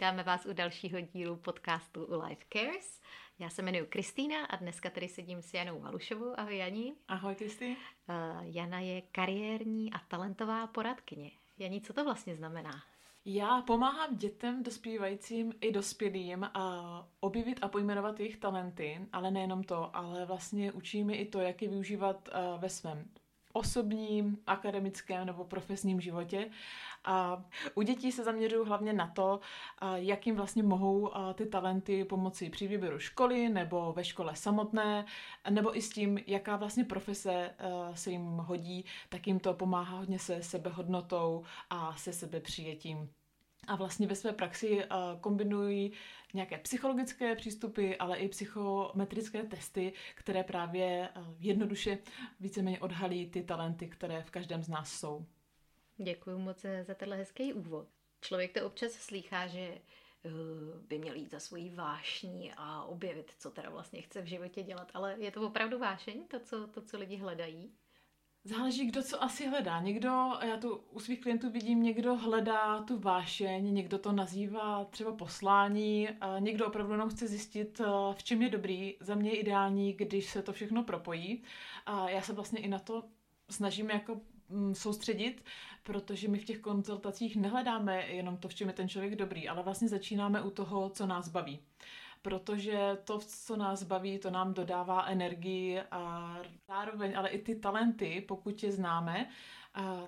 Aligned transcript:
vítáme 0.00 0.22
vás 0.22 0.46
u 0.46 0.52
dalšího 0.52 1.00
dílu 1.00 1.36
podcastu 1.36 2.04
u 2.04 2.22
Life 2.22 2.44
Cares. 2.52 3.00
Já 3.38 3.50
se 3.50 3.62
jmenuji 3.62 3.86
Kristýna 3.86 4.44
a 4.44 4.56
dneska 4.56 4.90
tady 4.90 5.08
sedím 5.08 5.42
s 5.42 5.54
Janou 5.54 5.80
Malušovou. 5.80 6.34
Ahoj 6.36 6.56
Janí. 6.56 6.94
Ahoj 7.08 7.34
Kristý. 7.34 7.66
Uh, 7.66 7.76
Jana 8.42 8.80
je 8.80 9.02
kariérní 9.02 9.92
a 9.92 9.98
talentová 9.98 10.66
poradkyně. 10.66 11.30
Janí, 11.58 11.80
co 11.80 11.92
to 11.92 12.04
vlastně 12.04 12.36
znamená? 12.36 12.82
Já 13.24 13.62
pomáhám 13.62 14.16
dětem, 14.16 14.62
dospívajícím 14.62 15.52
i 15.60 15.72
dospělým 15.72 16.44
a 16.44 17.08
objevit 17.20 17.58
a 17.62 17.68
pojmenovat 17.68 18.20
jejich 18.20 18.36
talenty, 18.36 19.00
ale 19.12 19.30
nejenom 19.30 19.64
to, 19.64 19.96
ale 19.96 20.26
vlastně 20.26 20.72
učím 20.72 21.10
je 21.10 21.16
i 21.16 21.26
to, 21.26 21.40
jak 21.40 21.62
je 21.62 21.68
využívat 21.68 22.28
ve 22.58 22.68
svém 22.68 23.10
osobním, 23.52 24.38
akademickém 24.46 25.26
nebo 25.26 25.44
profesním 25.44 26.00
životě. 26.00 26.50
A 27.04 27.44
u 27.74 27.82
dětí 27.82 28.12
se 28.12 28.24
zaměřuju 28.24 28.64
hlavně 28.64 28.92
na 28.92 29.06
to, 29.06 29.40
jak 29.94 30.26
jim 30.26 30.36
vlastně 30.36 30.62
mohou 30.62 31.10
ty 31.34 31.46
talenty 31.46 32.04
pomoci 32.04 32.50
při 32.50 32.68
výběru 32.68 32.98
školy 32.98 33.48
nebo 33.48 33.92
ve 33.92 34.04
škole 34.04 34.36
samotné, 34.36 35.04
nebo 35.50 35.76
i 35.76 35.82
s 35.82 35.90
tím, 35.90 36.18
jaká 36.26 36.56
vlastně 36.56 36.84
profese 36.84 37.54
se 37.94 38.10
jim 38.10 38.22
hodí, 38.22 38.84
tak 39.08 39.26
jim 39.26 39.40
to 39.40 39.54
pomáhá 39.54 39.98
hodně 39.98 40.18
se 40.18 40.42
sebehodnotou 40.42 41.44
a 41.70 41.96
se 41.96 42.12
sebepřijetím. 42.12 43.10
A 43.66 43.76
vlastně 43.76 44.06
ve 44.06 44.14
své 44.14 44.32
praxi 44.32 44.84
kombinují 45.20 45.92
nějaké 46.34 46.58
psychologické 46.58 47.34
přístupy, 47.34 47.92
ale 47.98 48.16
i 48.16 48.28
psychometrické 48.28 49.42
testy, 49.42 49.92
které 50.14 50.44
právě 50.44 51.08
jednoduše 51.38 51.98
víceméně 52.40 52.80
odhalí 52.80 53.30
ty 53.30 53.42
talenty, 53.42 53.88
které 53.88 54.22
v 54.22 54.30
každém 54.30 54.62
z 54.62 54.68
nás 54.68 54.92
jsou. 54.92 55.26
Děkuji 56.02 56.38
moc 56.38 56.66
za 56.82 56.94
tenhle 56.94 57.16
hezký 57.16 57.52
úvod. 57.52 57.88
Člověk 58.20 58.52
to 58.52 58.66
občas 58.66 58.92
slýchá, 58.92 59.46
že 59.46 59.60
eh, 59.60 60.30
by 60.88 60.98
měl 60.98 61.14
jít 61.14 61.30
za 61.30 61.40
svojí 61.40 61.70
vášní 61.70 62.52
a 62.56 62.84
objevit, 62.84 63.32
co 63.38 63.50
teda 63.50 63.70
vlastně 63.70 64.02
chce 64.02 64.22
v 64.22 64.26
životě 64.26 64.62
dělat. 64.62 64.90
Ale 64.94 65.16
je 65.18 65.30
to 65.30 65.42
opravdu 65.42 65.78
vášeň, 65.78 66.26
to, 66.28 66.40
co, 66.40 66.66
to, 66.66 66.82
co 66.82 66.98
lidi 66.98 67.16
hledají? 67.16 67.72
Záleží, 68.44 68.86
kdo 68.86 69.02
co 69.02 69.22
asi 69.22 69.46
hledá. 69.46 69.80
Někdo, 69.80 70.32
já 70.42 70.56
tu 70.56 70.76
u 70.76 71.00
svých 71.00 71.20
klientů 71.20 71.50
vidím, 71.50 71.82
někdo 71.82 72.16
hledá 72.16 72.82
tu 72.82 72.98
vášeň, 72.98 73.74
někdo 73.74 73.98
to 73.98 74.12
nazývá 74.12 74.84
třeba 74.84 75.12
poslání, 75.12 76.08
někdo 76.38 76.66
opravdu 76.66 76.92
jenom 76.92 77.10
chce 77.10 77.26
zjistit, 77.26 77.80
eh, 77.80 77.84
v 78.14 78.22
čem 78.22 78.42
je 78.42 78.48
dobrý. 78.48 78.96
Za 79.00 79.14
mě 79.14 79.30
je 79.30 79.36
ideální, 79.36 79.92
když 79.92 80.30
se 80.30 80.42
to 80.42 80.52
všechno 80.52 80.84
propojí. 80.84 81.42
A 81.86 82.10
já 82.10 82.22
se 82.22 82.32
vlastně 82.32 82.60
i 82.60 82.68
na 82.68 82.78
to 82.78 83.04
snažím 83.50 83.90
jako 83.90 84.20
soustředit, 84.72 85.44
protože 85.82 86.28
my 86.28 86.38
v 86.38 86.44
těch 86.44 86.58
konzultacích 86.58 87.36
nehledáme 87.36 88.06
jenom 88.06 88.36
to, 88.36 88.48
v 88.48 88.54
čem 88.54 88.68
je 88.68 88.74
ten 88.74 88.88
člověk 88.88 89.16
dobrý, 89.16 89.48
ale 89.48 89.62
vlastně 89.62 89.88
začínáme 89.88 90.42
u 90.42 90.50
toho, 90.50 90.90
co 90.90 91.06
nás 91.06 91.28
baví 91.28 91.60
protože 92.22 92.98
to, 93.04 93.18
co 93.18 93.56
nás 93.56 93.82
baví, 93.82 94.18
to 94.18 94.30
nám 94.30 94.54
dodává 94.54 95.04
energii 95.04 95.80
a 95.90 96.36
zároveň, 96.68 97.18
ale 97.18 97.28
i 97.28 97.38
ty 97.38 97.54
talenty, 97.54 98.24
pokud 98.28 98.62
je 98.62 98.72
známe, 98.72 99.30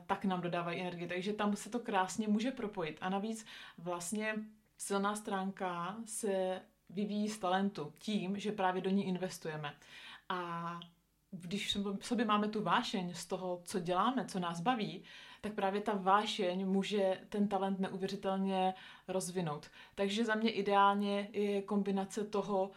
tak 0.06 0.24
nám 0.24 0.40
dodávají 0.40 0.80
energii. 0.80 1.08
Takže 1.08 1.32
tam 1.32 1.56
se 1.56 1.70
to 1.70 1.78
krásně 1.78 2.28
může 2.28 2.50
propojit. 2.50 2.98
A 3.00 3.08
navíc 3.08 3.46
vlastně 3.78 4.34
silná 4.78 5.16
stránka 5.16 5.96
se 6.04 6.60
vyvíjí 6.90 7.28
z 7.28 7.38
talentu 7.38 7.92
tím, 7.98 8.38
že 8.38 8.52
právě 8.52 8.82
do 8.82 8.90
ní 8.90 9.06
investujeme. 9.06 9.74
A 10.28 10.80
když 11.32 11.76
v 12.00 12.06
sobě 12.06 12.24
máme 12.24 12.48
tu 12.48 12.62
vášeň 12.62 13.14
z 13.14 13.26
toho, 13.26 13.60
co 13.64 13.80
děláme, 13.80 14.24
co 14.24 14.40
nás 14.40 14.60
baví, 14.60 15.02
tak 15.40 15.52
právě 15.52 15.80
ta 15.80 15.92
vášeň 15.94 16.66
může 16.66 17.20
ten 17.28 17.48
talent 17.48 17.80
neuvěřitelně 17.80 18.74
rozvinout. 19.08 19.70
Takže 19.94 20.24
za 20.24 20.34
mě 20.34 20.50
ideálně 20.50 21.28
je 21.32 21.62
kombinace 21.62 22.24
toho, 22.24 22.70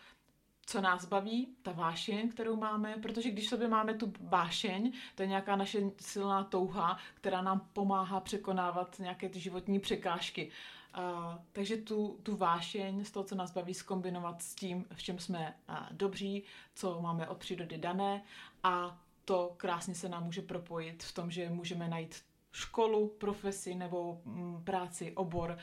co 0.65 0.81
nás 0.81 1.05
baví, 1.05 1.55
ta 1.61 1.71
vášeň, 1.71 2.29
kterou 2.29 2.55
máme, 2.55 2.95
protože 3.01 3.31
když 3.31 3.49
sobě 3.49 3.67
máme 3.67 3.93
tu 3.93 4.13
vášeň, 4.19 4.91
to 5.15 5.23
je 5.23 5.27
nějaká 5.27 5.55
naše 5.55 5.81
silná 5.99 6.43
touha, 6.43 6.97
která 7.13 7.41
nám 7.41 7.69
pomáhá 7.73 8.19
překonávat 8.19 8.99
nějaké 8.99 9.29
ty 9.29 9.39
životní 9.39 9.79
překážky. 9.79 10.51
Uh, 10.97 11.35
takže 11.51 11.77
tu, 11.77 12.19
tu 12.23 12.37
vášeň 12.37 13.05
z 13.05 13.11
toho, 13.11 13.23
co 13.23 13.35
nás 13.35 13.51
baví, 13.51 13.73
skombinovat 13.73 14.41
s 14.41 14.55
tím, 14.55 14.85
v 14.93 15.03
čem 15.03 15.19
jsme 15.19 15.55
uh, 15.69 15.75
dobří, 15.91 16.43
co 16.75 17.01
máme 17.01 17.27
od 17.27 17.37
přírody 17.37 17.77
dané 17.77 18.23
a 18.63 19.01
to 19.25 19.53
krásně 19.57 19.95
se 19.95 20.09
nám 20.09 20.23
může 20.23 20.41
propojit 20.41 21.03
v 21.03 21.13
tom, 21.13 21.31
že 21.31 21.49
můžeme 21.49 21.87
najít 21.87 22.23
školu, 22.51 23.07
profesi 23.07 23.75
nebo 23.75 24.21
mm, 24.25 24.63
práci, 24.63 25.11
obor, 25.15 25.57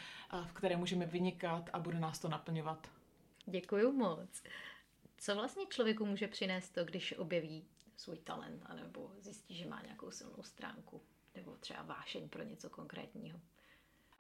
v 0.47 0.53
které 0.53 0.77
můžeme 0.77 1.07
vynikat 1.07 1.71
a 1.73 1.79
bude 1.79 2.01
nás 2.01 2.19
to 2.19 2.29
naplňovat. 2.29 2.91
Děkuji 3.47 3.93
moc. 3.93 4.43
Co 5.19 5.35
vlastně 5.35 5.67
člověku 5.67 6.07
může 6.07 6.29
přinést 6.29 6.71
to, 6.71 6.85
když 6.85 7.19
objeví 7.19 7.65
svůj 7.97 8.19
talent, 8.19 8.63
anebo 8.67 9.13
zjistí, 9.21 9.55
že 9.55 9.69
má 9.69 9.83
nějakou 9.83 10.11
silnou 10.11 10.43
stránku, 10.43 11.01
nebo 11.35 11.57
třeba 11.57 11.83
vášeň 11.83 12.29
pro 12.29 12.43
něco 12.43 12.71
konkrétního? 12.71 13.41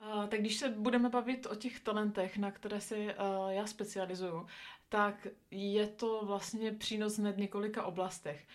Uh, 0.03 0.27
tak 0.27 0.41
když 0.41 0.57
se 0.57 0.69
budeme 0.69 1.09
bavit 1.09 1.47
o 1.47 1.55
těch 1.55 1.81
talentech, 1.81 2.39
na 2.39 2.51
které 2.51 2.81
se 2.81 2.97
uh, 2.97 3.13
já 3.49 3.67
specializuju, 3.67 4.47
tak 4.89 5.27
je 5.51 5.87
to 5.87 6.21
vlastně 6.25 6.73
přínos 6.73 7.19
hned 7.19 7.37
několika 7.37 7.83
oblastech. 7.83 8.47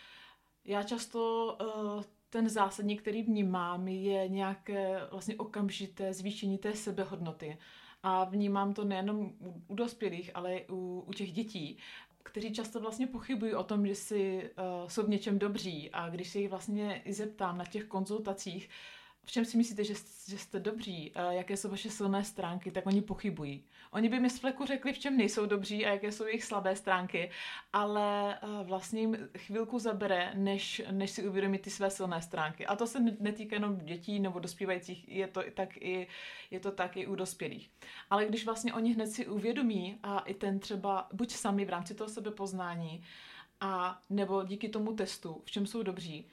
Já 0.65 0.83
často 0.83 1.57
uh, 1.61 2.03
ten 2.29 2.49
zásadní, 2.49 2.97
který 2.97 3.23
vnímám, 3.23 3.87
je 3.87 4.27
nějaké 4.27 4.99
vlastně 5.11 5.35
okamžité 5.35 6.13
zvýšení 6.13 6.57
té 6.57 6.73
sebehodnoty. 6.73 7.57
A 8.03 8.23
vnímám 8.23 8.73
to 8.73 8.83
nejenom 8.83 9.33
u 9.67 9.75
dospělých, 9.75 10.31
ale 10.33 10.55
i 10.55 10.67
u, 10.69 11.03
u 11.07 11.13
těch 11.13 11.31
dětí, 11.31 11.77
kteří 12.23 12.53
často 12.53 12.79
vlastně 12.79 13.07
pochybují 13.07 13.53
o 13.53 13.63
tom, 13.63 13.87
že 13.87 13.95
si 13.95 14.51
uh, 14.83 14.89
jsou 14.89 15.03
v 15.03 15.09
něčem 15.09 15.39
dobří. 15.39 15.89
A 15.91 16.09
když 16.09 16.29
se 16.29 16.39
jich 16.39 16.49
vlastně 16.49 17.01
i 17.05 17.13
zeptám 17.13 17.57
na 17.57 17.65
těch 17.65 17.85
konzultacích, 17.85 18.69
v 19.27 19.31
čem 19.31 19.45
si 19.45 19.57
myslíte, 19.57 19.83
že, 19.83 19.93
že 20.29 20.37
jste 20.37 20.59
dobří, 20.59 21.11
a 21.15 21.31
jaké 21.31 21.57
jsou 21.57 21.69
vaše 21.69 21.89
silné 21.89 22.23
stránky, 22.23 22.71
tak 22.71 22.85
oni 22.85 23.01
pochybují. 23.01 23.63
Oni 23.91 24.09
by 24.09 24.19
mi 24.19 24.29
z 24.29 24.39
fleku 24.39 24.65
řekli, 24.65 24.93
v 24.93 24.99
čem 24.99 25.17
nejsou 25.17 25.45
dobří 25.45 25.85
a 25.85 25.89
jaké 25.89 26.11
jsou 26.11 26.25
jejich 26.25 26.43
slabé 26.43 26.75
stránky, 26.75 27.31
ale 27.73 28.37
vlastně 28.63 29.01
jim 29.01 29.29
chvilku 29.37 29.79
zabere, 29.79 30.31
než, 30.35 30.81
než 30.91 31.11
si 31.11 31.27
uvědomí 31.27 31.57
ty 31.57 31.69
své 31.69 31.89
silné 31.89 32.21
stránky. 32.21 32.65
A 32.65 32.75
to 32.75 32.87
se 32.87 32.99
netýká 33.19 33.55
jenom 33.55 33.77
dětí 33.77 34.19
nebo 34.19 34.39
dospívajících, 34.39 35.09
je 35.09 35.27
to 35.27 35.43
tak 35.53 35.77
i, 35.77 36.07
je 36.51 36.59
to 36.59 36.71
tak 36.71 36.97
i 36.97 37.07
u 37.07 37.15
dospělých. 37.15 37.69
Ale 38.09 38.25
když 38.25 38.45
vlastně 38.45 38.73
oni 38.73 38.93
hned 38.93 39.07
si 39.07 39.27
uvědomí 39.27 39.99
a 40.03 40.19
i 40.19 40.33
ten 40.33 40.59
třeba 40.59 41.07
buď 41.13 41.31
sami 41.31 41.65
v 41.65 41.69
rámci 41.69 41.95
toho 41.95 42.09
sebepoznání, 42.09 43.03
a 43.61 44.01
nebo 44.09 44.43
díky 44.43 44.69
tomu 44.69 44.93
testu, 44.93 45.41
v 45.45 45.51
čem 45.51 45.67
jsou 45.67 45.83
dobří, 45.83 46.25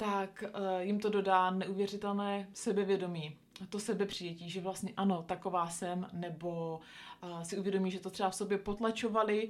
tak 0.00 0.44
uh, 0.44 0.80
jim 0.80 1.00
to 1.00 1.10
dodá 1.10 1.50
neuvěřitelné 1.50 2.48
sebevědomí. 2.52 3.36
To 3.68 3.78
sebepřijetí, 3.78 4.50
že 4.50 4.60
vlastně 4.60 4.92
ano, 4.96 5.22
taková 5.22 5.68
jsem, 5.68 6.08
nebo 6.12 6.80
uh, 7.22 7.42
si 7.42 7.58
uvědomí, 7.58 7.90
že 7.90 8.00
to 8.00 8.10
třeba 8.10 8.30
v 8.30 8.34
sobě 8.34 8.58
potlačovali, 8.58 9.48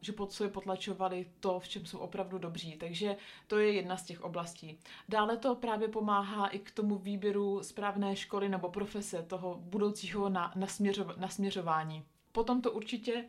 že 0.00 0.12
pod 0.12 0.32
sobě 0.32 0.50
potlačovali 0.50 1.26
to, 1.40 1.60
v 1.60 1.68
čem 1.68 1.86
jsou 1.86 1.98
opravdu 1.98 2.38
dobří. 2.38 2.76
Takže 2.76 3.16
to 3.46 3.58
je 3.58 3.72
jedna 3.72 3.96
z 3.96 4.04
těch 4.04 4.24
oblastí. 4.24 4.78
Dále 5.08 5.36
to 5.36 5.54
právě 5.54 5.88
pomáhá 5.88 6.46
i 6.46 6.58
k 6.58 6.70
tomu 6.70 6.98
výběru 6.98 7.62
správné 7.62 8.16
školy 8.16 8.48
nebo 8.48 8.68
profese, 8.68 9.22
toho 9.22 9.58
budoucího 9.60 10.28
na, 10.28 10.52
nasměřov, 10.56 11.16
nasměřování. 11.16 12.04
Potom 12.32 12.62
to 12.62 12.72
určitě 12.72 13.24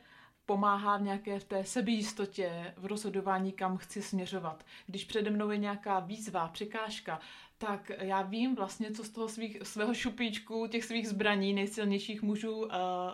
pomáhá 0.45 0.97
v 0.97 1.01
nějaké 1.01 1.39
v 1.39 1.43
té 1.43 1.63
sebejistotě, 1.63 2.73
v 2.77 2.85
rozhodování, 2.85 3.51
kam 3.51 3.77
chci 3.77 4.01
směřovat. 4.01 4.65
Když 4.87 5.05
přede 5.05 5.31
mnou 5.31 5.49
je 5.49 5.57
nějaká 5.57 5.99
výzva, 5.99 6.47
překážka, 6.47 7.19
tak 7.57 7.91
já 7.99 8.21
vím 8.21 8.55
vlastně, 8.55 8.91
co 8.91 9.03
z 9.03 9.09
toho 9.09 9.29
svých, 9.29 9.57
svého 9.63 9.93
šupíčku, 9.93 10.67
těch 10.67 10.83
svých 10.83 11.09
zbraní 11.09 11.53
nejsilnějších 11.53 12.21
můžu, 12.21 12.55
uh, 12.55 12.71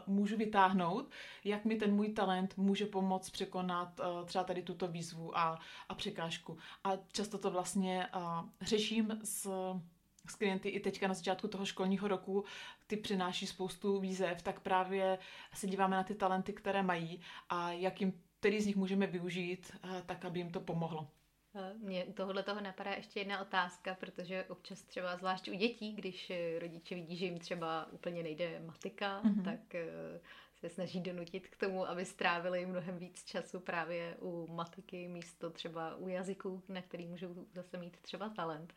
můžu 0.08 0.38
vytáhnout, 0.38 1.12
jak 1.44 1.66
mi 1.66 1.76
ten 1.76 1.96
můj 1.96 2.10
talent 2.10 2.58
může 2.58 2.86
pomoct 2.86 3.30
překonat 3.30 4.00
uh, 4.00 4.26
třeba 4.26 4.44
tady 4.44 4.62
tuto 4.62 4.88
výzvu 4.88 5.38
a, 5.38 5.60
a 5.90 5.96
překážku. 5.96 6.58
A 6.84 6.92
často 7.12 7.38
to 7.38 7.52
vlastně 7.52 8.08
uh, 8.16 8.50
řeším 8.62 9.20
s 9.24 9.50
s 10.28 10.36
klienty 10.36 10.70
i 10.70 10.80
teďka 10.80 11.08
na 11.08 11.14
začátku 11.14 11.48
toho 11.48 11.66
školního 11.66 12.08
roku, 12.08 12.44
ty 12.88 12.98
přináší 12.98 13.48
spoustu 13.48 14.00
výzev, 14.00 14.42
tak 14.42 14.60
právě 14.60 15.18
se 15.54 15.68
díváme 15.68 15.96
na 15.96 16.04
ty 16.04 16.16
talenty, 16.16 16.54
které 16.54 16.84
mají 16.84 17.22
a 17.50 17.72
jak 17.72 18.02
jim, 18.02 18.22
který 18.40 18.62
z 18.62 18.66
nich 18.66 18.76
můžeme 18.76 19.08
využít, 19.08 19.72
eh, 19.84 20.04
tak 20.06 20.26
aby 20.26 20.40
jim 20.40 20.52
to 20.52 20.60
pomohlo. 20.60 21.08
Eh, 21.56 21.74
mně 21.78 22.06
tohle 22.06 22.44
toho 22.44 22.62
napadá 22.62 22.92
ještě 22.92 23.20
jedna 23.20 23.42
otázka, 23.42 23.96
protože 24.00 24.46
občas 24.50 24.82
třeba 24.82 25.18
zvlášť 25.18 25.50
u 25.50 25.54
dětí, 25.54 25.94
když 25.94 26.30
eh, 26.30 26.60
rodiče 26.60 26.96
vidí, 26.96 27.18
že 27.18 27.26
jim 27.26 27.40
třeba 27.40 27.92
úplně 27.92 28.24
nejde 28.24 28.62
matika, 28.66 29.22
mm-hmm. 29.22 29.44
tak 29.44 29.76
se 30.60 30.70
snaží 30.70 31.00
donutit 31.00 31.48
k 31.48 31.58
tomu, 31.58 31.88
aby 31.88 32.06
strávili 32.06 32.66
mnohem 32.66 32.98
víc 32.98 33.24
času 33.24 33.60
právě 33.60 34.18
u 34.22 34.48
matiky 34.48 35.08
místo 35.08 35.50
třeba 35.50 35.96
u 35.96 36.08
jazyků, 36.08 36.64
na 36.68 36.82
který 36.82 37.06
můžou 37.06 37.46
zase 37.54 37.78
mít 37.78 37.98
třeba 38.02 38.30
talent. 38.30 38.74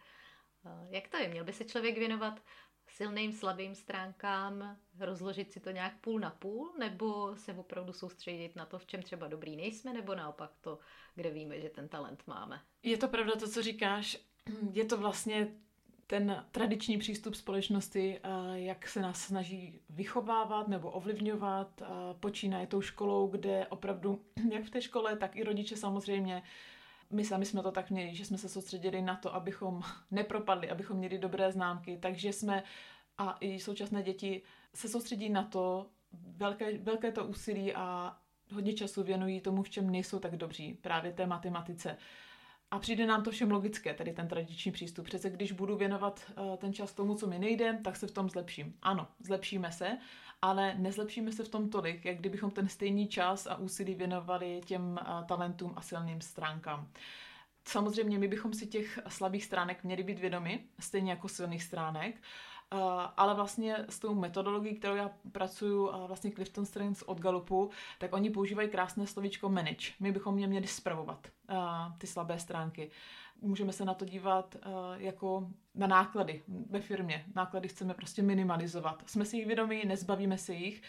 Jak 0.91 1.09
to 1.09 1.17
je? 1.17 1.29
Měl 1.29 1.44
by 1.44 1.53
se 1.53 1.64
člověk 1.64 1.99
věnovat 1.99 2.41
silným, 2.88 3.32
slabým 3.32 3.75
stránkám 3.75 4.76
rozložit 5.00 5.53
si 5.53 5.61
to 5.61 5.70
nějak 5.70 6.00
půl 6.00 6.20
na 6.20 6.31
půl, 6.31 6.73
nebo 6.79 7.37
se 7.37 7.55
opravdu 7.55 7.93
soustředit 7.93 8.56
na 8.56 8.67
to, 8.67 8.79
v 8.79 8.87
čem 8.87 9.03
třeba 9.03 9.29
dobrý 9.29 9.56
nejsme, 9.56 9.93
nebo 9.93 10.14
naopak 10.14 10.50
to, 10.61 10.79
kde 11.14 11.31
víme, 11.31 11.61
že 11.61 11.69
ten 11.69 11.88
talent 11.88 12.23
máme? 12.26 12.61
Je 12.82 12.97
to 12.97 13.09
pravda 13.09 13.32
to, 13.37 13.49
co 13.49 13.62
říkáš. 13.62 14.19
Je 14.73 14.85
to 14.85 14.97
vlastně 14.97 15.49
ten 16.06 16.47
tradiční 16.50 16.99
přístup 16.99 17.35
společnosti, 17.35 18.20
jak 18.53 18.88
se 18.88 19.00
nás 19.00 19.20
snaží 19.20 19.81
vychovávat 19.91 20.69
nebo 20.69 20.91
ovlivňovat, 20.91 21.82
počínaje 22.20 22.67
tou 22.67 22.81
školou, 22.81 23.26
kde 23.26 23.67
opravdu, 23.67 24.25
jak 24.53 24.65
v 24.65 24.70
té 24.70 24.82
škole, 24.82 25.17
tak 25.17 25.37
i 25.37 25.44
rodiče 25.44 25.76
samozřejmě, 25.76 26.43
my 27.12 27.25
sami 27.25 27.47
jsme 27.47 27.62
to 27.62 27.70
tak 27.70 27.91
měli, 27.91 28.14
že 28.14 28.25
jsme 28.25 28.38
se 28.38 28.49
soustředili 28.49 29.03
na 29.03 29.17
to, 29.17 29.35
abychom 29.35 29.82
nepropadli, 30.11 30.70
abychom 30.70 30.97
měli 30.97 31.19
dobré 31.19 31.53
známky, 31.53 31.99
takže 32.03 32.32
jsme 32.32 32.62
a 33.19 33.37
i 33.41 33.61
současné 33.61 34.03
děti 34.03 34.43
se 34.75 34.88
soustředí 34.88 35.29
na 35.29 35.43
to, 35.43 35.87
velké, 36.12 36.79
velké 36.79 37.12
to 37.12 37.25
úsilí 37.25 37.75
a 37.75 38.17
hodně 38.53 38.73
času 38.73 39.03
věnují 39.03 39.41
tomu, 39.41 39.62
v 39.62 39.70
čem 39.70 39.91
nejsou 39.91 40.19
tak 40.19 40.37
dobří, 40.37 40.75
právě 40.75 41.12
té 41.12 41.26
matematice. 41.26 41.97
A 42.70 42.79
přijde 42.79 43.06
nám 43.06 43.23
to 43.23 43.31
všem 43.31 43.50
logické, 43.50 43.94
tedy 43.94 44.12
ten 44.12 44.29
tradiční 44.29 44.73
přístup. 44.73 45.05
Přece 45.05 45.31
když 45.31 45.53
budu 45.53 45.76
věnovat 45.76 46.32
uh, 46.38 46.56
ten 46.56 46.73
čas 46.73 46.93
tomu, 46.93 47.15
co 47.15 47.26
mi 47.26 47.38
nejde, 47.38 47.81
tak 47.85 47.97
se 47.97 48.06
v 48.06 48.11
tom 48.11 48.31
zlepším. 48.31 48.75
Ano, 48.82 49.08
zlepšíme 49.20 49.73
se, 49.73 49.99
ale 50.43 50.75
nezlepšíme 50.79 51.33
se 51.33 51.44
v 51.44 51.49
tom 51.49 51.71
tolik, 51.71 52.05
jak 52.05 52.19
kdybychom 52.19 52.50
ten 52.50 52.69
stejný 52.69 53.09
čas 53.09 53.47
a 53.47 53.56
úsilí 53.56 53.94
věnovali 53.94 54.61
těm 54.65 55.00
talentům 55.27 55.73
a 55.77 55.83
silným 55.83 56.21
stránkám. 56.21 56.89
Samozřejmě 57.65 58.19
my 58.19 58.29
bychom 58.29 58.55
si 58.55 58.67
těch 58.67 58.99
slabých 59.09 59.44
stránek 59.44 59.85
měli 59.85 60.03
být 60.03 60.19
vědomi, 60.19 60.65
stejně 60.81 61.11
jako 61.11 61.29
silných 61.29 61.62
stránek, 61.62 62.23
ale 63.17 63.35
vlastně 63.35 63.77
s 63.89 63.99
tou 63.99 64.15
metodologií, 64.15 64.75
kterou 64.75 64.94
já 64.94 65.11
pracuju, 65.33 65.89
uh, 65.89 66.06
vlastně 66.06 66.31
Clifton 66.31 66.67
Strengths 66.67 67.03
od 67.03 67.21
Galupu, 67.21 67.71
tak 67.99 68.12
oni 68.12 68.31
používají 68.31 68.69
krásné 68.69 69.06
slovíčko 69.06 69.49
manage. 69.49 69.93
My 70.00 70.12
bychom 70.12 70.35
mě 70.35 70.47
měli 70.47 70.67
spravovat 70.67 71.29
ty 71.99 72.06
slabé 72.06 72.39
stránky. 72.39 72.91
Můžeme 73.43 73.73
se 73.73 73.85
na 73.85 73.94
to 73.94 74.05
dívat 74.05 74.55
uh, 74.55 74.73
jako 74.97 75.50
na 75.75 75.87
náklady 75.87 76.43
ve 76.71 76.81
firmě. 76.81 77.25
Náklady 77.35 77.69
chceme 77.69 77.94
prostě 77.94 78.23
minimalizovat. 78.23 79.03
Jsme 79.06 79.25
si 79.25 79.37
jich 79.37 79.47
vědomí, 79.47 79.83
nezbavíme 79.87 80.39
se 80.39 80.55
jich, 80.55 80.83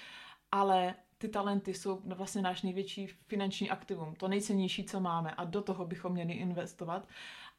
ale 0.51 0.95
ty 1.17 1.29
talenty 1.29 1.73
jsou 1.73 2.01
vlastně 2.05 2.41
náš 2.41 2.61
největší 2.61 3.07
finanční 3.07 3.69
aktivum, 3.69 4.15
to 4.15 4.27
nejcennější, 4.27 4.83
co 4.83 4.99
máme 4.99 5.31
a 5.31 5.43
do 5.43 5.61
toho 5.61 5.85
bychom 5.85 6.11
měli 6.11 6.33
investovat 6.33 7.07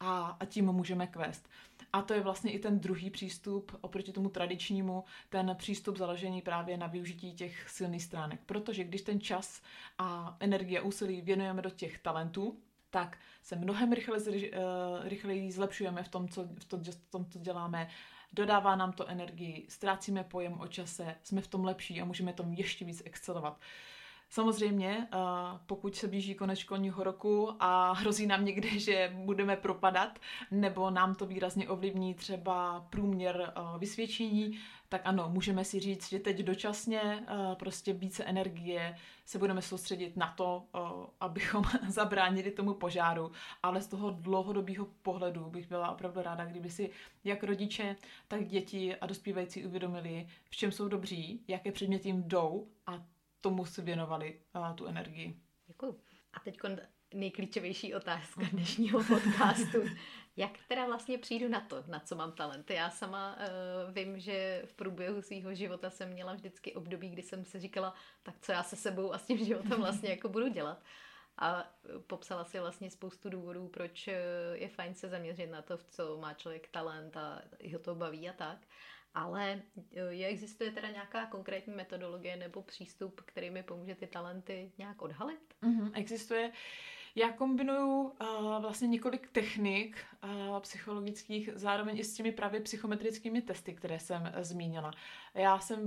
a, 0.00 0.36
a 0.40 0.44
tím 0.44 0.72
můžeme 0.72 1.06
kvést. 1.06 1.48
A 1.92 2.02
to 2.02 2.14
je 2.14 2.20
vlastně 2.20 2.52
i 2.52 2.58
ten 2.58 2.80
druhý 2.80 3.10
přístup 3.10 3.78
oproti 3.80 4.12
tomu 4.12 4.28
tradičnímu, 4.28 5.04
ten 5.28 5.56
přístup 5.58 5.96
založený 5.96 6.42
právě 6.42 6.76
na 6.76 6.86
využití 6.86 7.34
těch 7.34 7.70
silných 7.70 8.02
stránek. 8.02 8.40
Protože 8.46 8.84
když 8.84 9.02
ten 9.02 9.20
čas 9.20 9.62
a 9.98 10.36
energie 10.40 10.80
a 10.80 10.82
úsilí 10.82 11.20
věnujeme 11.20 11.62
do 11.62 11.70
těch 11.70 11.98
talentů, 11.98 12.58
tak 12.94 13.18
se 13.42 13.56
mnohem 13.56 13.92
rychleji, 13.92 14.50
eh, 14.54 14.58
rychleji 15.08 15.52
zlepšujeme 15.52 16.02
v 16.02 16.08
tom, 16.08 16.28
co, 16.28 16.44
v, 16.58 16.64
tom, 16.64 16.84
v 16.84 17.10
tom, 17.10 17.26
co 17.26 17.38
děláme, 17.38 17.88
dodává 18.32 18.76
nám 18.76 18.92
to 18.92 19.08
energii, 19.08 19.66
ztrácíme 19.68 20.24
pojem 20.24 20.60
o 20.60 20.68
čase, 20.68 21.14
jsme 21.22 21.40
v 21.40 21.48
tom 21.48 21.64
lepší 21.64 22.00
a 22.00 22.04
můžeme 22.04 22.32
tom 22.32 22.52
ještě 22.52 22.84
víc 22.84 23.02
excelovat. 23.04 23.60
Samozřejmě, 24.34 25.08
eh, 25.12 25.18
pokud 25.66 25.96
se 25.96 26.08
blíží 26.08 26.34
konec 26.34 26.58
školního 26.58 27.04
roku 27.04 27.50
a 27.60 27.92
hrozí 27.92 28.26
nám 28.26 28.44
někde, 28.44 28.68
že 28.78 29.12
budeme 29.14 29.56
propadat, 29.56 30.18
nebo 30.50 30.90
nám 30.90 31.14
to 31.14 31.26
výrazně 31.26 31.68
ovlivní 31.68 32.14
třeba 32.14 32.86
průměr 32.90 33.52
eh, 33.56 33.78
vysvědčení, 33.78 34.58
tak 34.88 35.00
ano, 35.04 35.28
můžeme 35.28 35.64
si 35.64 35.80
říct, 35.80 36.08
že 36.08 36.18
teď 36.18 36.38
dočasně 36.38 37.00
eh, 37.02 37.54
prostě 37.54 37.92
více 37.92 38.24
energie 38.24 38.96
se 39.24 39.38
budeme 39.38 39.62
soustředit 39.62 40.16
na 40.16 40.34
to, 40.36 40.64
abychom 41.20 41.64
zabránili 41.88 42.50
tomu 42.50 42.74
požáru, 42.74 43.32
ale 43.62 43.82
z 43.82 43.86
toho 43.86 44.10
dlouhodobého 44.10 44.86
pohledu 45.02 45.50
bych 45.50 45.68
byla 45.68 45.90
opravdu 45.90 46.22
ráda, 46.22 46.44
kdyby 46.44 46.70
si 46.70 46.90
jak 47.24 47.44
rodiče, 47.44 47.96
tak 48.28 48.46
děti 48.46 48.96
a 48.96 49.06
dospívající 49.06 49.66
uvědomili, 49.66 50.26
v 50.50 50.56
čem 50.56 50.72
jsou 50.72 50.88
dobří, 50.88 51.44
jaké 51.48 51.72
předměty 51.72 52.08
jim 52.08 52.22
jdou 52.22 52.68
a 52.86 53.13
tomu 53.44 53.64
si 53.64 53.82
věnovali 53.82 54.40
uh, 54.54 54.74
tu 54.74 54.86
energii. 54.86 55.40
Děkuji. 55.66 56.00
A 56.32 56.40
teď 56.40 56.58
nejklíčovější 57.14 57.94
otázka 57.94 58.42
dnešního 58.52 59.04
podcastu. 59.04 59.78
Jak 60.36 60.50
teda 60.68 60.86
vlastně 60.86 61.18
přijdu 61.18 61.48
na 61.48 61.60
to, 61.60 61.84
na 61.86 62.00
co 62.00 62.16
mám 62.16 62.32
talent? 62.32 62.70
Já 62.70 62.90
sama 62.90 63.36
uh, 63.36 63.94
vím, 63.94 64.20
že 64.20 64.62
v 64.64 64.74
průběhu 64.74 65.22
svého 65.22 65.54
života 65.54 65.90
jsem 65.90 66.08
měla 66.08 66.34
vždycky 66.34 66.74
období, 66.74 67.10
kdy 67.10 67.22
jsem 67.22 67.44
se 67.44 67.60
říkala, 67.60 67.94
tak 68.22 68.34
co 68.40 68.52
já 68.52 68.62
se 68.62 68.76
sebou 68.76 69.12
a 69.12 69.18
s 69.18 69.26
tím 69.26 69.44
životem 69.44 69.80
vlastně 69.80 70.10
jako 70.10 70.28
budu 70.28 70.48
dělat. 70.48 70.82
A 71.38 71.70
popsala 72.06 72.44
si 72.44 72.60
vlastně 72.60 72.90
spoustu 72.90 73.30
důvodů, 73.30 73.68
proč 73.68 74.06
je 74.52 74.68
fajn 74.68 74.94
se 74.94 75.08
zaměřit 75.08 75.46
na 75.46 75.62
to, 75.62 75.76
v 75.76 75.84
co 75.84 76.18
má 76.18 76.34
člověk 76.34 76.68
talent 76.68 77.16
a 77.16 77.42
ho 77.72 77.78
to 77.78 77.94
baví 77.94 78.28
a 78.28 78.32
tak. 78.32 78.58
Ale 79.14 79.62
e, 79.92 80.00
je, 80.00 80.26
existuje 80.26 80.70
teda 80.70 80.90
nějaká 80.90 81.26
konkrétní 81.26 81.74
metodologie 81.74 82.36
nebo 82.36 82.62
přístup, 82.62 83.20
který 83.20 83.50
mi 83.50 83.62
pomůže 83.62 83.94
ty 83.94 84.06
talenty 84.06 84.72
nějak 84.78 85.02
odhalit? 85.02 85.54
Mm-hmm, 85.62 85.90
existuje. 85.94 86.52
Já 87.16 87.32
kombinuju 87.32 88.00
uh, 88.00 88.12
vlastně 88.62 88.88
několik 88.88 89.28
technik 89.28 90.04
uh, 90.24 90.58
psychologických, 90.60 91.50
zároveň 91.54 91.98
i 91.98 92.04
s 92.04 92.14
těmi 92.14 92.32
právě 92.32 92.60
psychometrickými 92.60 93.42
testy, 93.42 93.74
které 93.74 93.98
jsem 93.98 94.32
zmínila. 94.40 94.90
Já 95.34 95.58
jsem 95.58 95.80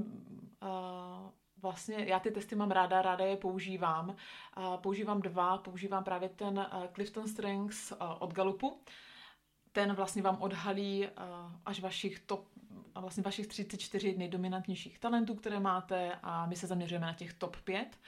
uh, 0.62 1.30
vlastně, 1.62 2.06
já 2.07 2.19
ty 2.19 2.31
testy 2.31 2.56
mám 2.56 2.71
ráda, 2.71 3.01
ráda 3.01 3.25
je 3.25 3.38
používám. 3.38 4.09
Uh, 4.09 4.77
používám 4.77 5.21
dva, 5.21 5.57
používám 5.57 6.03
právě 6.03 6.30
ten 6.30 6.57
uh, 6.57 6.88
Clifton 6.94 7.27
Strengths 7.27 7.91
uh, 7.91 7.97
od 8.19 8.33
Galupu. 8.33 8.81
Ten 9.71 9.94
vlastně 9.94 10.21
vám 10.21 10.38
odhalí 10.41 11.07
uh, 11.07 11.51
až 11.65 11.80
vašich 11.80 12.19
top 12.19 12.47
vlastně 12.99 13.23
vašich 13.23 13.47
34 13.47 14.17
nejdominantnějších 14.17 14.99
talentů, 14.99 15.35
které 15.35 15.59
máte 15.59 16.11
a 16.23 16.45
my 16.45 16.55
se 16.55 16.67
zaměřujeme 16.67 17.05
na 17.05 17.13
těch 17.13 17.33
top 17.33 17.57
5. 17.63 17.99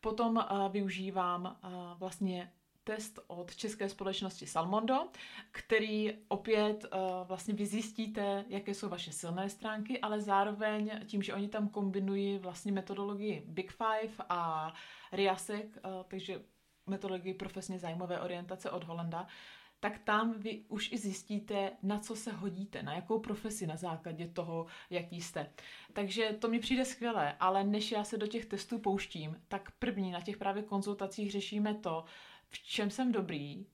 Potom 0.00 0.36
uh, 0.36 0.72
využívám 0.72 1.58
uh, 1.64 1.70
vlastně 1.98 2.52
test 2.84 3.18
od 3.26 3.56
české 3.56 3.88
společnosti 3.88 4.46
Salmondo, 4.46 5.08
který 5.50 6.12
opět 6.28 6.84
uh, 6.84 7.28
vlastně 7.28 7.54
vy 7.54 7.66
zjistíte, 7.66 8.44
jaké 8.48 8.74
jsou 8.74 8.88
vaše 8.88 9.12
silné 9.12 9.50
stránky, 9.50 10.00
ale 10.00 10.20
zároveň 10.20 11.00
tím, 11.06 11.22
že 11.22 11.34
oni 11.34 11.48
tam 11.48 11.68
kombinují 11.68 12.38
vlastně 12.38 12.72
metodologii 12.72 13.42
Big 13.46 13.72
Five 13.72 14.24
a 14.28 14.72
Riasek, 15.12 15.78
takže 16.08 16.40
metodologii 16.86 17.34
profesně 17.34 17.78
zájmové 17.78 18.20
orientace 18.20 18.70
od 18.70 18.84
Holanda, 18.84 19.26
tak 19.80 19.98
tam 19.98 20.32
vy 20.32 20.64
už 20.68 20.92
i 20.92 20.98
zjistíte, 20.98 21.72
na 21.82 21.98
co 21.98 22.16
se 22.16 22.32
hodíte, 22.32 22.82
na 22.82 22.94
jakou 22.94 23.18
profesi 23.18 23.66
na 23.66 23.76
základě 23.76 24.28
toho, 24.28 24.66
jaký 24.90 25.20
jste. 25.20 25.50
Takže 25.92 26.36
to 26.38 26.48
mi 26.48 26.58
přijde 26.58 26.84
skvělé, 26.84 27.36
ale 27.40 27.64
než 27.64 27.92
já 27.92 28.04
se 28.04 28.16
do 28.16 28.26
těch 28.26 28.46
testů 28.46 28.78
pouštím, 28.78 29.42
tak 29.48 29.70
první 29.78 30.10
na 30.10 30.20
těch 30.20 30.36
právě 30.36 30.62
konzultacích 30.62 31.32
řešíme 31.32 31.74
to, 31.74 32.04
v 32.48 32.58
čem 32.58 32.90
jsem 32.90 33.12
dobrý, 33.12 33.66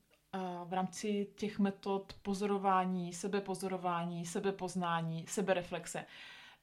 v 0.65 0.73
rámci 0.73 1.27
těch 1.35 1.59
metod 1.59 2.13
pozorování, 2.21 3.13
sebepozorování, 3.13 4.25
sebepoznání, 4.25 5.25
sebereflexe. 5.27 6.05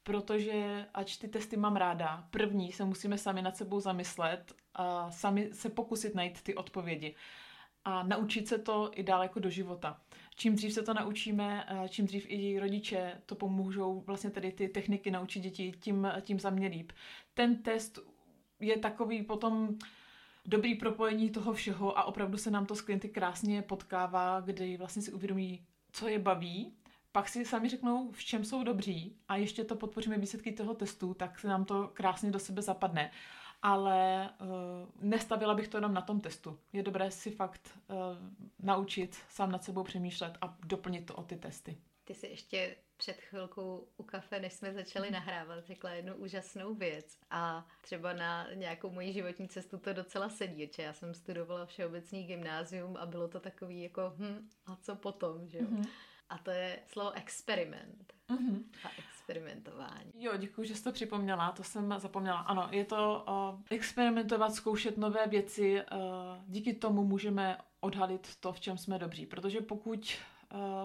Protože 0.03 0.87
ač 0.95 1.17
ty 1.17 1.29
testy 1.29 1.57
mám 1.57 1.77
ráda, 1.77 2.27
první 2.31 2.73
se 2.73 2.85
musíme 2.85 3.19
sami 3.19 3.43
nad 3.43 3.57
sebou 3.57 3.81
zamyslet 3.81 4.53
a 4.75 5.11
sami 5.11 5.51
se 5.53 5.69
pokusit 5.69 6.15
najít 6.15 6.43
ty 6.43 6.55
odpovědi 6.55 7.15
a 7.85 8.03
naučit 8.03 8.49
se 8.49 8.59
to 8.59 8.91
i 8.95 9.03
dál 9.03 9.23
jako 9.23 9.41
do 9.41 9.51
života. 9.51 10.01
Čím 10.37 10.55
dřív 10.55 10.73
se 10.73 10.83
to 10.83 10.95
naučíme, 10.95 11.67
eh, 11.69 11.89
čím 11.89 12.07
dřív 12.07 12.27
i 12.29 12.59
rodiče 12.59 13.21
to 13.27 13.35
pomůžou 13.35 14.01
vlastně 14.01 14.31
tedy 14.31 14.53
ty 14.53 14.69
techniky 14.69 15.11
naučit 15.11 15.41
děti, 15.41 15.73
tím, 15.81 16.09
tím 16.21 16.41
za 16.41 16.51
mě 16.51 16.69
líp. 16.69 16.93
Ten 17.35 17.63
test 17.63 17.99
je 18.61 18.79
takový 18.79 19.23
potom 19.23 19.79
dobrý 20.47 20.75
propojení 20.75 21.31
toho 21.31 21.53
všeho 21.53 21.99
a 21.99 22.05
opravdu 22.05 22.39
se 22.39 22.51
nám 22.51 22.67
to 22.67 22.75
s 22.75 22.81
klienty 22.81 23.09
krásně 23.09 23.63
potkává, 23.63 24.41
kdy 24.41 24.77
vlastně 24.77 25.03
si 25.03 25.13
uvědomí, 25.13 25.67
co 25.93 26.09
je 26.09 26.19
baví, 26.19 26.75
pak 27.13 27.29
si 27.29 27.45
sami 27.45 27.69
řeknou, 27.69 28.11
v 28.13 28.25
čem 28.25 28.45
jsou 28.45 28.65
dobří 28.65 29.17
a 29.29 29.37
ještě 29.37 29.65
to 29.65 29.77
podpoříme 29.77 30.19
výsledky 30.19 30.53
toho 30.53 30.75
testu, 30.75 31.15
tak 31.15 31.39
se 31.39 31.49
nám 31.49 31.65
to 31.65 31.91
krásně 31.95 32.31
do 32.31 32.39
sebe 32.39 32.63
zapadne 32.63 33.11
ale 33.63 34.31
uh, 34.41 34.49
nestavila 35.01 35.55
bych 35.55 35.69
to 35.69 35.77
jenom 35.77 35.95
na 35.95 36.01
tom 36.01 36.21
testu. 36.21 36.59
Je 36.73 36.83
dobré 36.83 37.11
si 37.11 37.31
fakt 37.31 37.79
uh, 37.89 37.97
naučit 38.59 39.19
sám 39.29 39.53
nad 39.53 39.65
sebou 39.65 39.83
přemýšlet 39.83 40.39
a 40.41 40.57
doplnit 40.67 41.07
to 41.07 41.15
o 41.15 41.23
ty 41.23 41.37
testy. 41.37 41.79
Ty 42.05 42.15
si 42.15 42.27
ještě 42.27 42.77
před 42.97 43.21
chvilkou 43.21 43.89
u 43.97 44.03
kafe, 44.03 44.41
než 44.41 44.53
jsme 44.53 44.73
začali 44.73 45.07
mhm. 45.07 45.15
nahrávat, 45.15 45.67
řekla 45.67 45.91
jednu 45.91 46.15
úžasnou 46.15 46.75
věc 46.75 47.19
a 47.31 47.67
třeba 47.81 48.13
na 48.13 48.47
nějakou 48.55 48.91
moji 48.91 49.13
životní 49.13 49.49
cestu 49.49 49.79
to 49.79 49.93
docela 49.93 50.29
sedí, 50.29 50.71
že 50.77 50.83
já 50.83 50.93
jsem 50.93 51.15
studovala 51.15 51.67
všeobecný 51.67 52.25
gymnázium 52.25 52.97
a 52.97 53.07
bylo 53.07 53.29
to 53.29 53.41
takový 53.41 53.83
jako 53.83 54.15
hm, 54.17 54.49
a 54.67 54.77
co 54.77 54.97
potom, 54.97 55.49
že 55.49 55.59
jo? 55.59 55.65
Mm-hmm. 55.65 55.89
A 56.29 56.39
to 56.39 56.51
je 56.51 56.79
slovo 56.87 57.13
experiment. 57.13 58.15
Mm-hmm. 58.29 58.63
A 58.85 58.89
experimentování. 59.33 60.13
Jo, 60.15 60.33
děkuji, 60.39 60.69
že 60.69 60.75
jsi 60.75 60.85
to 60.85 60.93
připomněla, 60.93 61.53
to 61.53 61.65
jsem 61.65 61.95
zapomněla. 61.99 62.39
Ano, 62.39 62.69
je 62.71 62.85
to 62.85 63.25
uh, 63.29 63.61
experimentovat, 63.71 64.55
zkoušet 64.55 64.97
nové 64.97 65.27
věci, 65.27 65.83
uh, 65.93 65.99
díky 66.47 66.75
tomu 66.75 67.05
můžeme 67.05 67.59
odhalit 67.81 68.37
to, 68.37 68.53
v 68.53 68.61
čem 68.61 68.79
jsme 68.79 68.99
dobří, 68.99 69.27
protože 69.27 69.61
pokud 69.61 70.13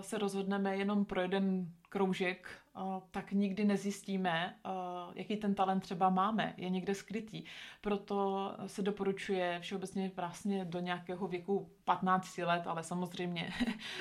se 0.01 0.17
rozhodneme 0.17 0.77
jenom 0.77 1.05
pro 1.05 1.21
jeden 1.21 1.71
kroužek, 1.89 2.47
uh, 2.75 2.81
tak 3.11 3.31
nikdy 3.31 3.65
nezjistíme, 3.65 4.55
uh, 4.65 4.71
jaký 5.15 5.37
ten 5.37 5.55
talent 5.55 5.83
třeba 5.83 6.09
máme, 6.09 6.53
je 6.57 6.69
někde 6.69 6.95
skrytý. 6.95 7.43
Proto 7.81 8.51
se 8.67 8.81
doporučuje 8.81 9.59
všeobecně 9.59 10.11
vlastně 10.15 10.65
do 10.65 10.79
nějakého 10.79 11.27
věku 11.27 11.69
15 11.83 12.37
let, 12.37 12.67
ale 12.67 12.83
samozřejmě 12.83 13.53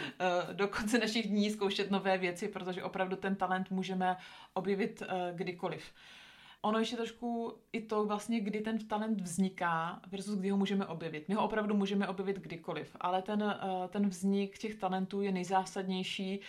do 0.52 0.68
konce 0.68 0.98
našich 0.98 1.28
dní 1.28 1.50
zkoušet 1.50 1.90
nové 1.90 2.18
věci, 2.18 2.48
protože 2.48 2.82
opravdu 2.82 3.16
ten 3.16 3.36
talent 3.36 3.70
můžeme 3.70 4.16
objevit 4.54 5.02
kdykoliv. 5.32 5.92
Ono 6.62 6.78
ještě 6.78 6.96
trošku 6.96 7.58
i 7.72 7.80
to 7.80 8.06
vlastně, 8.06 8.40
kdy 8.40 8.60
ten 8.60 8.78
talent 8.78 9.20
vzniká 9.20 10.02
versus 10.06 10.38
kdy 10.38 10.50
ho 10.50 10.56
můžeme 10.56 10.86
objevit. 10.86 11.28
My 11.28 11.34
ho 11.34 11.44
opravdu 11.44 11.74
můžeme 11.74 12.08
objevit 12.08 12.38
kdykoliv, 12.38 12.96
ale 13.00 13.22
ten, 13.22 13.54
ten 13.88 14.08
vznik 14.08 14.58
těch 14.58 14.74
talentů 14.74 15.22
je 15.22 15.32
nejzásadnější 15.32 16.40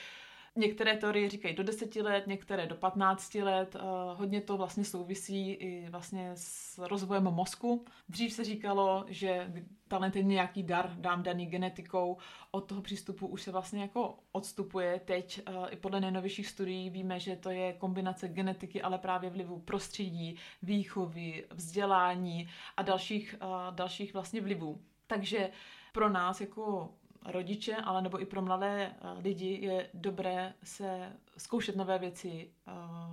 Některé 0.58 0.98
teorie 0.98 1.30
říkají 1.30 1.56
do 1.56 1.64
10 1.64 1.96
let, 1.96 2.28
některé 2.28 2.68
do 2.68 2.76
15 2.76 3.36
let. 3.36 3.76
Eh, 3.76 3.80
hodně 4.16 4.42
to 4.42 4.58
vlastně 4.58 4.86
souvisí 4.86 5.52
i 5.52 5.90
vlastně 5.90 6.32
s 6.34 6.78
rozvojem 6.78 7.24
mozku. 7.24 7.86
Dřív 8.10 8.34
se 8.34 8.44
říkalo, 8.44 9.06
že 9.08 9.54
talent 9.88 10.16
je 10.16 10.24
nějaký 10.24 10.64
dar, 10.64 10.96
dám 10.96 11.24
daný 11.24 11.46
genetikou. 11.46 12.18
Od 12.52 12.62
toho 12.62 12.82
přístupu 12.82 13.28
už 13.28 13.42
se 13.42 13.52
vlastně 13.52 13.82
jako 13.82 14.20
odstupuje. 14.32 15.02
Teď 15.06 15.42
eh, 15.46 15.70
i 15.70 15.76
podle 15.76 16.00
nejnovějších 16.00 16.48
studií 16.48 16.90
víme, 16.90 17.20
že 17.20 17.36
to 17.36 17.50
je 17.50 17.74
kombinace 17.74 18.28
genetiky, 18.28 18.82
ale 18.82 18.98
právě 18.98 19.30
vlivu 19.30 19.60
prostředí, 19.60 20.36
výchovy, 20.62 21.46
vzdělání 21.52 22.50
a 22.78 22.82
dalších, 22.82 23.36
eh, 23.42 23.46
dalších 23.72 24.14
vlastně 24.14 24.42
vlivů. 24.42 24.82
Takže 25.08 25.50
pro 25.94 26.10
nás 26.10 26.42
jako 26.42 26.94
rodiče, 27.28 27.76
ale 27.76 28.02
nebo 28.02 28.22
i 28.22 28.26
pro 28.26 28.42
mladé 28.42 28.92
eh, 28.92 29.22
lidi 29.22 29.60
je 29.62 29.90
dobré 29.94 30.54
se 30.64 31.14
zkoušet 31.38 31.76
nové 31.76 32.00
věci, 32.00 32.52
eh, 32.68 32.72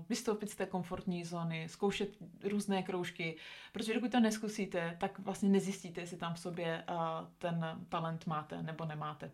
vystoupit 0.08 0.50
z 0.50 0.56
té 0.56 0.66
komfortní 0.66 1.24
zóny, 1.24 1.68
zkoušet 1.68 2.10
různé 2.44 2.82
kroužky, 2.82 3.36
protože 3.72 3.94
dokud 3.94 4.12
to 4.12 4.20
neskusíte, 4.20 4.96
tak 5.00 5.18
vlastně 5.18 5.48
nezjistíte, 5.48 6.00
jestli 6.00 6.16
tam 6.16 6.34
v 6.34 6.40
sobě 6.40 6.84
eh, 6.88 6.94
ten 7.38 7.86
talent 7.88 8.26
máte 8.26 8.62
nebo 8.62 8.84
nemáte. 8.84 9.30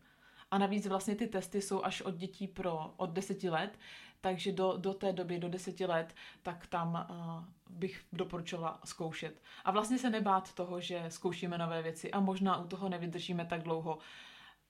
A 0.51 0.59
navíc 0.59 0.87
vlastně 0.87 1.15
ty 1.15 1.27
testy 1.27 1.63
jsou 1.63 1.85
až 1.85 2.01
od 2.01 2.15
dětí 2.15 2.49
pro 2.49 2.95
od 2.97 3.11
deseti 3.11 3.51
let, 3.51 3.79
takže 4.21 4.53
do, 4.53 4.77
do 4.77 4.95
té 4.95 5.13
doby, 5.13 5.39
do 5.39 5.49
deseti 5.49 5.87
let, 5.87 6.15
tak 6.43 6.67
tam 6.67 7.07
uh, 7.11 7.45
bych 7.71 8.05
doporučila 8.13 8.81
zkoušet. 8.85 9.43
A 9.65 9.71
vlastně 9.71 9.99
se 9.99 10.11
nebát 10.11 10.55
toho, 10.55 10.81
že 10.81 11.05
zkoušíme 11.09 11.59
nové 11.59 11.83
věci 11.83 12.11
a 12.11 12.21
možná 12.21 12.57
u 12.57 12.67
toho 12.67 12.89
nevydržíme 12.89 13.45
tak 13.45 13.63
dlouho, 13.63 13.99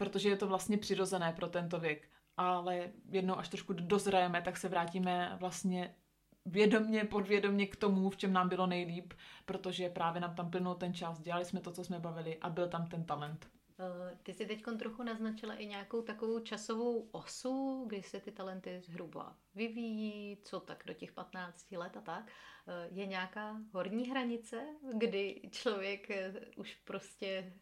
protože 0.01 0.29
je 0.29 0.37
to 0.37 0.47
vlastně 0.47 0.79
přirozené 0.79 1.33
pro 1.33 1.49
tento 1.49 1.81
věk. 1.81 2.09
Ale 2.37 2.93
jednou, 3.11 3.39
až 3.39 3.49
trošku 3.49 3.73
dozrajeme, 3.73 4.43
tak 4.43 4.57
se 4.57 4.69
vrátíme 4.69 5.37
vlastně 5.41 5.95
vědomně, 6.47 7.05
podvědomně 7.05 7.67
k 7.67 7.77
tomu, 7.77 8.11
v 8.11 8.17
čem 8.17 8.33
nám 8.33 8.49
bylo 8.49 8.67
nejlíp, 8.67 9.13
protože 9.45 9.89
právě 9.89 10.21
nám 10.21 10.35
tam 10.35 10.51
plynul 10.51 10.75
ten 10.75 10.95
čas, 10.95 11.21
dělali 11.21 11.45
jsme 11.45 11.61
to, 11.61 11.73
co 11.73 11.85
jsme 11.85 11.99
bavili 11.99 12.39
a 12.39 12.51
byl 12.51 12.69
tam 12.69 12.87
ten 12.87 13.05
talent. 13.05 13.51
Eh, 13.79 14.19
ty 14.23 14.35
si 14.35 14.47
teď 14.47 14.63
trochu 14.79 15.03
naznačila 15.03 15.55
i 15.55 15.67
nějakou 15.67 16.03
takovou 16.03 16.41
časovou 16.41 17.09
osu, 17.13 17.85
kdy 17.89 18.03
se 18.03 18.21
ty 18.21 18.33
talenty 18.33 18.81
zhruba 18.81 19.37
vyvíjí, 19.55 20.39
co 20.43 20.61
tak 20.61 20.83
do 20.87 20.95
těch 20.95 21.13
15 21.13 21.77
let 21.77 21.97
a 21.97 22.01
tak. 22.01 22.33
Eh, 22.69 22.89
je 22.93 23.07
nějaká 23.07 23.57
horní 23.73 24.11
hranice, 24.11 24.67
kdy 24.95 25.41
člověk 25.51 26.11
eh, 26.11 26.33
už 26.57 26.75
prostě 26.75 27.53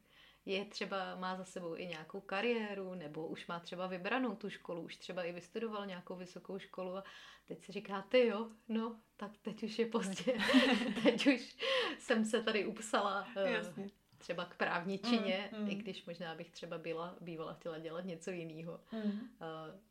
je 0.49 0.65
třeba, 0.65 1.17
má 1.17 1.37
za 1.37 1.45
sebou 1.45 1.77
i 1.77 1.87
nějakou 1.87 2.21
kariéru, 2.21 2.95
nebo 2.95 3.27
už 3.27 3.47
má 3.47 3.61
třeba 3.61 3.87
vybranou 3.87 4.37
tu 4.37 4.51
školu, 4.51 4.83
už 4.83 4.97
třeba 4.97 5.23
i 5.23 5.33
vystudoval 5.33 5.87
nějakou 5.87 6.17
vysokou 6.17 6.59
školu 6.59 6.97
a 6.97 7.05
teď 7.49 7.65
si 7.65 7.73
říká, 7.73 8.03
ty 8.03 8.27
jo, 8.27 8.51
no, 8.69 9.01
tak 9.17 9.31
teď 9.43 9.63
už 9.63 9.79
je 9.79 9.87
pozdě, 9.87 10.39
teď 11.03 11.27
už 11.27 11.57
jsem 11.99 12.25
se 12.25 12.43
tady 12.43 12.67
upsala. 12.67 13.29
Eh, 13.37 13.51
Jasně 13.51 13.91
třeba 14.19 14.45
k 14.45 14.55
právničině, 14.55 15.51
mm, 15.53 15.63
mm. 15.63 15.71
i 15.71 15.75
když 15.75 16.05
možná 16.05 16.35
bych 16.35 16.51
třeba 16.51 16.79
byla, 16.79 17.15
bývala 17.21 17.55
chtěla 17.55 17.79
dělat 17.79 18.05
něco 18.05 18.31
jiného. 18.31 18.81
Mm. 18.93 19.03
Uh, 19.03 19.21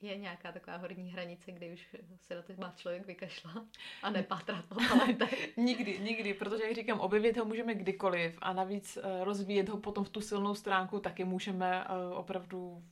je 0.02 0.18
nějaká 0.18 0.52
taková 0.52 0.78
horní 0.78 1.12
hranice, 1.12 1.52
kdy 1.52 1.74
už 1.74 1.96
se 2.22 2.36
na 2.36 2.42
to 2.42 2.54
má 2.58 2.74
člověk 2.78 3.08
vykašlat 3.08 3.64
a 4.04 4.10
nepátrat 4.10 4.66
po 4.66 4.76
talentech? 4.90 5.58
nikdy, 5.58 6.00
nikdy, 6.00 6.34
protože 6.34 6.64
jak 6.64 6.76
říkám, 6.76 7.00
objevit 7.00 7.38
ho 7.38 7.46
můžeme 7.46 7.76
kdykoliv 7.76 8.38
a 8.42 8.54
navíc 8.54 8.98
uh, 8.98 9.24
rozvíjet 9.24 9.70
ho 9.70 9.78
potom 9.78 10.04
v 10.04 10.10
tu 10.10 10.22
silnou 10.22 10.56
stránku 10.56 11.00
taky 11.00 11.24
můžeme 11.24 11.86
uh, 11.86 12.18
opravdu, 12.18 12.84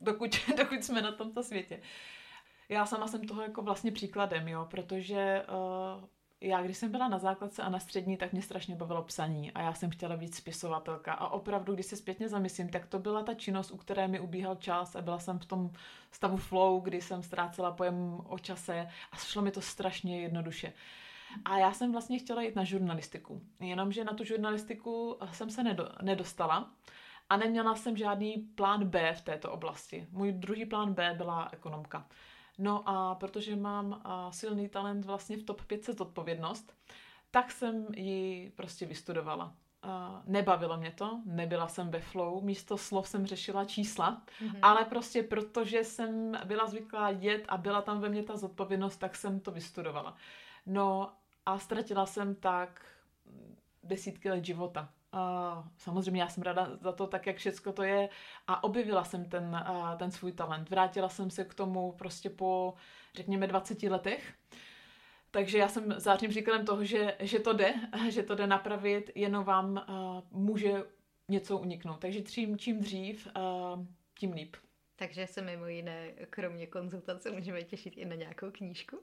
dokud, 0.00 0.30
dokud 0.56 0.84
jsme 0.84 1.02
na 1.02 1.12
tomto 1.12 1.42
světě. 1.42 1.80
Já 2.68 2.86
sama 2.86 3.08
jsem 3.08 3.26
toho 3.26 3.42
jako 3.42 3.62
vlastně 3.62 3.92
příkladem, 3.92 4.48
jo, 4.48 4.66
protože 4.70 5.42
uh, 5.48 6.04
já, 6.40 6.62
když 6.62 6.76
jsem 6.76 6.90
byla 6.90 7.08
na 7.08 7.18
základce 7.18 7.62
a 7.62 7.68
na 7.68 7.78
střední, 7.78 8.16
tak 8.16 8.32
mě 8.32 8.42
strašně 8.42 8.76
bavilo 8.76 9.02
psaní 9.02 9.52
a 9.52 9.62
já 9.62 9.74
jsem 9.74 9.90
chtěla 9.90 10.16
být 10.16 10.34
spisovatelka. 10.34 11.12
A 11.12 11.28
opravdu, 11.28 11.74
když 11.74 11.86
se 11.86 11.96
zpětně 11.96 12.28
zamyslím, 12.28 12.68
tak 12.68 12.86
to 12.86 12.98
byla 12.98 13.22
ta 13.22 13.34
činnost, 13.34 13.70
u 13.70 13.76
které 13.76 14.08
mi 14.08 14.20
ubíhal 14.20 14.54
čas 14.54 14.96
a 14.96 15.02
byla 15.02 15.18
jsem 15.18 15.38
v 15.38 15.46
tom 15.46 15.70
stavu 16.10 16.36
flow, 16.36 16.80
kdy 16.80 17.00
jsem 17.00 17.22
ztrácela 17.22 17.72
pojem 17.72 18.20
o 18.24 18.38
čase 18.38 18.88
a 19.12 19.16
šlo 19.16 19.42
mi 19.42 19.50
to 19.50 19.60
strašně 19.60 20.22
jednoduše. 20.22 20.72
A 21.44 21.58
já 21.58 21.72
jsem 21.72 21.92
vlastně 21.92 22.18
chtěla 22.18 22.42
jít 22.42 22.56
na 22.56 22.64
žurnalistiku. 22.64 23.42
Jenomže 23.60 24.04
na 24.04 24.12
tu 24.12 24.24
žurnalistiku 24.24 25.18
jsem 25.32 25.50
se 25.50 25.62
nedo, 25.62 25.88
nedostala 26.02 26.70
a 27.30 27.36
neměla 27.36 27.74
jsem 27.74 27.96
žádný 27.96 28.48
plán 28.54 28.88
B 28.88 29.14
v 29.14 29.22
této 29.22 29.52
oblasti. 29.52 30.06
Můj 30.10 30.32
druhý 30.32 30.66
plán 30.66 30.94
B 30.94 31.14
byla 31.16 31.48
ekonomka. 31.52 32.06
No 32.58 32.88
a 32.88 33.14
protože 33.14 33.56
mám 33.56 34.02
silný 34.30 34.68
talent 34.68 35.04
vlastně 35.04 35.36
v 35.36 35.42
top 35.42 35.64
500 35.64 36.00
odpovědnost, 36.00 36.72
tak 37.30 37.50
jsem 37.50 37.86
ji 37.94 38.50
prostě 38.50 38.86
vystudovala. 38.86 39.54
nebavilo 40.26 40.76
mě 40.76 40.90
to, 40.90 41.20
nebyla 41.24 41.68
jsem 41.68 41.90
ve 41.90 42.00
flow, 42.00 42.40
místo 42.40 42.78
slov 42.78 43.08
jsem 43.08 43.26
řešila 43.26 43.64
čísla, 43.64 44.22
mm-hmm. 44.40 44.58
ale 44.62 44.84
prostě 44.84 45.22
protože 45.22 45.84
jsem 45.84 46.32
byla 46.44 46.66
zvyklá 46.66 47.10
jet 47.10 47.44
a 47.48 47.56
byla 47.56 47.82
tam 47.82 48.00
ve 48.00 48.08
mně 48.08 48.22
ta 48.22 48.36
zodpovědnost, 48.36 48.96
tak 48.96 49.16
jsem 49.16 49.40
to 49.40 49.50
vystudovala. 49.50 50.14
No 50.66 51.12
a 51.46 51.58
ztratila 51.58 52.06
jsem 52.06 52.34
tak 52.34 52.86
desítky 53.82 54.30
let 54.30 54.44
života. 54.44 54.88
Samozřejmě 55.78 56.20
já 56.20 56.28
jsem 56.28 56.42
ráda 56.42 56.68
za 56.80 56.92
to, 56.92 57.06
tak 57.06 57.26
jak 57.26 57.36
všecko 57.36 57.72
to 57.72 57.82
je 57.82 58.08
a 58.46 58.64
objevila 58.64 59.04
jsem 59.04 59.24
ten, 59.24 59.64
uh, 59.70 59.96
ten 59.96 60.10
svůj 60.10 60.32
talent. 60.32 60.70
Vrátila 60.70 61.08
jsem 61.08 61.30
se 61.30 61.44
k 61.44 61.54
tomu 61.54 61.92
prostě 61.92 62.30
po, 62.30 62.74
řekněme, 63.14 63.46
20 63.46 63.82
letech. 63.82 64.34
Takže 65.30 65.58
já 65.58 65.68
jsem 65.68 65.94
zářným 66.00 66.30
příkladem 66.30 66.66
toho, 66.66 66.84
že, 66.84 67.16
že 67.20 67.38
to 67.38 67.52
jde, 67.52 67.74
že 68.08 68.22
to 68.22 68.34
jde 68.34 68.46
napravit, 68.46 69.10
jenom 69.14 69.44
vám 69.44 69.84
uh, 69.88 70.40
může 70.40 70.84
něco 71.28 71.58
uniknout. 71.58 72.00
Takže 72.00 72.22
čím, 72.22 72.58
čím 72.58 72.80
dřív, 72.80 73.28
uh, 73.36 73.84
tím 74.18 74.32
líp. 74.32 74.56
Takže 74.98 75.26
se 75.26 75.42
mimo 75.42 75.66
jiné, 75.66 76.12
kromě 76.30 76.66
konzultace, 76.66 77.30
můžeme 77.30 77.62
těšit 77.62 77.96
i 77.96 78.04
na 78.04 78.14
nějakou 78.14 78.50
knížku? 78.50 78.98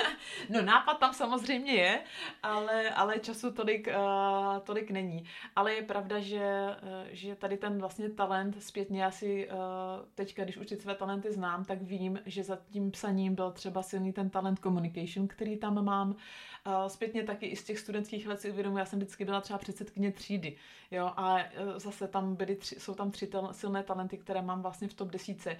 no 0.50 0.62
nápad 0.62 0.94
tam 0.94 1.14
samozřejmě 1.14 1.72
je, 1.72 2.00
ale, 2.42 2.90
ale 2.90 3.18
času 3.18 3.52
tolik, 3.52 3.88
uh, 3.88 4.58
tolik 4.58 4.90
není. 4.90 5.24
Ale 5.56 5.74
je 5.74 5.82
pravda, 5.82 6.20
že, 6.20 6.76
uh, 6.82 6.88
že 7.10 7.34
tady 7.34 7.56
ten 7.56 7.78
vlastně 7.78 8.10
talent 8.10 8.62
zpětně 8.62 9.06
asi 9.06 9.48
uh, 9.48 9.56
teďka, 10.14 10.44
když 10.44 10.56
už 10.56 10.66
ty 10.66 10.76
své 10.76 10.94
talenty 10.94 11.32
znám, 11.32 11.64
tak 11.64 11.82
vím, 11.82 12.20
že 12.26 12.44
za 12.44 12.58
tím 12.70 12.90
psaním 12.90 13.34
byl 13.34 13.52
třeba 13.52 13.82
silný 13.82 14.12
ten 14.12 14.30
talent 14.30 14.60
communication, 14.60 15.28
který 15.28 15.56
tam 15.56 15.84
mám. 15.84 16.10
Uh, 16.10 16.86
zpětně 16.86 17.22
taky 17.22 17.46
i 17.46 17.56
z 17.56 17.64
těch 17.64 17.78
studentských 17.78 18.26
let 18.26 18.40
si 18.40 18.50
uvědomuji, 18.50 18.78
já 18.78 18.84
jsem 18.84 18.98
vždycky 18.98 19.24
byla 19.24 19.40
třeba 19.40 19.58
předsedkyně 19.58 20.12
třídy. 20.12 20.56
Jo, 20.90 21.12
a 21.16 21.34
uh, 21.34 21.40
zase 21.76 22.08
tam 22.08 22.36
byly 22.36 22.56
tři, 22.56 22.80
jsou 22.80 22.94
tam 22.94 23.10
tři 23.10 23.26
tel, 23.26 23.48
silné 23.52 23.82
talenty, 23.82 24.18
které 24.18 24.42
mám 24.42 24.62
vlastně 24.62 24.88
v 24.88 24.94
top 24.94 25.10
desíce, 25.38 25.56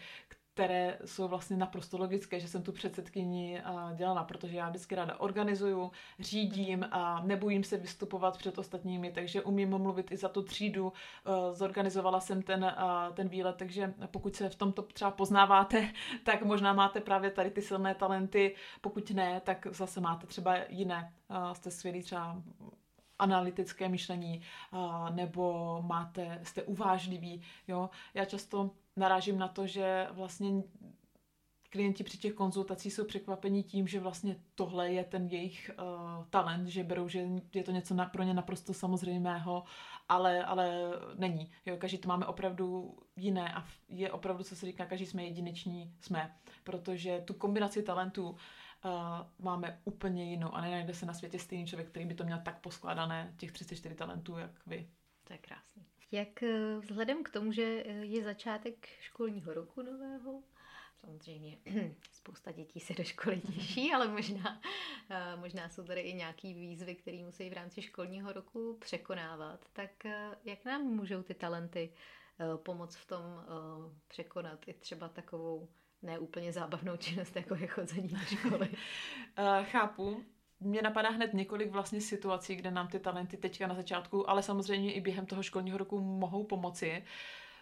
které 0.54 0.98
jsou 1.04 1.28
vlastně 1.28 1.56
naprosto 1.56 1.98
logické, 1.98 2.40
že 2.40 2.48
jsem 2.48 2.62
tu 2.62 2.72
předsedkyni 2.72 3.62
dělala, 3.94 4.24
protože 4.24 4.56
já 4.56 4.68
vždycky 4.68 4.94
ráda 4.94 5.20
organizuju, 5.20 5.90
řídím 6.18 6.86
a 6.90 7.22
nebojím 7.22 7.64
se 7.64 7.76
vystupovat 7.76 8.38
před 8.38 8.58
ostatními, 8.58 9.12
takže 9.12 9.42
umím 9.42 9.78
mluvit 9.78 10.12
i 10.12 10.16
za 10.16 10.28
tu 10.28 10.42
třídu. 10.42 10.92
E, 10.92 11.54
zorganizovala 11.54 12.20
jsem 12.20 12.42
ten, 12.42 12.74
ten 13.14 13.28
výlet, 13.28 13.56
takže 13.56 13.94
pokud 14.10 14.36
se 14.36 14.48
v 14.48 14.54
tomto 14.54 14.82
třeba 14.82 15.10
poznáváte, 15.10 15.92
tak 16.24 16.42
možná 16.42 16.72
máte 16.72 17.00
právě 17.00 17.30
tady 17.30 17.50
ty 17.50 17.62
silné 17.62 17.94
talenty. 17.94 18.54
Pokud 18.80 19.10
ne, 19.10 19.40
tak 19.40 19.66
zase 19.70 20.00
máte 20.00 20.26
třeba 20.26 20.56
jiné. 20.68 21.12
Jste 21.52 21.70
skvělí 21.70 22.02
třeba 22.02 22.42
analytické 23.18 23.88
myšlení, 23.88 24.42
nebo 25.14 25.78
máte, 25.82 26.40
jste 26.42 26.62
uvážliví. 26.62 27.42
Jo? 27.68 27.90
Já 28.14 28.24
často 28.24 28.70
narážím 28.98 29.38
na 29.38 29.48
to, 29.48 29.66
že 29.66 30.06
vlastně 30.10 30.62
klienti 31.70 32.04
při 32.04 32.18
těch 32.18 32.32
konzultacích 32.32 32.92
jsou 32.92 33.04
překvapení 33.04 33.62
tím, 33.62 33.88
že 33.88 34.00
vlastně 34.00 34.36
tohle 34.54 34.92
je 34.92 35.04
ten 35.04 35.26
jejich 35.26 35.70
uh, 35.78 36.24
talent, 36.30 36.68
že 36.68 36.84
berou, 36.84 37.08
že 37.08 37.26
je 37.54 37.64
to 37.64 37.72
něco 37.72 37.94
na, 37.94 38.04
pro 38.06 38.22
ně 38.22 38.34
naprosto 38.34 38.74
samozřejmého, 38.74 39.64
ale, 40.08 40.44
ale 40.44 40.90
není. 41.14 41.50
Jo, 41.66 41.76
každý 41.76 41.98
to 41.98 42.08
máme 42.08 42.26
opravdu 42.26 42.96
jiné 43.16 43.54
a 43.54 43.66
je 43.88 44.12
opravdu, 44.12 44.44
co 44.44 44.56
se 44.56 44.66
říká, 44.66 44.86
každý 44.86 45.06
jsme 45.06 45.24
jedineční, 45.24 45.94
jsme. 46.00 46.36
Protože 46.64 47.22
tu 47.24 47.34
kombinaci 47.34 47.82
talentů 47.82 48.30
uh, 48.30 48.36
máme 49.38 49.80
úplně 49.84 50.30
jinou 50.30 50.54
a 50.54 50.60
nenajde 50.60 50.94
se 50.94 51.06
na 51.06 51.14
světě 51.14 51.38
stejný 51.38 51.66
člověk, 51.66 51.88
který 51.88 52.06
by 52.06 52.14
to 52.14 52.24
měl 52.24 52.40
tak 52.44 52.60
poskládané, 52.60 53.34
těch 53.36 53.52
34 53.52 53.94
talentů, 53.94 54.38
jak 54.38 54.66
vy. 54.66 54.88
To 55.24 55.32
je 55.32 55.38
krásný. 55.38 55.86
Jak 56.10 56.42
eh, 56.42 56.78
vzhledem 56.78 57.22
k 57.22 57.30
tomu, 57.30 57.52
že 57.52 57.62
je 58.02 58.24
začátek 58.24 58.86
školního 59.00 59.54
roku 59.54 59.82
nového, 59.82 60.42
Samozřejmě 61.00 61.58
spousta 62.12 62.52
dětí 62.52 62.80
se 62.80 62.94
do 62.94 63.04
školy 63.04 63.40
těší, 63.54 63.92
ale 63.92 64.08
možná, 64.08 64.60
eh, 65.10 65.36
možná 65.36 65.68
jsou 65.68 65.84
tady 65.84 66.00
i 66.00 66.14
nějaký 66.14 66.54
výzvy, 66.54 66.94
které 66.94 67.24
musí 67.24 67.50
v 67.50 67.52
rámci 67.52 67.82
školního 67.82 68.32
roku 68.32 68.76
překonávat. 68.80 69.60
Tak 69.72 70.06
eh, 70.06 70.30
jak 70.44 70.64
nám 70.64 70.82
můžou 70.82 71.22
ty 71.22 71.34
talenty 71.34 71.92
eh, 72.40 72.56
pomoct 72.56 72.96
v 72.96 73.06
tom 73.06 73.22
překonat 74.08 74.68
i 74.68 74.74
třeba 74.74 75.08
takovou 75.08 75.68
neúplně 76.02 76.52
zábavnou 76.52 76.96
činnost, 76.96 77.36
jako 77.36 77.54
je 77.54 77.66
chodzení 77.76 78.08
do 78.08 78.18
školy? 78.18 78.68
Chápu. 79.62 80.24
Mně 80.60 80.82
napadá 80.82 81.10
hned 81.10 81.34
několik 81.34 81.70
vlastně 81.70 82.00
situací, 82.00 82.56
kde 82.56 82.70
nám 82.70 82.88
ty 82.88 82.98
talenty 82.98 83.36
teďka 83.36 83.66
na 83.66 83.74
začátku, 83.74 84.30
ale 84.30 84.42
samozřejmě 84.42 84.92
i 84.92 85.00
během 85.00 85.26
toho 85.26 85.42
školního 85.42 85.78
roku 85.78 86.00
mohou 86.00 86.44
pomoci. 86.44 87.04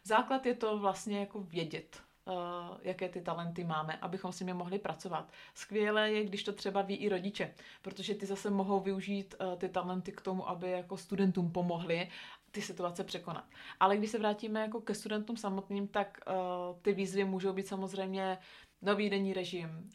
Základ 0.05 0.47
je 0.47 0.55
to 0.55 0.79
vlastně 0.79 1.21
jako 1.21 1.41
vědět 1.41 2.03
uh, 2.27 2.77
jaké 2.83 3.09
ty 3.09 3.21
talenty 3.21 3.65
máme, 3.65 3.97
abychom 3.97 4.33
s 4.33 4.41
nimi 4.41 4.55
mohli 4.55 4.79
pracovat. 4.79 5.33
Skvělé 5.55 6.11
je, 6.11 6.25
když 6.25 6.45
to 6.45 6.53
třeba 6.53 6.83
ví 6.83 6.97
i 6.97 7.09
rodiče, 7.09 7.55
protože 7.83 8.15
ty 8.15 8.27
zase 8.27 8.51
mohou 8.51 8.81
využít 8.81 9.35
uh, 9.41 9.59
ty 9.59 9.69
talenty 9.69 10.13
k 10.13 10.21
tomu, 10.21 10.49
aby 10.49 10.71
jako 10.71 10.97
studentům 10.97 11.51
pomohli 11.53 12.09
ty 12.51 12.63
situace 12.63 13.05
překonat. 13.05 13.45
Ale 13.81 13.97
když 13.97 14.11
se 14.11 14.19
vrátíme 14.19 14.61
jako 14.61 14.81
ke 14.81 14.95
studentům 14.95 15.37
samotným, 15.37 15.89
tak 15.89 16.21
uh, 16.27 16.35
ty 16.83 16.93
výzvy 16.93 17.25
můžou 17.25 17.53
být 17.53 17.69
samozřejmě 17.69 18.39
nový 18.83 19.11
denní 19.11 19.33
režim, 19.33 19.91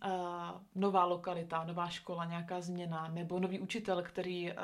nová 0.76 1.06
lokalita, 1.06 1.64
nová 1.64 1.90
škola, 1.90 2.26
nějaká 2.26 2.62
změna, 2.62 3.08
nebo 3.08 3.40
nový 3.40 3.60
učitel, 3.60 4.04
který 4.04 4.52
uh, 4.52 4.58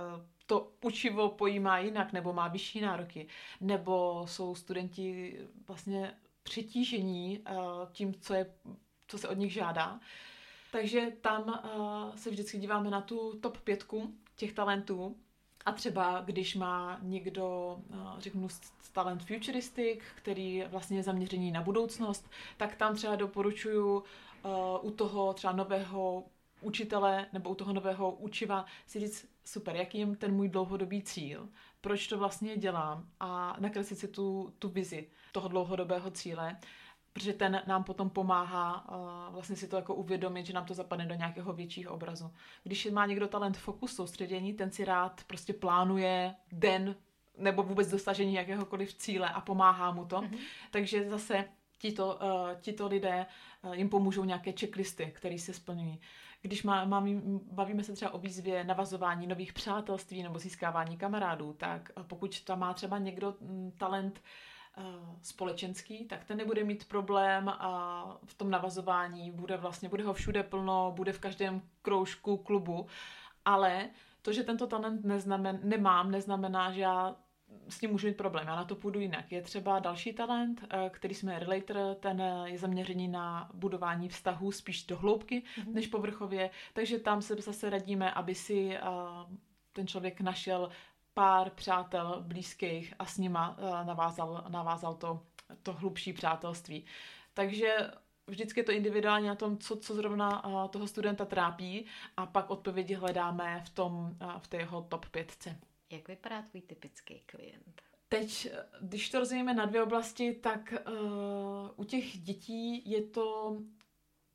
to 0.45 0.71
učivo 0.81 1.29
pojímá 1.29 1.79
jinak, 1.79 2.13
nebo 2.13 2.33
má 2.33 2.47
vyšší 2.47 2.81
nároky, 2.81 3.27
nebo 3.62 4.25
jsou 4.27 4.55
studenti 4.55 5.38
vlastně 5.67 6.13
přetížení 6.43 7.39
uh, 7.39 7.55
tím, 7.91 8.13
co, 8.21 8.33
je, 8.33 8.53
co 9.07 9.17
se 9.17 9.27
od 9.27 9.38
nich 9.38 9.53
žádá. 9.53 10.00
Takže 10.71 11.12
tam 11.21 11.43
uh, 11.75 12.15
se 12.15 12.29
vždycky 12.29 12.57
díváme 12.57 12.89
na 12.89 13.01
tu 13.01 13.39
top 13.39 13.57
pětku 13.57 14.13
těch 14.36 14.53
talentů. 14.53 15.15
A 15.67 15.71
třeba, 15.71 16.21
když 16.25 16.55
má 16.55 17.00
někdo, 17.01 17.77
uh, 17.89 18.19
řeknu, 18.19 18.47
talent 18.91 19.24
futuristic, 19.24 20.00
který 20.15 20.63
vlastně 20.67 20.97
je 20.97 21.03
zaměřený 21.03 21.51
na 21.51 21.62
budoucnost, 21.62 22.29
tak 22.57 22.75
tam 22.75 22.95
třeba 22.95 23.15
doporučuju 23.15 23.97
uh, 23.97 24.03
u 24.81 24.91
toho 24.91 25.33
třeba 25.33 25.53
nového 25.53 26.24
učitele 26.62 27.25
nebo 27.33 27.50
u 27.50 27.55
toho 27.55 27.74
nového 27.74 28.12
učiva 28.12 28.65
si 28.86 29.00
říct, 29.00 29.27
super, 29.45 29.75
jaký 29.75 29.97
je 29.97 30.15
ten 30.15 30.33
můj 30.33 30.50
dlouhodobý 30.50 31.01
cíl, 31.01 31.50
proč 31.81 32.07
to 32.07 32.17
vlastně 32.17 32.57
dělám? 32.57 33.07
A 33.19 33.57
nakreslit 33.59 34.00
si 34.00 34.07
tu, 34.07 34.53
tu 34.59 34.69
vizi 34.69 35.09
toho 35.31 35.47
dlouhodobého 35.47 36.12
cíle, 36.12 36.57
protože 37.17 37.33
ten 37.33 37.62
nám 37.67 37.84
potom 37.84 38.10
pomáhá 38.10 38.89
uh, 38.89 39.34
vlastně 39.34 39.56
si 39.56 39.67
to 39.67 39.75
jako 39.75 39.95
uvědomit, 39.95 40.45
že 40.45 40.53
nám 40.53 40.65
to 40.65 40.73
zapadne 40.73 41.06
do 41.06 41.15
nějakého 41.15 41.53
většího 41.53 41.93
obrazu. 41.93 42.32
Když 42.63 42.86
má 42.86 43.06
někdo 43.06 43.27
talent 43.27 43.58
fokus, 43.58 43.95
soustředění, 43.95 44.53
ten 44.53 44.71
si 44.71 44.86
rád 44.86 45.23
prostě 45.27 45.53
plánuje 45.53 46.36
den 46.51 46.95
nebo 47.38 47.63
vůbec 47.63 47.91
dosažení 47.91 48.34
jakéhokoliv 48.34 48.93
cíle 48.93 49.30
a 49.30 49.41
pomáhá 49.41 49.91
mu 49.91 50.06
to. 50.06 50.15
Mm-hmm. 50.15 50.38
Takže 50.71 51.10
zase 51.10 51.45
tito, 51.80 52.19
uh, 52.21 52.62
tito 52.62 52.88
lidé 52.88 53.25
uh, 53.62 53.73
jim 53.73 53.89
pomůžou 53.89 54.23
nějaké 54.23 54.51
checklisty, 54.51 55.12
které 55.15 55.39
se 55.39 55.53
splňují. 55.53 55.99
Když 56.41 56.63
má, 56.63 56.86
má, 56.86 57.06
bavíme 57.51 57.84
se 57.84 57.93
třeba 57.93 58.13
o 58.13 58.17
výzvě 58.17 58.63
navazování 58.63 59.27
nových 59.27 59.53
přátelství 59.53 60.23
nebo 60.23 60.39
získávání 60.39 60.97
kamarádů, 60.97 61.53
tak 61.53 61.91
pokud 62.08 62.43
tam 62.43 62.60
má 62.60 62.73
třeba 62.73 62.97
někdo 62.97 63.36
mm, 63.41 63.71
talent 63.77 64.19
uh, 64.19 64.25
společenský, 65.22 66.06
tak 66.06 66.26
ten 66.26 66.38
nebude 66.38 66.63
mít 66.63 66.88
problém 66.88 67.50
a 67.50 68.20
v 68.26 68.34
tom 68.34 68.50
navazování 68.50 69.32
bude 69.32 69.58
vlastně, 69.58 69.90
bude 69.90 70.04
ho 70.04 70.13
všude 70.13 70.44
plno, 70.44 70.94
bude 70.96 71.13
v 71.13 71.20
každém 71.20 71.62
kroužku 71.82 72.38
klubu, 72.38 72.88
ale 73.46 73.90
to, 74.22 74.34
že 74.34 74.44
tento 74.44 74.68
talent 74.68 75.06
neznamen, 75.06 75.60
nemám, 75.63 76.12
neznamená, 76.12 76.72
že 76.72 76.82
já 76.82 77.16
s 77.70 77.80
tím 77.80 77.92
můžu 77.92 78.08
mít 78.08 78.18
problém, 78.18 78.48
já 78.48 78.56
na 78.56 78.66
to 78.66 78.76
půjdu 78.76 79.00
jinak. 79.00 79.32
Je 79.32 79.42
třeba 79.42 79.80
další 79.80 80.13
talent, 80.13 80.66
eh, 80.70 80.90
který 80.90 81.16
jsme 81.16 81.40
relator, 81.40 81.96
ten 82.00 82.24
je 82.46 82.58
zaměřený 82.58 83.08
na 83.08 83.50
budování 83.54 84.10
vztahů 84.10 84.52
spíš 84.52 84.86
do 84.86 84.98
hloubky 84.98 85.44
mm-hmm. 85.44 85.74
než 85.74 85.88
povrchově, 85.88 86.50
takže 86.74 87.00
tam 87.00 87.22
se 87.22 87.36
zase 87.36 87.70
radíme, 87.70 88.12
aby 88.12 88.36
si 88.36 88.76
eh, 88.76 88.82
ten 89.74 89.88
člověk 89.88 90.22
našel 90.22 90.70
pár 91.17 91.49
přátel 91.49 92.23
blízkých 92.27 92.93
a 92.99 93.06
s 93.06 93.17
nima 93.17 93.58
eh, 93.58 93.86
navázal, 93.86 94.45
navázal 94.49 94.95
to, 94.95 95.23
to 95.63 95.73
hlubší 95.73 96.13
přátelství. 96.13 96.86
Takže 97.34 97.91
vždycky 98.27 98.60
je 98.60 98.63
to 98.63 98.71
individuálně 98.71 99.27
na 99.27 99.36
tom, 99.36 99.58
co, 99.58 99.75
co 99.75 99.95
zrovna 99.95 100.41
toho 100.69 100.88
studenta 100.88 101.25
trápí 101.25 101.86
a 102.17 102.25
pak 102.25 102.49
odpovědi 102.49 102.93
hledáme 102.93 103.63
v, 103.65 103.69
tom, 103.69 104.17
v 104.38 104.47
té 104.47 104.58
jeho 104.58 104.82
top 104.82 105.06
pětce. 105.06 105.60
Jak 105.89 106.08
vypadá 106.08 106.41
tvůj 106.41 106.62
typický 106.62 107.19
klient? 107.25 107.82
Teď, 108.10 108.51
když 108.82 109.10
to 109.10 109.19
rozumíme 109.19 109.53
na 109.53 109.65
dvě 109.65 109.84
oblasti, 109.84 110.34
tak 110.34 110.73
uh, 110.73 111.69
u 111.75 111.84
těch 111.84 112.17
dětí 112.17 112.91
je 112.91 113.01
to 113.01 113.58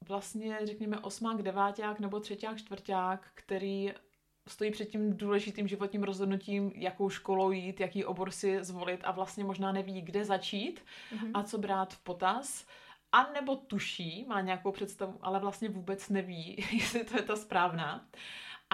vlastně, 0.09 0.59
řekněme, 0.65 0.99
osmák, 0.99 1.43
deváták 1.43 2.01
nebo 2.01 2.21
třeták, 2.21 2.59
čtvrták, 2.59 3.31
který 3.35 3.93
stojí 4.49 4.71
před 4.71 4.85
tím 4.85 5.17
důležitým 5.17 5.69
životním 5.69 6.03
rozhodnutím, 6.03 6.73
jakou 6.75 7.11
školou 7.11 7.51
jít, 7.51 7.81
jaký 7.81 8.05
obor 8.05 8.31
si 8.31 8.65
zvolit 8.65 9.01
a 9.05 9.11
vlastně 9.11 9.45
možná 9.45 9.73
neví, 9.73 10.03
kde 10.03 10.25
začít 10.25 10.85
mm-hmm. 11.15 11.31
a 11.35 11.43
co 11.43 11.59
brát 11.59 11.95
v 11.95 11.99
potaz. 11.99 12.67
A 13.13 13.33
nebo 13.33 13.57
tuší, 13.57 14.25
má 14.29 14.41
nějakou 14.41 14.73
představu, 14.73 15.19
ale 15.23 15.41
vlastně 15.41 15.69
vůbec 15.69 16.09
neví, 16.09 16.67
jestli 16.73 17.05
to 17.05 17.17
je 17.17 17.23
ta 17.23 17.37
správná. 17.37 18.07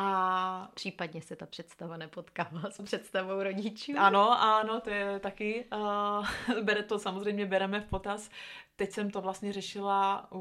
A 0.00 0.70
případně 0.74 1.22
se 1.22 1.36
ta 1.36 1.46
představa 1.46 1.96
nepotkává 1.96 2.70
s 2.70 2.82
představou 2.82 3.42
rodičů. 3.42 3.92
Ano, 3.98 4.42
ano, 4.42 4.80
to 4.80 4.90
je 4.90 5.18
taky. 5.18 5.64
Uh, 5.72 6.60
bere 6.62 6.82
to 6.82 6.98
samozřejmě 6.98 7.46
bereme 7.46 7.80
v 7.80 7.86
potaz. 7.86 8.30
Teď 8.76 8.92
jsem 8.92 9.10
to 9.10 9.20
vlastně 9.20 9.52
řešila 9.52 10.28
u, 10.32 10.38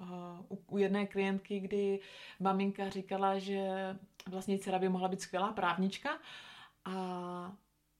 uh, 0.00 0.08
u, 0.48 0.64
u 0.68 0.78
jedné 0.78 1.06
klientky, 1.06 1.60
kdy 1.60 2.00
maminka 2.40 2.88
říkala, 2.88 3.38
že 3.38 3.68
vlastně 4.26 4.58
dcera 4.58 4.78
by 4.78 4.88
mohla 4.88 5.08
být 5.08 5.20
skvělá 5.20 5.52
právnička. 5.52 6.18
A 6.84 6.92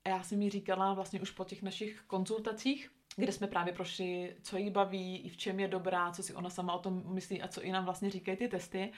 já 0.08 0.22
jsem 0.22 0.42
jí 0.42 0.50
říkala 0.50 0.94
vlastně 0.94 1.20
už 1.20 1.30
po 1.30 1.44
těch 1.44 1.62
našich 1.62 2.02
konzultacích, 2.06 2.90
kde 3.16 3.32
jsme 3.32 3.46
právě 3.46 3.72
prošli, 3.72 4.36
co 4.42 4.56
jí 4.56 4.70
baví, 4.70 5.18
i 5.18 5.28
v 5.28 5.36
čem 5.36 5.60
je 5.60 5.68
dobrá, 5.68 6.10
co 6.10 6.22
si 6.22 6.34
ona 6.34 6.50
sama 6.50 6.72
o 6.72 6.78
tom 6.78 7.14
myslí 7.14 7.42
a 7.42 7.48
co 7.48 7.62
i 7.62 7.72
nám 7.72 7.84
vlastně 7.84 8.10
říkají 8.10 8.36
ty 8.36 8.48
testy 8.48 8.92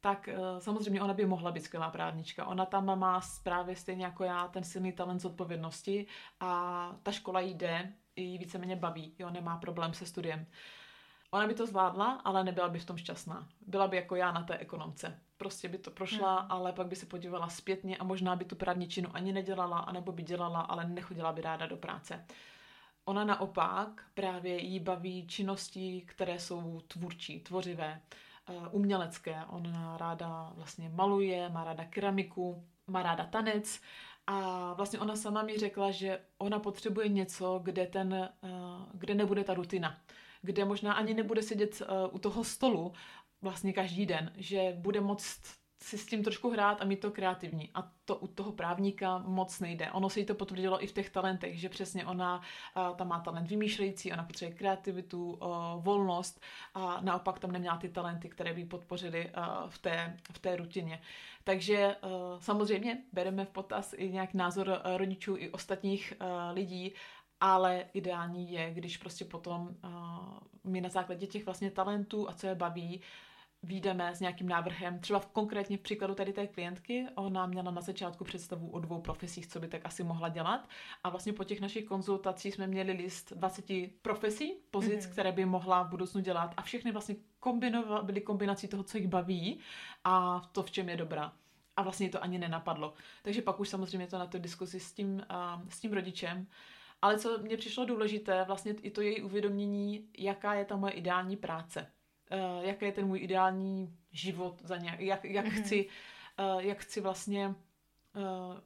tak 0.00 0.28
eh, 0.28 0.36
samozřejmě 0.58 1.02
ona 1.02 1.14
by 1.14 1.26
mohla 1.26 1.52
být 1.52 1.64
skvělá 1.64 1.90
právnička. 1.90 2.46
Ona 2.46 2.66
tam 2.66 2.98
má 2.98 3.20
právě 3.42 3.76
stejně 3.76 4.04
jako 4.04 4.24
já 4.24 4.48
ten 4.48 4.64
silný 4.64 4.92
talent 4.92 5.20
zodpovědnosti 5.20 6.06
a 6.40 6.92
ta 7.02 7.12
škola 7.12 7.40
jde, 7.40 7.92
i 8.16 8.38
víceméně 8.38 8.76
baví, 8.76 9.14
jo, 9.18 9.30
nemá 9.30 9.56
problém 9.56 9.94
se 9.94 10.06
studiem. 10.06 10.46
Ona 11.30 11.46
by 11.46 11.54
to 11.54 11.66
zvládla, 11.66 12.12
ale 12.24 12.44
nebyla 12.44 12.68
by 12.68 12.78
v 12.78 12.84
tom 12.84 12.96
šťastná. 12.96 13.48
Byla 13.66 13.88
by 13.88 13.96
jako 13.96 14.16
já 14.16 14.32
na 14.32 14.42
té 14.42 14.58
ekonomce. 14.58 15.18
Prostě 15.36 15.68
by 15.68 15.78
to 15.78 15.90
prošla, 15.90 16.40
hmm. 16.40 16.52
ale 16.52 16.72
pak 16.72 16.86
by 16.86 16.96
se 16.96 17.06
podívala 17.06 17.48
zpětně 17.48 17.96
a 17.96 18.04
možná 18.04 18.36
by 18.36 18.44
tu 18.44 18.56
právničinu 18.56 19.10
ani 19.12 19.32
nedělala, 19.32 19.78
anebo 19.78 20.12
by 20.12 20.22
dělala, 20.22 20.60
ale 20.60 20.88
nechodila 20.88 21.32
by 21.32 21.42
ráda 21.42 21.66
do 21.66 21.76
práce. 21.76 22.24
Ona 23.04 23.24
naopak 23.24 24.04
právě 24.14 24.62
jí 24.62 24.80
baví 24.80 25.26
činnosti, 25.26 26.04
které 26.06 26.38
jsou 26.38 26.80
tvůrčí, 26.80 27.40
tvořivé 27.40 28.00
Eh, 28.50 28.68
umělecké. 28.70 29.44
Ona 29.48 29.96
ráda 29.96 30.52
vlastně 30.54 30.88
maluje, 30.88 31.48
má 31.48 31.64
ráda 31.64 31.84
keramiku, 31.84 32.64
má 32.86 33.02
ráda 33.02 33.24
tanec 33.24 33.80
a 34.26 34.72
vlastně 34.72 34.98
ona 34.98 35.16
sama 35.16 35.42
mi 35.42 35.58
řekla, 35.58 35.90
že 35.90 36.20
ona 36.38 36.58
potřebuje 36.58 37.08
něco, 37.08 37.60
kde, 37.62 37.86
ten, 37.86 38.14
eh, 38.14 38.48
kde 38.94 39.14
nebude 39.14 39.44
ta 39.44 39.54
rutina, 39.54 39.98
kde 40.42 40.64
možná 40.64 40.92
ani 40.92 41.14
nebude 41.14 41.42
sedět 41.42 41.82
eh, 41.82 42.08
u 42.10 42.18
toho 42.18 42.44
stolu 42.44 42.92
vlastně 43.42 43.72
každý 43.72 44.06
den, 44.06 44.32
že 44.36 44.74
bude 44.78 45.00
moct 45.00 45.58
si 45.82 45.98
s 45.98 46.06
tím 46.06 46.24
trošku 46.24 46.50
hrát 46.50 46.82
a 46.82 46.84
mít 46.84 47.00
to 47.00 47.10
kreativní. 47.10 47.70
A 47.74 47.92
to 48.04 48.16
u 48.16 48.26
toho 48.26 48.52
právníka 48.52 49.18
moc 49.18 49.60
nejde. 49.60 49.90
Ono 49.90 50.10
se 50.10 50.20
jí 50.20 50.26
to 50.26 50.34
potvrdilo 50.34 50.84
i 50.84 50.86
v 50.86 50.92
těch 50.92 51.10
talentech, 51.10 51.60
že 51.60 51.68
přesně 51.68 52.06
ona 52.06 52.40
tam 52.96 53.08
má 53.08 53.20
talent 53.20 53.48
vymýšlející, 53.48 54.12
ona 54.12 54.24
potřebuje 54.24 54.58
kreativitu, 54.58 55.38
volnost 55.80 56.40
a 56.74 57.00
naopak 57.00 57.38
tam 57.38 57.52
neměla 57.52 57.76
ty 57.76 57.88
talenty, 57.88 58.28
které 58.28 58.54
by 58.54 58.64
podpořily 58.64 59.30
v 59.68 59.78
té, 59.78 60.16
v 60.32 60.38
té 60.38 60.56
rutině. 60.56 61.00
Takže 61.44 61.96
samozřejmě 62.38 63.02
bereme 63.12 63.44
v 63.44 63.50
potaz 63.50 63.94
i 63.96 64.08
nějak 64.08 64.34
názor 64.34 64.80
rodičů 64.96 65.36
i 65.36 65.50
ostatních 65.50 66.12
lidí, 66.52 66.94
ale 67.40 67.84
ideální 67.92 68.52
je, 68.52 68.74
když 68.74 68.96
prostě 68.96 69.24
potom 69.24 69.74
my 70.64 70.80
na 70.80 70.88
základě 70.88 71.26
těch 71.26 71.44
vlastně 71.44 71.70
talentů 71.70 72.28
a 72.28 72.32
co 72.32 72.46
je 72.46 72.54
baví, 72.54 73.00
výjdeme 73.62 74.14
s 74.14 74.20
nějakým 74.20 74.48
návrhem, 74.48 74.98
třeba 74.98 75.18
v 75.18 75.26
konkrétně 75.26 75.76
v 75.76 75.80
příkladu 75.80 76.14
tady 76.14 76.32
té 76.32 76.46
klientky, 76.46 77.06
ona 77.14 77.46
měla 77.46 77.70
na 77.70 77.80
začátku 77.80 78.24
představu 78.24 78.70
o 78.70 78.80
dvou 78.80 79.00
profesích, 79.00 79.46
co 79.46 79.60
by 79.60 79.68
tak 79.68 79.80
asi 79.84 80.04
mohla 80.04 80.28
dělat 80.28 80.68
a 81.04 81.08
vlastně 81.08 81.32
po 81.32 81.44
těch 81.44 81.60
našich 81.60 81.84
konzultacích 81.84 82.54
jsme 82.54 82.66
měli 82.66 82.92
list 82.92 83.32
20 83.36 83.64
profesí, 84.02 84.54
pozic, 84.70 85.06
mm-hmm. 85.06 85.12
které 85.12 85.32
by 85.32 85.44
mohla 85.44 85.82
v 85.82 85.90
budoucnu 85.90 86.20
dělat 86.20 86.54
a 86.56 86.62
všechny 86.62 86.92
vlastně 86.92 87.16
kombinova- 87.40 88.04
byly 88.04 88.20
kombinací 88.20 88.68
toho, 88.68 88.82
co 88.82 88.98
jich 88.98 89.08
baví 89.08 89.60
a 90.04 90.42
to, 90.52 90.62
v 90.62 90.70
čem 90.70 90.88
je 90.88 90.96
dobrá. 90.96 91.32
A 91.76 91.82
vlastně 91.82 92.08
to 92.08 92.22
ani 92.22 92.38
nenapadlo. 92.38 92.94
Takže 93.22 93.42
pak 93.42 93.60
už 93.60 93.68
samozřejmě 93.68 94.06
to 94.06 94.18
na 94.18 94.26
té 94.26 94.38
diskuzi 94.38 94.80
s 94.80 94.92
tím, 94.92 95.14
uh, 95.14 95.68
s 95.68 95.80
tím 95.80 95.92
rodičem. 95.92 96.46
Ale 97.02 97.18
co 97.18 97.38
mně 97.38 97.56
přišlo 97.56 97.84
důležité, 97.84 98.44
vlastně 98.44 98.74
i 98.82 98.90
to 98.90 99.00
její 99.00 99.22
uvědomění, 99.22 100.08
jaká 100.18 100.54
je 100.54 100.64
ta 100.64 100.76
moje 100.76 100.92
ideální 100.92 101.36
práce 101.36 101.92
uh, 102.32 102.64
jaký 102.64 102.84
je 102.84 102.92
ten 102.92 103.06
můj 103.06 103.20
ideální 103.22 103.96
život 104.12 104.62
za 104.64 104.76
nějak, 104.76 105.00
jak, 105.00 105.24
jak 105.24 105.46
mm-hmm. 105.46 105.62
chci, 105.62 105.88
uh, 106.54 106.60
jak 106.60 106.78
chci 106.78 107.00
vlastně, 107.00 107.48
uh, 107.48 107.54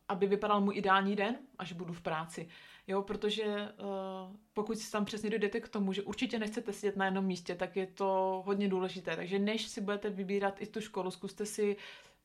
aby 0.08 0.26
vypadal 0.26 0.60
můj 0.60 0.76
ideální 0.76 1.16
den, 1.16 1.38
až 1.58 1.72
budu 1.72 1.92
v 1.92 2.00
práci. 2.00 2.48
Jo, 2.86 3.02
protože 3.02 3.44
uh, 3.44 4.36
pokud 4.52 4.78
si 4.78 4.92
tam 4.92 5.04
přesně 5.04 5.30
dojdete 5.30 5.60
k 5.60 5.68
tomu, 5.68 5.92
že 5.92 6.02
určitě 6.02 6.38
nechcete 6.38 6.72
sedět 6.72 6.96
na 6.96 7.04
jednom 7.04 7.24
místě, 7.24 7.54
tak 7.54 7.76
je 7.76 7.86
to 7.86 8.42
hodně 8.46 8.68
důležité. 8.68 9.16
Takže 9.16 9.38
než 9.38 9.68
si 9.68 9.80
budete 9.80 10.10
vybírat 10.10 10.62
i 10.62 10.66
tu 10.66 10.80
školu, 10.80 11.10
zkuste 11.10 11.46
si 11.46 11.76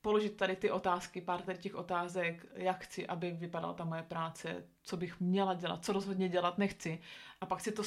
položit 0.08 0.38
tady 0.38 0.56
ty 0.56 0.72
otázky, 0.72 1.22
pár 1.22 1.41
tady 1.41 1.58
těch 1.58 1.76
otázek, 1.76 2.46
jak 2.54 2.84
chci, 2.84 3.08
aby 3.08 3.32
vypadala 3.32 3.74
ta 3.74 3.86
moje 3.86 4.04
práce, 4.04 4.63
co 4.84 4.98
bych 4.98 5.20
měla 5.20 5.54
dělat, 5.54 5.86
co 5.86 5.93
rozhodně 5.93 6.30
dělat 6.30 6.58
nechci. 6.58 7.02
A 7.41 7.46
pak 7.46 7.62
si 7.62 7.72
to 7.72 7.84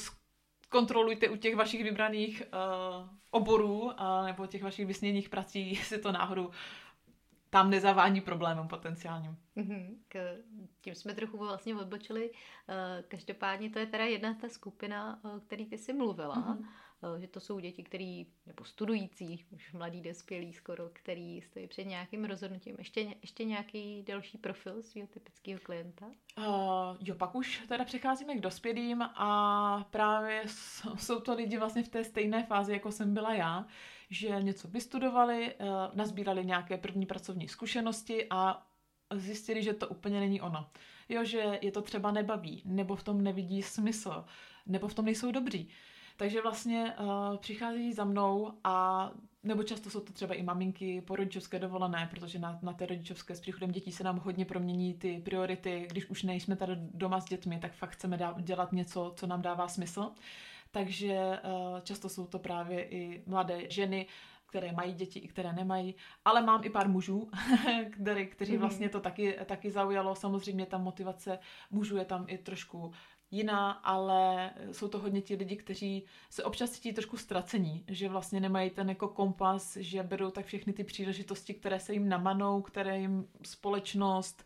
kontrolujte 0.69 1.29
u 1.29 1.37
těch 1.37 1.57
vašich 1.57 1.85
vybraných 1.85 2.43
uh, 2.43 3.09
oborů 3.31 3.81
uh, 3.81 3.93
nebo 4.25 4.47
těch 4.47 4.63
vašich 4.63 4.87
vysněných 4.87 5.29
prací, 5.29 5.75
jestli 5.79 5.99
to 5.99 6.13
náhodou 6.13 6.51
tam 7.51 7.71
nezavání 7.71 8.21
problémem 8.21 8.69
potenciálním. 8.69 9.37
Mm-hmm. 9.57 9.97
K, 10.09 10.37
tím 10.81 10.95
jsme 10.95 11.15
trochu 11.15 11.39
vlastně 11.39 11.77
odbočili. 11.77 12.31
Uh, 12.31 12.37
každopádně 13.09 13.71
to 13.71 13.79
je 13.79 13.87
teda 13.87 14.05
jedna 14.05 14.35
ta 14.35 14.49
skupina, 14.49 15.21
o 15.25 15.41
který 15.41 15.67
ty 15.67 15.79
jsi 15.79 15.93
mluvila. 15.93 16.37
Mm-hmm. 16.37 16.67
Eh, 17.03 17.21
že 17.21 17.27
to 17.27 17.41
jsou 17.41 17.61
děti, 17.61 17.83
který, 17.83 18.27
nebo 18.47 18.65
studující, 18.65 19.45
už 19.51 19.73
mladý 19.73 20.01
dospělí 20.01 20.53
skoro, 20.53 20.91
který 20.93 21.41
stojí 21.41 21.67
před 21.67 21.85
nějakým 21.85 22.25
rozhodnutím. 22.25 22.77
Ještě, 22.79 23.15
ještě 23.23 23.45
nějaký 23.45 24.03
další 24.03 24.39
profil 24.39 24.83
svého 24.83 25.09
typického 25.09 25.61
klienta? 25.63 26.07
Uh, 26.39 26.45
jo, 27.01 27.15
pak 27.15 27.35
už 27.35 27.63
teda 27.69 27.85
přecházíme 27.85 28.35
k 28.35 28.41
dospělým 28.41 29.03
a 29.03 29.89
právě 29.91 30.43
jsou 30.97 31.21
to 31.21 31.35
lidi 31.35 31.59
vlastně 31.59 31.83
v 31.83 31.89
té 31.89 32.05
stejné 32.05 32.47
fázi, 32.47 32.73
jako 32.73 32.93
jsem 32.93 33.15
byla 33.15 33.35
já, 33.35 33.67
že 34.11 34.29
něco 34.43 34.69
vystudovali, 34.69 35.55
uh, 35.55 35.67
nazbírali 35.95 36.47
nějaké 36.47 36.79
první 36.79 37.07
pracovní 37.07 37.49
zkušenosti 37.49 38.27
a 38.31 38.67
zjistili, 39.15 39.63
že 39.63 39.75
to 39.75 39.89
úplně 39.89 40.21
není 40.21 40.41
ono. 40.41 40.71
Jo, 41.09 41.25
že 41.25 41.59
je 41.63 41.73
to 41.73 41.83
třeba 41.83 42.11
nebaví, 42.11 42.63
nebo 42.65 42.97
v 42.97 43.05
tom 43.05 43.23
nevidí 43.23 43.63
smysl, 43.63 44.25
nebo 44.67 44.89
v 44.89 44.95
tom 44.95 45.05
nejsou 45.05 45.33
dobří. 45.33 45.71
Takže 46.21 46.43
vlastně 46.43 46.95
uh, 47.01 47.37
přichází 47.37 47.93
za 47.93 48.05
mnou 48.05 48.53
a 48.65 49.11
nebo 49.43 49.63
často 49.63 49.91
jsou 49.91 50.01
to 50.01 50.13
třeba 50.13 50.35
i 50.35 50.43
maminky 50.43 51.01
po 51.01 51.17
rodičovské 51.17 51.59
dovolené, 51.59 52.09
protože 52.11 52.39
na, 52.39 52.59
na 52.63 52.73
té 52.73 52.87
rodičovské 52.87 53.35
s 53.35 53.41
příchodem 53.41 53.71
dětí 53.71 53.93
se 53.93 54.05
nám 54.05 54.19
hodně 54.19 54.45
promění 54.45 54.95
ty 54.95 55.23
priority. 55.25 55.87
Když 55.91 56.11
už 56.11 56.23
nejsme 56.23 56.57
tady 56.57 56.73
doma 56.77 57.21
s 57.21 57.25
dětmi, 57.25 57.59
tak 57.59 57.73
fakt 57.73 57.91
chceme 57.91 58.17
dá, 58.17 58.35
dělat 58.39 58.73
něco, 58.73 59.13
co 59.17 59.27
nám 59.27 59.43
dává 59.43 59.69
smysl. 59.69 60.11
Takže 60.71 61.41
uh, 61.45 61.81
často 61.81 62.09
jsou 62.09 62.27
to 62.27 62.39
právě 62.39 62.89
i 62.89 63.23
mladé 63.27 63.71
ženy, 63.71 64.07
které 64.47 64.73
mají 64.73 64.93
děti 64.93 65.19
i 65.19 65.29
které 65.29 65.53
nemají, 65.53 65.95
ale 66.25 66.43
mám 66.43 66.65
i 66.65 66.71
pár 66.71 66.89
mužů, 66.89 67.31
který, 67.91 68.27
kteří 68.27 68.53
mhm. 68.53 68.61
vlastně 68.61 68.89
to 68.89 69.01
taky, 69.01 69.39
taky 69.47 69.71
zaujalo. 69.71 70.15
Samozřejmě 70.15 70.67
ta 70.67 70.79
motivace 70.79 71.39
mužů 71.71 71.97
je 71.97 72.05
tam 72.05 72.25
i 72.29 72.39
trošku 72.39 72.93
jiná, 73.31 73.71
ale 73.71 74.51
jsou 74.73 74.89
to 74.89 74.99
hodně 74.99 75.23
ti 75.23 75.35
lidi, 75.35 75.57
kteří 75.57 76.05
se 76.31 76.45
občas 76.45 76.71
cítí 76.71 76.93
trošku 76.93 77.17
ztracení, 77.17 77.85
že 77.89 78.09
vlastně 78.09 78.41
nemají 78.41 78.71
ten 78.71 78.89
jako 78.89 79.09
kompas, 79.09 79.77
že 79.77 80.03
berou 80.03 80.31
tak 80.31 80.47
všechny 80.47 80.73
ty 80.73 80.85
příležitosti, 80.85 81.55
které 81.55 81.81
se 81.81 81.93
jim 81.93 82.09
namanou, 82.09 82.63
které 82.63 82.99
jim 82.99 83.29
společnost 83.43 84.45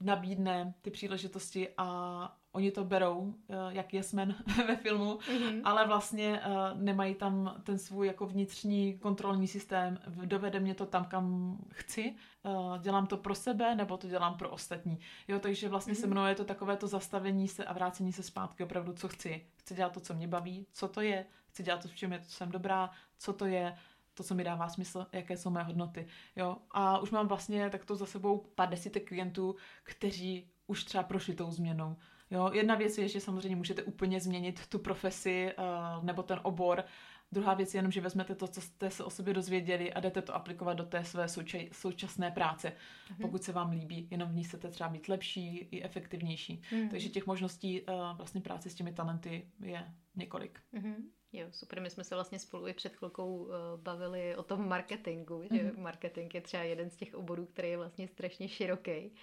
nabídne, 0.00 0.74
ty 0.82 0.90
příležitosti 0.90 1.68
a 1.76 2.36
oni 2.54 2.70
to 2.70 2.84
berou, 2.84 3.34
eh, 3.48 3.54
jak 3.68 3.94
jesmen 3.94 4.34
ve 4.66 4.76
filmu, 4.76 5.14
mm-hmm. 5.14 5.60
ale 5.64 5.86
vlastně 5.86 6.40
eh, 6.40 6.48
nemají 6.74 7.14
tam 7.14 7.60
ten 7.64 7.78
svůj 7.78 8.06
jako 8.06 8.26
vnitřní 8.26 8.98
kontrolní 8.98 9.48
systém, 9.48 9.98
dovede 10.24 10.60
mě 10.60 10.74
to 10.74 10.86
tam, 10.86 11.04
kam 11.04 11.56
chci, 11.70 12.14
eh, 12.44 12.78
dělám 12.78 13.06
to 13.06 13.16
pro 13.16 13.34
sebe, 13.34 13.74
nebo 13.74 13.96
to 13.96 14.08
dělám 14.08 14.36
pro 14.36 14.50
ostatní. 14.50 14.98
Jo, 15.28 15.38
takže 15.38 15.68
vlastně 15.68 15.94
mm-hmm. 15.94 16.00
se 16.00 16.06
mnou 16.06 16.24
je 16.24 16.34
to 16.34 16.44
takové 16.44 16.76
to 16.76 16.86
zastavení 16.86 17.48
se 17.48 17.64
a 17.64 17.72
vrácení 17.72 18.12
se 18.12 18.22
zpátky 18.22 18.64
opravdu, 18.64 18.92
co 18.92 19.08
chci. 19.08 19.46
Chci 19.56 19.74
dělat 19.74 19.92
to, 19.92 20.00
co 20.00 20.14
mě 20.14 20.28
baví, 20.28 20.66
co 20.72 20.88
to 20.88 21.00
je, 21.00 21.26
chci 21.48 21.62
dělat 21.62 21.82
to, 21.82 21.88
v 21.88 21.94
čem 21.94 22.18
jsem 22.22 22.50
dobrá, 22.50 22.90
co 23.18 23.32
to 23.32 23.46
je, 23.46 23.76
to, 24.14 24.22
co 24.22 24.34
mi 24.34 24.44
dává 24.44 24.68
smysl, 24.68 25.06
jaké 25.12 25.36
jsou 25.36 25.50
mé 25.50 25.62
hodnoty. 25.62 26.06
Jo? 26.36 26.56
A 26.70 26.98
už 26.98 27.10
mám 27.10 27.28
vlastně 27.28 27.70
takto 27.70 27.96
za 27.96 28.06
sebou 28.06 28.46
pár 28.54 28.68
desítek 28.68 29.08
klientů, 29.08 29.56
kteří 29.82 30.48
už 30.66 30.84
třeba 30.84 31.04
prošli 31.04 31.34
tou 31.34 31.50
změnou. 31.50 31.96
Jo, 32.30 32.50
jedna 32.52 32.74
věc 32.74 32.98
je, 32.98 33.08
že 33.08 33.20
samozřejmě 33.20 33.56
můžete 33.56 33.82
úplně 33.82 34.20
změnit 34.20 34.66
tu 34.66 34.78
profesi 34.78 35.52
uh, 35.58 36.04
nebo 36.04 36.22
ten 36.22 36.40
obor. 36.42 36.84
Druhá 37.32 37.54
věc 37.54 37.74
je 37.74 37.78
jenom, 37.78 37.92
že 37.92 38.00
vezmete 38.00 38.34
to, 38.34 38.48
co 38.48 38.60
jste 38.60 38.90
se 38.90 39.04
o 39.04 39.10
sobě 39.10 39.34
dozvěděli 39.34 39.92
a 39.92 40.00
jdete 40.00 40.22
to 40.22 40.34
aplikovat 40.34 40.74
do 40.74 40.84
té 40.84 41.04
své 41.04 41.26
souča- 41.26 41.68
současné 41.72 42.30
práce. 42.30 42.68
Mm-hmm. 42.68 43.22
Pokud 43.22 43.42
se 43.42 43.52
vám 43.52 43.70
líbí, 43.70 44.08
jenom 44.10 44.28
v 44.28 44.34
ní 44.34 44.44
chcete 44.44 44.68
třeba 44.68 44.88
být 44.88 45.08
lepší 45.08 45.56
i 45.58 45.82
efektivnější. 45.82 46.62
Mm-hmm. 46.70 46.90
Takže 46.90 47.08
těch 47.08 47.26
možností 47.26 47.80
uh, 47.80 48.16
vlastně 48.16 48.40
práce 48.40 48.70
s 48.70 48.74
těmi 48.74 48.92
talenty 48.92 49.48
je 49.60 49.94
několik. 50.16 50.60
Mm-hmm. 50.74 50.94
Jo, 51.32 51.46
super. 51.50 51.80
My 51.80 51.90
jsme 51.90 52.04
se 52.04 52.14
vlastně 52.14 52.38
spolu 52.38 52.68
i 52.68 52.72
před 52.72 52.96
chvilkou 52.96 53.36
uh, 53.36 53.50
bavili 53.76 54.36
o 54.36 54.42
tom 54.42 54.68
marketingu, 54.68 55.40
mm-hmm. 55.40 55.56
že 55.56 55.62
mhm. 55.62 55.82
marketing 55.82 56.34
je 56.34 56.40
třeba 56.40 56.62
jeden 56.62 56.90
z 56.90 56.96
těch 56.96 57.14
oborů, 57.14 57.46
který 57.46 57.68
je 57.68 57.76
vlastně 57.76 58.08
strašně 58.08 58.48
široký. 58.48 59.14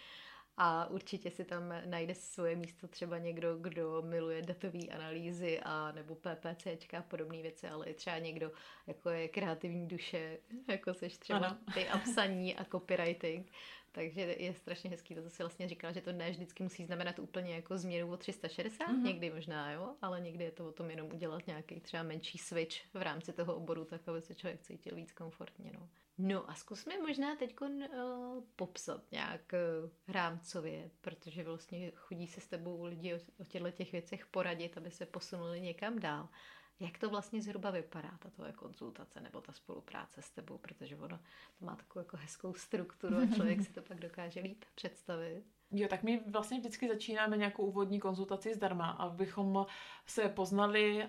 A 0.63 0.87
určitě 0.89 1.31
si 1.31 1.45
tam 1.45 1.73
najde 1.85 2.15
svoje 2.15 2.55
místo 2.55 2.87
třeba 2.87 3.17
někdo, 3.17 3.57
kdo 3.57 4.01
miluje 4.01 4.41
datové 4.41 4.79
analýzy 4.79 5.59
a 5.63 5.91
nebo 5.91 6.15
PPCčka 6.15 6.99
a 6.99 7.01
podobné 7.01 7.41
věci, 7.41 7.67
ale 7.67 7.85
i 7.85 7.93
třeba 7.93 8.17
někdo, 8.17 8.51
jako 8.87 9.09
je 9.09 9.27
kreativní 9.27 9.87
duše, 9.87 10.37
jako 10.67 10.93
seš 10.93 11.17
třeba 11.17 11.39
ano. 11.39 11.57
ty 11.73 11.87
a 11.87 11.97
psaní 11.97 12.55
a 12.55 12.65
copywriting. 12.65 13.51
Takže 13.91 14.21
je 14.21 14.53
strašně 14.53 14.89
hezký, 14.89 15.15
to 15.15 15.29
si 15.29 15.43
vlastně 15.43 15.67
říkala, 15.67 15.93
že 15.93 16.01
to 16.01 16.11
ne 16.11 16.31
vždycky 16.31 16.63
musí 16.63 16.85
znamenat 16.85 17.19
úplně 17.19 17.55
jako 17.55 17.77
změnu 17.77 18.11
o 18.11 18.17
360, 18.17 18.85
mm-hmm. 18.85 19.03
někdy 19.03 19.31
možná, 19.31 19.71
jo, 19.71 19.95
ale 20.01 20.21
někdy 20.21 20.43
je 20.43 20.51
to 20.51 20.67
o 20.67 20.71
tom 20.71 20.89
jenom 20.89 21.07
udělat 21.13 21.47
nějaký 21.47 21.79
třeba 21.79 22.03
menší 22.03 22.37
switch 22.37 22.75
v 22.93 23.01
rámci 23.01 23.33
toho 23.33 23.55
oboru, 23.55 23.85
tak 23.85 24.07
aby 24.07 24.21
se 24.21 24.35
člověk 24.35 24.61
cítil 24.61 24.95
víc 24.95 25.11
komfortně, 25.11 25.71
no. 25.73 25.89
No 26.23 26.49
a 26.49 26.55
zkusme 26.55 26.99
možná 26.99 27.35
teď 27.35 27.55
uh, 27.61 28.43
popsat 28.55 29.11
nějak 29.11 29.53
uh, 29.53 29.89
rámcově, 30.07 30.91
protože 31.01 31.43
vlastně 31.43 31.91
chodí 31.95 32.27
se 32.27 32.41
s 32.41 32.47
tebou 32.47 32.83
lidi 32.83 33.13
o, 33.13 33.19
o 33.39 33.45
těchto 33.45 33.71
těch 33.71 33.91
věcech 33.91 34.25
poradit, 34.25 34.77
aby 34.77 34.91
se 34.91 35.05
posunuli 35.05 35.61
někam 35.61 35.99
dál. 35.99 36.29
Jak 36.79 36.97
to 36.97 37.09
vlastně 37.09 37.41
zhruba 37.41 37.71
vypadá, 37.71 38.17
ta 38.19 38.29
tvoje 38.29 38.53
konzultace 38.53 39.21
nebo 39.21 39.41
ta 39.41 39.53
spolupráce 39.53 40.21
s 40.21 40.29
tebou, 40.29 40.57
protože 40.57 40.95
ono 40.95 41.19
to 41.59 41.65
má 41.65 41.75
takovou 41.75 42.05
jako 42.05 42.17
hezkou 42.17 42.53
strukturu 42.53 43.17
a 43.17 43.35
člověk 43.35 43.61
si 43.61 43.73
to 43.73 43.81
pak 43.87 43.99
dokáže 43.99 44.39
líp 44.39 44.65
představit. 44.75 45.45
Jo, 45.73 45.87
tak 45.87 46.03
my 46.03 46.21
vlastně 46.27 46.59
vždycky 46.59 46.87
začínáme 46.87 47.37
nějakou 47.37 47.63
úvodní 47.63 47.99
konzultaci 47.99 48.53
zdarma, 48.53 48.89
abychom 48.89 49.65
se 50.05 50.29
poznali, 50.29 51.03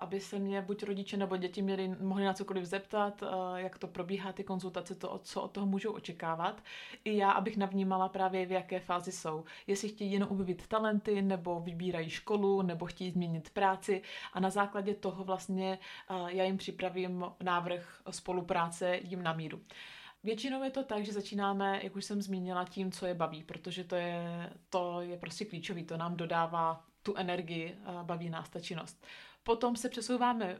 aby 0.00 0.20
se 0.20 0.38
mě 0.38 0.62
buď 0.62 0.82
rodiče 0.82 1.16
nebo 1.16 1.36
děti 1.36 1.62
měli, 1.62 1.88
mohli 2.00 2.24
na 2.24 2.34
cokoliv 2.34 2.64
zeptat, 2.64 3.22
jak 3.56 3.78
to 3.78 3.86
probíhá 3.86 4.32
ty 4.32 4.44
konzultace, 4.44 4.94
to, 4.94 5.20
co 5.22 5.42
od 5.42 5.50
toho 5.50 5.66
můžou 5.66 5.92
očekávat. 5.92 6.62
I 7.04 7.16
já, 7.16 7.30
abych 7.30 7.56
navnímala 7.56 8.08
právě, 8.08 8.46
v 8.46 8.52
jaké 8.52 8.80
fázi 8.80 9.12
jsou. 9.12 9.44
Jestli 9.66 9.88
chtějí 9.88 10.12
jen 10.12 10.24
objevit 10.24 10.66
talenty, 10.66 11.22
nebo 11.22 11.60
vybírají 11.60 12.10
školu, 12.10 12.62
nebo 12.62 12.86
chtějí 12.86 13.10
změnit 13.10 13.50
práci 13.50 14.02
a 14.32 14.40
na 14.40 14.50
základě 14.50 14.94
toho 14.94 15.24
vlastně 15.24 15.78
já 16.26 16.44
jim 16.44 16.56
připravím 16.56 17.24
návrh 17.42 18.02
spolupráce 18.10 18.96
jim 19.02 19.22
na 19.22 19.32
míru 19.32 19.60
Většinou 20.28 20.62
je 20.62 20.70
to 20.70 20.82
tak, 20.82 21.04
že 21.04 21.12
začínáme, 21.12 21.80
jak 21.82 21.96
už 21.96 22.04
jsem 22.04 22.22
zmínila, 22.22 22.64
tím, 22.64 22.92
co 22.92 23.06
je 23.06 23.14
baví, 23.14 23.42
protože 23.42 23.84
to 23.84 23.96
je, 23.96 24.50
to 24.68 25.00
je 25.00 25.16
prostě 25.16 25.44
klíčový, 25.44 25.84
to 25.84 25.96
nám 25.96 26.16
dodává 26.16 26.84
tu 27.02 27.16
energii, 27.16 27.78
baví 28.02 28.30
nás 28.30 28.48
ta 28.48 28.60
činnost. 28.60 29.06
Potom 29.48 29.76
se 29.76 29.88
přesouváme 29.88 30.54
uh, 30.54 30.58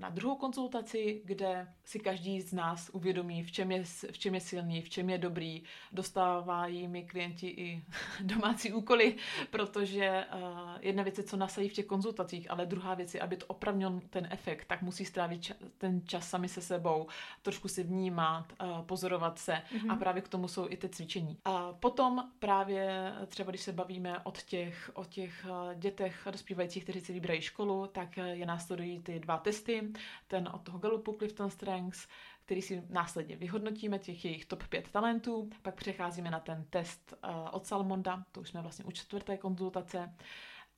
na 0.00 0.08
druhou 0.08 0.36
konzultaci, 0.36 1.22
kde 1.24 1.68
si 1.84 1.98
každý 1.98 2.40
z 2.40 2.52
nás 2.52 2.90
uvědomí, 2.92 3.42
v 3.42 3.52
čem 3.52 3.72
je, 3.72 3.84
v 3.84 4.18
čem 4.18 4.34
je 4.34 4.40
silný, 4.40 4.82
v 4.82 4.88
čem 4.88 5.10
je 5.10 5.18
dobrý. 5.18 5.62
Dostávají 5.92 6.88
mi 6.88 7.02
klienti 7.02 7.46
i 7.48 7.84
domácí 8.20 8.72
úkoly, 8.72 9.16
protože 9.50 10.24
uh, 10.34 10.40
jedna 10.80 11.02
věc 11.02 11.18
je, 11.18 11.24
co 11.24 11.36
nasají 11.36 11.68
v 11.68 11.72
těch 11.72 11.86
konzultacích, 11.86 12.50
ale 12.50 12.66
druhá 12.66 12.94
věc 12.94 13.14
je, 13.14 13.20
aby 13.20 13.36
to 13.36 13.46
opravdu 13.46 14.00
ten 14.10 14.28
efekt, 14.30 14.64
tak 14.64 14.82
musí 14.82 15.04
strávit 15.04 15.40
ča- 15.40 15.56
ten 15.78 16.06
čas 16.06 16.28
sami 16.28 16.48
se 16.48 16.60
sebou, 16.60 17.06
trošku 17.42 17.68
si 17.68 17.82
vnímat, 17.82 18.52
uh, 18.62 18.82
pozorovat 18.82 19.38
se 19.38 19.52
mm-hmm. 19.52 19.92
a 19.92 19.96
právě 19.96 20.22
k 20.22 20.28
tomu 20.28 20.48
jsou 20.48 20.66
i 20.68 20.76
ty 20.76 20.88
cvičení. 20.88 21.38
A 21.44 21.72
potom 21.72 22.30
právě 22.38 23.12
třeba, 23.26 23.50
když 23.50 23.62
se 23.62 23.72
bavíme 23.72 24.18
od 24.18 24.42
těch, 24.42 24.90
o 24.94 25.04
těch 25.04 25.46
dětech 25.74 26.28
dospívajících, 26.30 26.82
kteří 26.82 27.00
si 27.00 27.12
vybrají 27.12 27.40
školu, 27.40 27.86
tak 27.86 28.09
tak 28.14 28.26
je 28.26 28.46
následují 28.46 29.02
ty 29.02 29.20
dva 29.20 29.38
testy, 29.38 29.92
ten 30.28 30.48
od 30.54 30.62
toho 30.62 30.78
Gallupu 30.78 31.12
Clifton 31.12 31.50
Strengths, 31.50 32.08
který 32.44 32.62
si 32.62 32.82
následně 32.88 33.36
vyhodnotíme, 33.36 33.98
těch 33.98 34.24
jejich 34.24 34.44
top 34.44 34.66
5 34.68 34.88
talentů, 34.88 35.50
pak 35.62 35.74
přecházíme 35.74 36.30
na 36.30 36.40
ten 36.40 36.64
test 36.70 37.14
uh, 37.24 37.48
od 37.52 37.66
Salmonda, 37.66 38.24
to 38.32 38.40
už 38.40 38.48
jsme 38.48 38.62
vlastně 38.62 38.84
u 38.84 38.90
čtvrté 38.90 39.36
konzultace, 39.36 40.14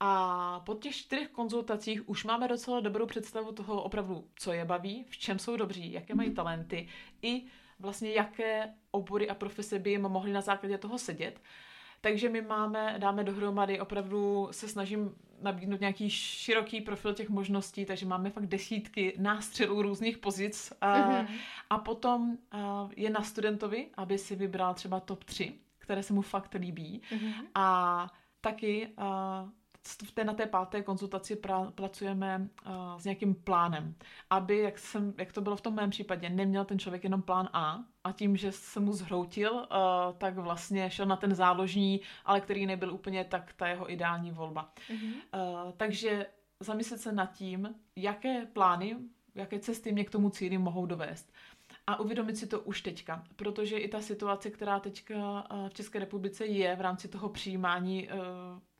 a 0.00 0.60
po 0.60 0.74
těch 0.74 0.96
čtyřech 0.96 1.28
konzultacích 1.28 2.08
už 2.08 2.24
máme 2.24 2.48
docela 2.48 2.80
dobrou 2.80 3.06
představu 3.06 3.52
toho 3.52 3.82
opravdu, 3.82 4.28
co 4.36 4.52
je 4.52 4.64
baví, 4.64 5.04
v 5.08 5.18
čem 5.18 5.38
jsou 5.38 5.56
dobří, 5.56 5.92
jaké 5.92 6.14
mají 6.14 6.34
talenty 6.34 6.88
i 7.22 7.42
vlastně 7.78 8.10
jaké 8.10 8.74
obory 8.90 9.28
a 9.28 9.34
profese 9.34 9.78
by 9.78 9.90
jim 9.90 10.02
mohly 10.02 10.32
na 10.32 10.40
základě 10.40 10.78
toho 10.78 10.98
sedět. 10.98 11.40
Takže 12.04 12.28
my 12.28 12.42
máme, 12.42 12.94
dáme 12.98 13.24
dohromady, 13.24 13.80
opravdu 13.80 14.48
se 14.50 14.68
snažím 14.68 15.14
nabídnout 15.42 15.80
nějaký 15.80 16.10
široký 16.10 16.80
profil 16.80 17.14
těch 17.14 17.28
možností, 17.28 17.84
takže 17.84 18.06
máme 18.06 18.30
fakt 18.30 18.46
desítky 18.46 19.14
nástřelů 19.18 19.82
různých 19.82 20.18
pozic 20.18 20.72
a, 20.80 20.98
mm-hmm. 20.98 21.26
a 21.70 21.78
potom 21.78 22.38
a, 22.50 22.88
je 22.96 23.10
na 23.10 23.22
studentovi, 23.22 23.88
aby 23.94 24.18
si 24.18 24.36
vybral 24.36 24.74
třeba 24.74 25.00
top 25.00 25.24
3, 25.24 25.54
které 25.78 26.02
se 26.02 26.12
mu 26.12 26.22
fakt 26.22 26.54
líbí 26.54 27.02
mm-hmm. 27.10 27.46
a 27.54 28.08
taky 28.40 28.88
a, 28.96 29.48
v 29.88 30.12
té, 30.12 30.24
na 30.24 30.34
té 30.34 30.46
páté 30.46 30.82
konzultaci 30.82 31.36
pra, 31.36 31.70
pracujeme 31.70 32.48
uh, 32.66 32.98
s 32.98 33.04
nějakým 33.04 33.34
plánem, 33.34 33.94
aby, 34.30 34.58
jak, 34.58 34.78
jsem, 34.78 35.14
jak 35.18 35.32
to 35.32 35.40
bylo 35.40 35.56
v 35.56 35.60
tom 35.60 35.74
mém 35.74 35.90
případě, 35.90 36.30
neměl 36.30 36.64
ten 36.64 36.78
člověk 36.78 37.04
jenom 37.04 37.22
plán 37.22 37.48
A 37.52 37.84
a 38.04 38.12
tím, 38.12 38.36
že 38.36 38.52
se 38.52 38.80
mu 38.80 38.92
zhroutil, 38.92 39.52
uh, 39.54 39.66
tak 40.18 40.34
vlastně 40.34 40.90
šel 40.90 41.06
na 41.06 41.16
ten 41.16 41.34
záložní, 41.34 42.00
ale 42.24 42.40
který 42.40 42.66
nebyl 42.66 42.94
úplně 42.94 43.24
tak 43.24 43.52
ta 43.52 43.68
jeho 43.68 43.92
ideální 43.92 44.30
volba. 44.30 44.72
Mm-hmm. 44.88 45.12
Uh, 45.64 45.72
takže 45.76 46.26
zamyslet 46.60 47.00
se 47.00 47.12
nad 47.12 47.32
tím, 47.32 47.74
jaké 47.96 48.46
plány, 48.46 48.96
jaké 49.34 49.58
cesty 49.58 49.92
mě 49.92 50.04
k 50.04 50.10
tomu 50.10 50.30
cíli 50.30 50.58
mohou 50.58 50.86
dovést 50.86 51.32
a 51.86 52.00
uvědomit 52.00 52.36
si 52.36 52.46
to 52.46 52.60
už 52.60 52.80
teďka, 52.82 53.24
protože 53.36 53.78
i 53.78 53.88
ta 53.88 54.00
situace, 54.00 54.50
která 54.50 54.80
teďka 54.80 55.46
v 55.68 55.74
České 55.74 55.98
republice 55.98 56.46
je 56.46 56.76
v 56.76 56.80
rámci 56.80 57.08
toho 57.08 57.28
přijímání 57.28 58.08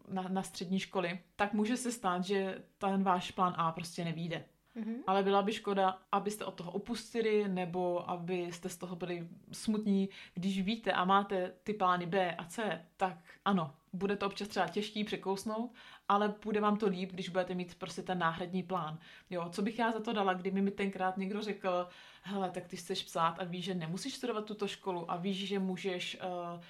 na, 0.08 0.22
na 0.28 0.42
střední 0.42 0.78
školy, 0.78 1.20
tak 1.36 1.52
může 1.52 1.76
se 1.76 1.92
stát, 1.92 2.24
že 2.24 2.62
ten 2.78 3.02
váš 3.02 3.30
plán 3.30 3.54
A 3.56 3.72
prostě 3.72 4.04
nevíde. 4.04 4.44
Mm-hmm. 4.76 4.96
Ale 5.06 5.22
byla 5.22 5.42
by 5.42 5.52
škoda, 5.52 5.98
abyste 6.12 6.44
od 6.44 6.54
toho 6.54 6.70
opustili, 6.70 7.48
nebo 7.48 8.10
abyste 8.10 8.68
z 8.68 8.76
toho 8.76 8.96
byli 8.96 9.28
smutní. 9.52 10.08
Když 10.34 10.62
víte 10.62 10.92
a 10.92 11.04
máte 11.04 11.52
ty 11.62 11.74
plány 11.74 12.06
B 12.06 12.34
a 12.34 12.44
C, 12.44 12.86
tak 12.96 13.16
ano, 13.44 13.74
bude 13.92 14.16
to 14.16 14.26
občas 14.26 14.48
třeba 14.48 14.68
těžký 14.68 15.04
překousnout, 15.04 15.70
ale 16.08 16.34
bude 16.44 16.60
vám 16.60 16.76
to 16.76 16.86
líp, 16.86 17.12
když 17.12 17.28
budete 17.28 17.54
mít 17.54 17.74
prostě 17.74 18.02
ten 18.02 18.18
náhradní 18.18 18.62
plán. 18.62 18.98
Jo, 19.30 19.48
co 19.50 19.62
bych 19.62 19.78
já 19.78 19.92
za 19.92 20.00
to 20.00 20.12
dala, 20.12 20.34
kdyby 20.34 20.60
mi 20.60 20.70
tenkrát 20.70 21.16
někdo 21.16 21.42
řekl, 21.42 21.88
hele, 22.22 22.50
tak 22.50 22.66
ty 22.66 22.76
chceš 22.76 23.02
psát 23.02 23.38
a 23.38 23.44
víš, 23.44 23.64
že 23.64 23.74
nemusíš 23.74 24.14
studovat 24.14 24.44
tuto 24.44 24.68
školu 24.68 25.10
a 25.10 25.16
víš, 25.16 25.48
že 25.48 25.58
můžeš 25.58 26.18
uh, 26.54 26.60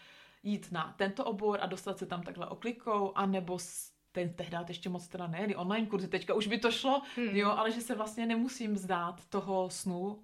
jít 0.42 0.72
na 0.72 0.94
tento 0.96 1.24
obor 1.24 1.58
a 1.62 1.66
dostat 1.66 1.98
se 1.98 2.06
tam 2.06 2.22
takhle 2.22 2.46
oklikou, 2.46 3.12
anebo 3.14 3.58
ten 4.12 4.34
tehdy 4.34 4.56
ještě 4.68 4.88
moc 4.88 5.08
teda 5.08 5.26
nejeli 5.26 5.56
online 5.56 5.86
kurzy, 5.86 6.08
teďka 6.08 6.34
už 6.34 6.46
by 6.46 6.58
to 6.58 6.70
šlo, 6.70 7.02
hmm. 7.16 7.28
jo, 7.28 7.50
ale 7.50 7.70
že 7.72 7.80
se 7.80 7.94
vlastně 7.94 8.26
nemusím 8.26 8.76
zdát 8.76 9.24
toho 9.26 9.70
snu, 9.70 10.00
uh, 10.00 10.14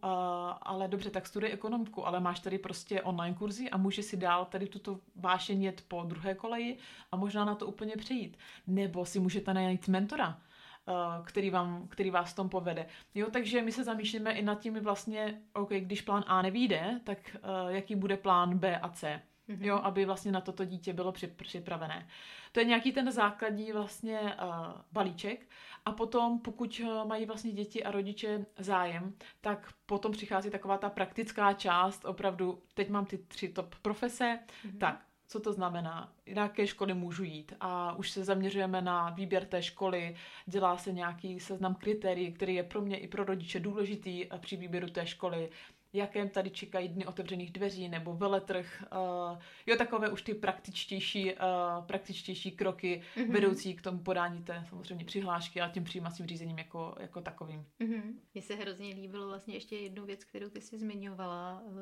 ale 0.62 0.88
dobře, 0.88 1.10
tak 1.10 1.26
studuj 1.26 1.52
ekonomku, 1.52 2.06
ale 2.06 2.20
máš 2.20 2.40
tady 2.40 2.58
prostě 2.58 3.02
online 3.02 3.36
kurzy 3.36 3.70
a 3.70 3.76
můžeš 3.76 4.04
si 4.04 4.16
dál 4.16 4.44
tady 4.44 4.66
tuto 4.66 5.00
vášeň 5.16 5.62
jet 5.62 5.84
po 5.88 6.02
druhé 6.02 6.34
koleji 6.34 6.78
a 7.12 7.16
možná 7.16 7.44
na 7.44 7.54
to 7.54 7.66
úplně 7.66 7.96
přejít. 7.96 8.38
Nebo 8.66 9.04
si 9.04 9.20
můžete 9.20 9.54
najít 9.54 9.88
mentora, 9.88 10.40
který, 11.24 11.50
vám, 11.50 11.88
který 11.88 12.10
vás 12.10 12.32
v 12.32 12.36
tom 12.36 12.48
povede. 12.48 12.86
Jo, 13.14 13.30
takže 13.30 13.62
my 13.62 13.72
se 13.72 13.84
zamýšlíme 13.84 14.32
i 14.32 14.42
nad 14.42 14.60
tím 14.60 14.80
vlastně, 14.80 15.40
OK, 15.52 15.68
když 15.68 16.02
plán 16.02 16.24
A 16.26 16.42
nevíde, 16.42 17.00
tak 17.04 17.18
uh, 17.36 17.70
jaký 17.70 17.94
bude 17.94 18.16
plán 18.16 18.58
B 18.58 18.78
a 18.78 18.88
C 18.88 19.22
mm-hmm. 19.48 19.64
jo, 19.64 19.80
aby 19.82 20.04
vlastně 20.04 20.32
na 20.32 20.40
toto 20.40 20.64
dítě 20.64 20.92
bylo 20.92 21.12
připravené. 21.36 22.08
To 22.52 22.60
je 22.60 22.66
nějaký 22.66 22.92
ten 22.92 23.12
základní 23.12 23.72
vlastně 23.72 24.20
uh, 24.20 24.56
balíček 24.92 25.46
a 25.84 25.92
potom, 25.92 26.38
pokud 26.38 26.80
eh, 26.84 27.04
mají 27.04 27.26
vlastně 27.26 27.52
děti 27.52 27.84
a 27.84 27.90
rodiče 27.90 28.46
zájem, 28.58 29.14
tak 29.40 29.72
potom 29.86 30.12
přichází 30.12 30.50
taková 30.50 30.78
ta 30.78 30.90
praktická 30.90 31.52
část, 31.52 32.04
opravdu, 32.04 32.62
teď 32.74 32.88
mám 32.88 33.06
ty 33.06 33.18
tři 33.18 33.48
top 33.48 33.74
profese, 33.82 34.38
mm-hmm. 34.64 34.78
tak 34.78 35.08
co 35.28 35.40
to 35.40 35.52
znamená, 35.52 36.12
na 36.34 36.42
jaké 36.42 36.66
školy 36.66 36.94
můžu 36.94 37.24
jít 37.24 37.52
a 37.60 37.92
už 37.92 38.10
se 38.10 38.24
zaměřujeme 38.24 38.82
na 38.82 39.10
výběr 39.10 39.44
té 39.44 39.62
školy, 39.62 40.16
dělá 40.46 40.76
se 40.76 40.92
nějaký 40.92 41.40
seznam 41.40 41.74
kritérií, 41.74 42.32
který 42.32 42.54
je 42.54 42.62
pro 42.62 42.80
mě 42.80 42.98
i 42.98 43.08
pro 43.08 43.24
rodiče 43.24 43.60
důležitý 43.60 44.26
při 44.38 44.56
výběru 44.56 44.88
té 44.88 45.06
školy, 45.06 45.50
jakém 45.92 46.28
tady 46.28 46.50
čekají 46.50 46.88
dny 46.88 47.06
otevřených 47.06 47.52
dveří 47.52 47.88
nebo 47.88 48.14
veletrh. 48.14 48.84
Uh, 48.92 49.38
jo, 49.66 49.76
takové 49.76 50.08
už 50.08 50.22
ty 50.22 50.34
praktičtější, 50.34 51.34
uh, 51.34 51.86
praktičtější 51.86 52.50
kroky 52.50 53.02
mm-hmm. 53.16 53.32
vedoucí 53.32 53.74
k 53.74 53.82
tomu 53.82 53.98
podání 53.98 54.42
té 54.42 54.64
samozřejmě 54.68 55.04
přihlášky 55.04 55.60
a 55.60 55.68
tím 55.68 55.84
přijímacím 55.84 56.26
řízením 56.26 56.58
jako, 56.58 56.94
jako 57.00 57.20
takovým. 57.20 57.66
Mm-hmm. 57.80 58.14
Mně 58.34 58.42
se 58.42 58.54
hrozně 58.54 58.94
líbilo 58.94 59.26
vlastně 59.26 59.54
ještě 59.54 59.76
jednu 59.76 60.04
věc, 60.04 60.24
kterou 60.24 60.48
ty 60.48 60.60
si 60.60 60.78
zmiňovala, 60.78 61.62
uh, 61.66 61.74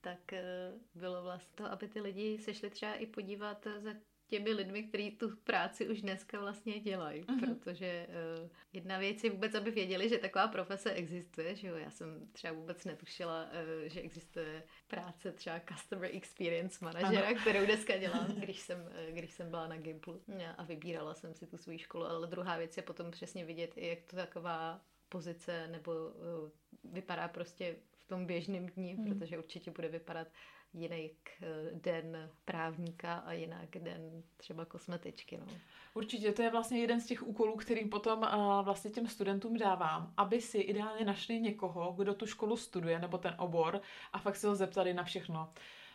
tak 0.00 0.20
uh, 0.32 1.00
bylo 1.00 1.22
vlastně 1.22 1.52
to, 1.54 1.72
aby 1.72 1.88
ty 1.88 2.00
lidi 2.00 2.38
se 2.38 2.54
šli 2.54 2.70
třeba 2.70 2.94
i 2.94 3.06
podívat 3.06 3.66
za 3.78 3.90
těmi 4.32 4.52
lidmi, 4.52 4.82
kteří 4.82 5.10
tu 5.10 5.36
práci 5.36 5.88
už 5.88 6.02
dneska 6.02 6.40
vlastně 6.40 6.80
dělají, 6.80 7.22
uh-huh. 7.22 7.54
protože 7.54 8.06
uh, 8.08 8.48
jedna 8.72 8.98
věc 8.98 9.24
je 9.24 9.30
vůbec, 9.30 9.54
aby 9.54 9.70
věděli, 9.70 10.08
že 10.08 10.18
taková 10.18 10.48
profese 10.48 10.92
existuje, 10.92 11.56
že 11.56 11.68
jo, 11.68 11.76
já 11.76 11.90
jsem 11.90 12.28
třeba 12.32 12.54
vůbec 12.54 12.84
netušila, 12.84 13.44
uh, 13.44 13.88
že 13.88 14.00
existuje 14.00 14.62
práce 14.88 15.32
třeba 15.32 15.60
Customer 15.60 16.10
Experience 16.14 16.84
manažera, 16.84 17.30
uh-huh. 17.30 17.40
kterou 17.40 17.64
dneska 17.64 17.96
dělám, 17.96 18.26
když 18.36 18.60
jsem, 18.60 18.80
uh, 18.80 19.14
když 19.14 19.32
jsem 19.32 19.50
byla 19.50 19.66
na 19.66 19.76
Gimplu 19.76 20.22
a 20.56 20.64
vybírala 20.64 21.14
jsem 21.14 21.34
si 21.34 21.46
tu 21.46 21.56
svou 21.56 21.78
školu, 21.78 22.04
ale 22.04 22.26
druhá 22.26 22.56
věc 22.56 22.76
je 22.76 22.82
potom 22.82 23.10
přesně 23.10 23.44
vidět, 23.44 23.76
jak 23.76 23.98
to 24.02 24.16
taková 24.16 24.80
pozice 25.08 25.68
nebo 25.68 25.92
uh, 25.92 26.50
vypadá 26.92 27.28
prostě 27.28 27.76
v 27.92 28.04
tom 28.04 28.26
běžném 28.26 28.66
dni, 28.66 28.94
hmm. 28.94 29.04
protože 29.04 29.38
určitě 29.38 29.70
bude 29.70 29.88
vypadat 29.88 30.28
jiný 30.74 31.10
eh, 31.42 31.46
den 31.72 32.30
právníka 32.44 33.14
a 33.14 33.32
jinak 33.32 33.70
den 33.70 34.22
třeba 34.36 34.64
kosmetičky. 34.64 35.38
No. 35.38 35.46
Určitě, 35.94 36.32
to 36.32 36.42
je 36.42 36.50
vlastně 36.50 36.80
jeden 36.80 37.00
z 37.00 37.06
těch 37.06 37.22
úkolů, 37.22 37.56
který 37.56 37.88
potom 37.88 38.18
uh, 38.18 38.64
vlastně 38.64 38.90
těm 38.90 39.06
studentům 39.06 39.56
dávám, 39.56 40.12
aby 40.16 40.40
si 40.40 40.58
ideálně 40.58 41.04
našli 41.04 41.40
někoho, 41.40 41.92
kdo 41.92 42.14
tu 42.14 42.26
školu 42.26 42.56
studuje 42.56 42.98
nebo 42.98 43.18
ten 43.18 43.34
obor 43.38 43.80
a 44.12 44.18
fakt 44.18 44.36
se 44.36 44.48
ho 44.48 44.54
zeptali 44.54 44.94
na 44.94 45.04
všechno. 45.04 45.52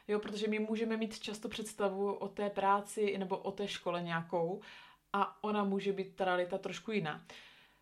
Jo, 0.08 0.20
protože 0.20 0.48
my 0.48 0.60
můžeme 0.60 0.98
mít 0.98 1.20
často 1.20 1.50
představu 1.50 2.13
o 2.13 2.28
té 2.28 2.50
práci 2.50 3.18
nebo 3.18 3.38
o 3.38 3.52
té 3.52 3.68
škole 3.68 4.04
nějakou 4.04 4.62
a 5.13 5.44
ona 5.44 5.63
může 5.63 5.94
být 5.94 6.16
ta 6.16 6.26
realita 6.26 6.58
trošku 6.58 6.92
jiná. 6.92 7.26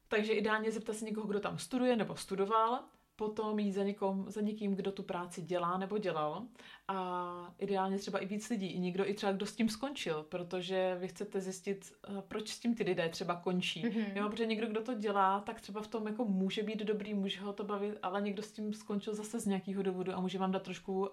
Takže 0.07 0.33
ideálně 0.33 0.71
zeptat 0.71 0.95
se 0.95 1.05
někoho, 1.05 1.27
kdo 1.27 1.39
tam 1.39 1.57
studuje 1.57 1.95
nebo 1.95 2.15
studoval 2.15 2.83
potom 3.15 3.59
jít 3.59 3.71
za, 3.71 3.83
někom, 3.83 4.25
za 4.27 4.41
někým, 4.41 4.75
kdo 4.75 4.91
tu 4.91 5.03
práci 5.03 5.41
dělá 5.41 5.77
nebo 5.77 5.97
dělal 5.97 6.43
a 6.87 7.53
ideálně 7.59 7.97
třeba 7.97 8.19
i 8.19 8.25
víc 8.25 8.49
lidí, 8.49 8.67
i 8.67 8.79
někdo 8.79 9.09
i 9.09 9.13
třeba 9.13 9.31
kdo 9.31 9.45
s 9.45 9.55
tím 9.55 9.69
skončil, 9.69 10.23
protože 10.23 10.97
vy 10.99 11.07
chcete 11.07 11.41
zjistit, 11.41 11.93
eh, 12.09 12.21
proč 12.27 12.49
s 12.49 12.59
tím 12.59 12.75
ty 12.75 12.83
lidé 12.83 13.09
třeba 13.09 13.35
končí. 13.35 13.85
Mm-hmm. 13.85 14.11
Jo, 14.15 14.29
protože 14.29 14.45
někdo, 14.45 14.67
kdo 14.67 14.81
to 14.81 14.93
dělá, 14.93 15.39
tak 15.39 15.61
třeba 15.61 15.81
v 15.81 15.87
tom 15.87 16.07
jako 16.07 16.25
může 16.25 16.63
být 16.63 16.79
dobrý, 16.79 17.13
může 17.13 17.41
ho 17.41 17.53
to 17.53 17.63
bavit, 17.63 17.97
ale 18.03 18.21
někdo 18.21 18.43
s 18.43 18.51
tím 18.51 18.73
skončil 18.73 19.13
zase 19.13 19.39
z 19.39 19.45
nějakého 19.45 19.83
důvodu 19.83 20.13
a 20.13 20.19
může 20.19 20.39
vám 20.39 20.51
dát 20.51 20.63
trošku 20.63 20.99
uh, 20.99 21.09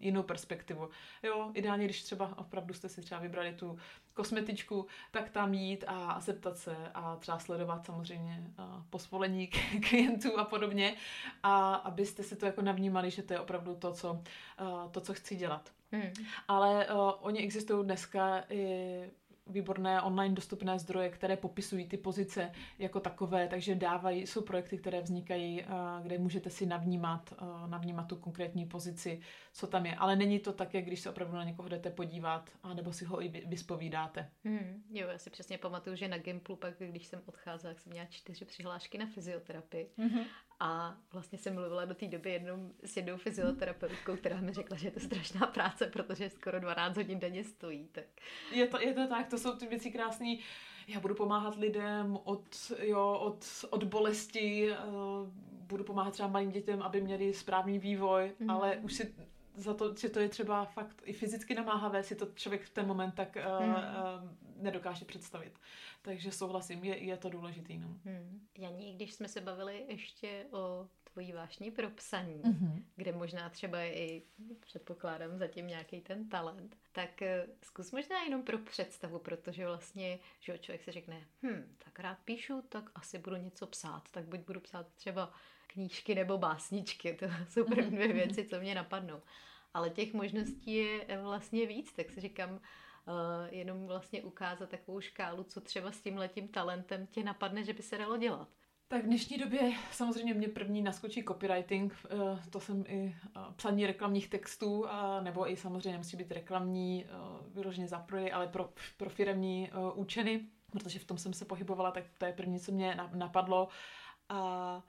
jinou 0.00 0.22
perspektivu. 0.22 0.88
Jo, 1.22 1.50
ideálně, 1.54 1.84
když 1.84 2.02
třeba 2.02 2.38
opravdu 2.38 2.74
jste 2.74 2.88
si 2.88 3.00
třeba 3.00 3.20
vybrali 3.20 3.52
tu 3.52 3.78
kosmetičku, 4.16 4.86
tak 5.10 5.30
tam 5.30 5.54
jít 5.54 5.84
a 5.86 6.20
zeptat 6.20 6.58
se 6.58 6.76
a 6.94 7.16
třeba 7.16 7.38
sledovat 7.38 7.86
samozřejmě 7.86 8.50
posvolení 8.90 9.46
klientů 9.88 10.38
a 10.38 10.44
podobně 10.44 10.94
a 11.42 11.74
abyste 11.74 12.22
si 12.22 12.36
to 12.36 12.46
jako 12.46 12.62
navnímali, 12.62 13.10
že 13.10 13.22
to 13.22 13.32
je 13.32 13.40
opravdu 13.40 13.74
to, 13.74 13.92
co, 13.92 14.22
to, 14.90 15.00
co 15.00 15.14
chci 15.14 15.36
dělat. 15.36 15.70
Hmm. 15.92 16.12
Ale 16.48 16.86
uh, 16.86 17.10
oni 17.20 17.40
existují 17.40 17.84
dneska 17.84 18.44
i 18.50 19.10
výborné 19.46 20.02
online 20.02 20.34
dostupné 20.34 20.78
zdroje, 20.78 21.08
které 21.08 21.36
popisují 21.36 21.88
ty 21.88 21.96
pozice 21.96 22.52
jako 22.78 23.00
takové, 23.00 23.48
takže 23.48 23.74
dávají, 23.74 24.26
jsou 24.26 24.42
projekty, 24.42 24.78
které 24.78 25.00
vznikají, 25.00 25.64
kde 26.02 26.18
můžete 26.18 26.50
si 26.50 26.66
navnímat, 26.66 27.34
navnímat 27.66 28.08
tu 28.08 28.16
konkrétní 28.16 28.66
pozici, 28.66 29.20
co 29.52 29.66
tam 29.66 29.86
je. 29.86 29.96
Ale 29.96 30.16
není 30.16 30.38
to 30.38 30.52
tak, 30.52 30.74
jak 30.74 30.84
když 30.84 31.00
se 31.00 31.10
opravdu 31.10 31.36
na 31.36 31.44
někoho 31.44 31.68
jdete 31.68 31.90
podívat, 31.90 32.50
nebo 32.74 32.92
si 32.92 33.04
ho 33.04 33.22
i 33.22 33.28
vyspovídáte. 33.28 34.30
Hmm, 34.44 34.82
jo, 34.90 35.08
já 35.08 35.18
si 35.18 35.30
přesně 35.30 35.58
pamatuju, 35.58 35.96
že 35.96 36.08
na 36.08 36.18
Gimplu 36.18 36.56
pak, 36.56 36.74
když 36.78 37.06
jsem 37.06 37.22
odcházela, 37.26 37.74
tak 37.74 37.80
jsem 37.80 37.92
měla 37.92 38.06
čtyři 38.06 38.44
přihlášky 38.44 38.98
na 38.98 39.06
fyzioterapii. 39.06 39.90
Mm-hmm. 39.98 40.24
A 40.60 40.96
vlastně 41.12 41.38
jsem 41.38 41.54
mluvila 41.54 41.84
do 41.84 41.94
té 41.94 42.06
doby 42.06 42.30
jednou 42.30 42.72
s 42.84 42.96
jednou 42.96 43.16
fyzioterapeutkou, 43.16 44.16
která 44.16 44.40
mi 44.40 44.52
řekla, 44.52 44.76
že 44.76 44.86
je 44.86 44.90
to 44.90 45.00
strašná 45.00 45.46
práce, 45.46 45.86
protože 45.86 46.30
skoro 46.30 46.60
12 46.60 46.96
hodin 46.96 47.18
denně 47.18 47.44
stojí. 47.44 47.88
Tak. 47.92 48.04
Je, 48.52 48.66
to, 48.66 48.80
je 48.80 48.94
to 48.94 49.06
tak, 49.06 49.28
to 49.28 49.38
jsou 49.38 49.56
ty 49.56 49.66
věci 49.66 49.90
krásné. 49.90 50.36
Já 50.88 51.00
budu 51.00 51.14
pomáhat 51.14 51.56
lidem 51.56 52.18
od, 52.24 52.72
jo, 52.78 53.18
od, 53.20 53.46
od 53.70 53.84
bolesti, 53.84 54.70
uh, 54.70 55.28
budu 55.66 55.84
pomáhat 55.84 56.10
třeba 56.10 56.28
malým 56.28 56.50
dětem, 56.50 56.82
aby 56.82 57.00
měli 57.00 57.34
správný 57.34 57.78
vývoj, 57.78 58.32
mm. 58.38 58.50
ale 58.50 58.76
už 58.76 58.94
si 58.94 59.14
za 59.56 59.74
to, 59.74 59.94
že 59.94 60.08
to 60.08 60.20
je 60.20 60.28
třeba 60.28 60.64
fakt 60.64 61.02
i 61.04 61.12
fyzicky 61.12 61.54
namáhavé, 61.54 62.02
si 62.02 62.16
to 62.16 62.26
člověk 62.34 62.64
v 62.64 62.70
ten 62.70 62.86
moment 62.86 63.14
tak 63.14 63.36
uh, 63.36 63.66
mm. 63.66 63.74
uh, 63.74 63.80
nedokáže 64.56 65.04
představit. 65.04 65.58
Takže 66.02 66.32
souhlasím, 66.32 66.84
je, 66.84 67.04
je 67.04 67.16
to 67.16 67.28
důležitý. 67.28 67.78
No. 67.78 67.88
Hmm. 68.04 68.46
Janí, 68.58 68.94
když 68.94 69.14
jsme 69.14 69.28
se 69.28 69.40
bavili 69.40 69.84
ještě 69.88 70.46
o 70.50 70.88
tvojí 71.16 71.32
vášní 71.32 71.70
pro 71.70 71.90
psaní, 71.90 72.42
mm-hmm. 72.42 72.82
kde 72.96 73.12
možná 73.12 73.50
třeba 73.50 73.82
i, 73.82 74.22
předpokládám, 74.60 75.38
zatím 75.38 75.66
nějaký 75.66 76.00
ten 76.00 76.28
talent, 76.28 76.76
tak 76.92 77.22
eh, 77.22 77.46
zkus 77.62 77.92
možná 77.92 78.22
jenom 78.22 78.42
pro 78.42 78.58
představu, 78.58 79.18
protože 79.18 79.66
vlastně, 79.66 80.18
že 80.40 80.58
člověk 80.58 80.82
si 80.82 80.92
řekne, 80.92 81.26
hm, 81.42 81.76
tak 81.84 81.98
rád 81.98 82.18
píšu, 82.24 82.62
tak 82.68 82.90
asi 82.94 83.18
budu 83.18 83.36
něco 83.36 83.66
psát, 83.66 84.08
tak 84.10 84.24
buď 84.24 84.40
budu 84.40 84.60
psát 84.60 84.86
třeba 84.94 85.32
knížky 85.76 86.14
nebo 86.14 86.38
básničky, 86.38 87.14
to 87.14 87.26
jsou 87.48 87.64
první 87.64 87.90
dvě 87.90 88.08
mhm. 88.08 88.16
věci, 88.16 88.44
co 88.44 88.60
mě 88.60 88.74
napadnou. 88.74 89.22
Ale 89.74 89.90
těch 89.90 90.14
možností 90.14 90.74
je 90.74 91.18
vlastně 91.22 91.66
víc, 91.66 91.92
tak 91.92 92.10
si 92.10 92.20
říkám, 92.20 92.50
uh, 92.50 92.58
jenom 93.50 93.86
vlastně 93.86 94.22
ukázat 94.22 94.68
takovou 94.68 95.00
škálu, 95.00 95.42
co 95.42 95.60
třeba 95.60 95.92
s 95.92 96.00
tím 96.00 96.16
letím 96.16 96.48
talentem 96.48 97.06
tě 97.06 97.24
napadne, 97.24 97.64
že 97.64 97.72
by 97.72 97.82
se 97.82 97.98
dalo 97.98 98.16
dělat. 98.16 98.48
Tak 98.88 99.02
v 99.02 99.06
dnešní 99.06 99.38
době 99.38 99.72
samozřejmě 99.90 100.34
mě 100.34 100.48
první 100.48 100.82
naskočí 100.82 101.24
copywriting, 101.24 101.92
uh, 102.12 102.40
to 102.50 102.60
jsem 102.60 102.84
i 102.88 103.16
psaní 103.56 103.86
reklamních 103.86 104.28
textů, 104.28 104.86
nebo 105.20 105.50
i 105.50 105.56
samozřejmě 105.56 105.98
musí 105.98 106.16
být 106.16 106.32
reklamní, 106.32 107.06
vyloženě 107.48 107.88
za 107.88 107.98
proje, 107.98 108.32
ale 108.32 108.46
pro, 108.46 108.70
pro 108.96 109.10
firemní 109.10 109.70
účeny, 109.94 110.46
protože 110.72 110.98
v 110.98 111.04
tom 111.04 111.18
jsem 111.18 111.32
se 111.32 111.44
pohybovala, 111.44 111.90
tak 111.90 112.04
to 112.18 112.24
je 112.24 112.32
první, 112.32 112.60
co 112.60 112.72
mě 112.72 112.96
napadlo. 113.14 113.68
A 114.28 114.82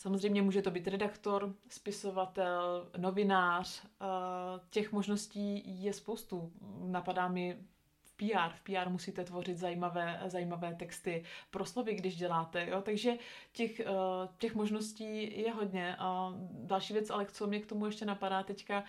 Samozřejmě 0.00 0.42
může 0.42 0.62
to 0.62 0.70
být 0.70 0.88
redaktor, 0.88 1.54
spisovatel, 1.68 2.90
novinář. 2.96 3.86
Těch 4.70 4.92
možností 4.92 5.62
je 5.82 5.92
spoustu. 5.92 6.52
Napadá 6.84 7.28
mi 7.28 7.58
v 8.02 8.14
PR. 8.16 8.54
V 8.54 8.62
PR 8.62 8.88
musíte 8.88 9.24
tvořit 9.24 9.58
zajímavé, 9.58 10.20
zajímavé 10.26 10.74
texty, 10.74 11.24
proslovy, 11.50 11.94
když 11.94 12.16
děláte. 12.16 12.66
Jo? 12.66 12.82
Takže 12.82 13.12
těch, 13.52 13.80
těch 14.38 14.54
možností 14.54 15.40
je 15.40 15.52
hodně. 15.52 15.96
A 15.98 16.34
další 16.52 16.92
věc, 16.92 17.10
ale 17.10 17.26
co 17.26 17.46
mě 17.46 17.60
k 17.60 17.66
tomu 17.66 17.86
ještě 17.86 18.04
napadá 18.04 18.42
teďka, 18.42 18.84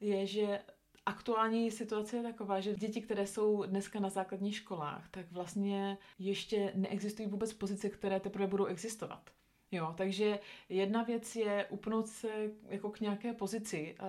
je, 0.00 0.26
že 0.26 0.60
Aktuální 1.06 1.70
situace 1.70 2.16
je 2.16 2.22
taková, 2.22 2.60
že 2.60 2.74
děti, 2.74 3.00
které 3.00 3.26
jsou 3.26 3.64
dneska 3.64 4.00
na 4.00 4.10
základních 4.10 4.56
školách, 4.56 5.08
tak 5.10 5.32
vlastně 5.32 5.98
ještě 6.18 6.72
neexistují 6.74 7.28
vůbec 7.28 7.52
pozice, 7.52 7.88
které 7.88 8.20
teprve 8.20 8.46
budou 8.46 8.64
existovat. 8.64 9.30
Jo, 9.74 9.94
takže 9.96 10.38
jedna 10.68 11.02
věc 11.02 11.36
je 11.36 11.66
upnout 11.70 12.06
se 12.06 12.28
jako 12.68 12.90
k 12.90 13.00
nějaké 13.00 13.32
pozici, 13.32 13.96
uh, 14.02 14.08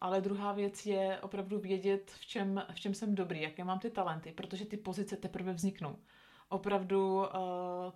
ale 0.00 0.20
druhá 0.20 0.52
věc 0.52 0.86
je 0.86 1.18
opravdu 1.20 1.58
vědět, 1.58 2.10
v 2.10 2.26
čem, 2.26 2.64
v 2.74 2.80
čem 2.80 2.94
jsem 2.94 3.14
dobrý, 3.14 3.42
jaké 3.42 3.64
mám 3.64 3.78
ty 3.78 3.90
talenty, 3.90 4.32
protože 4.32 4.64
ty 4.64 4.76
pozice 4.76 5.16
teprve 5.16 5.52
vzniknou. 5.52 5.96
Opravdu 6.48 7.16
uh, 7.16 7.24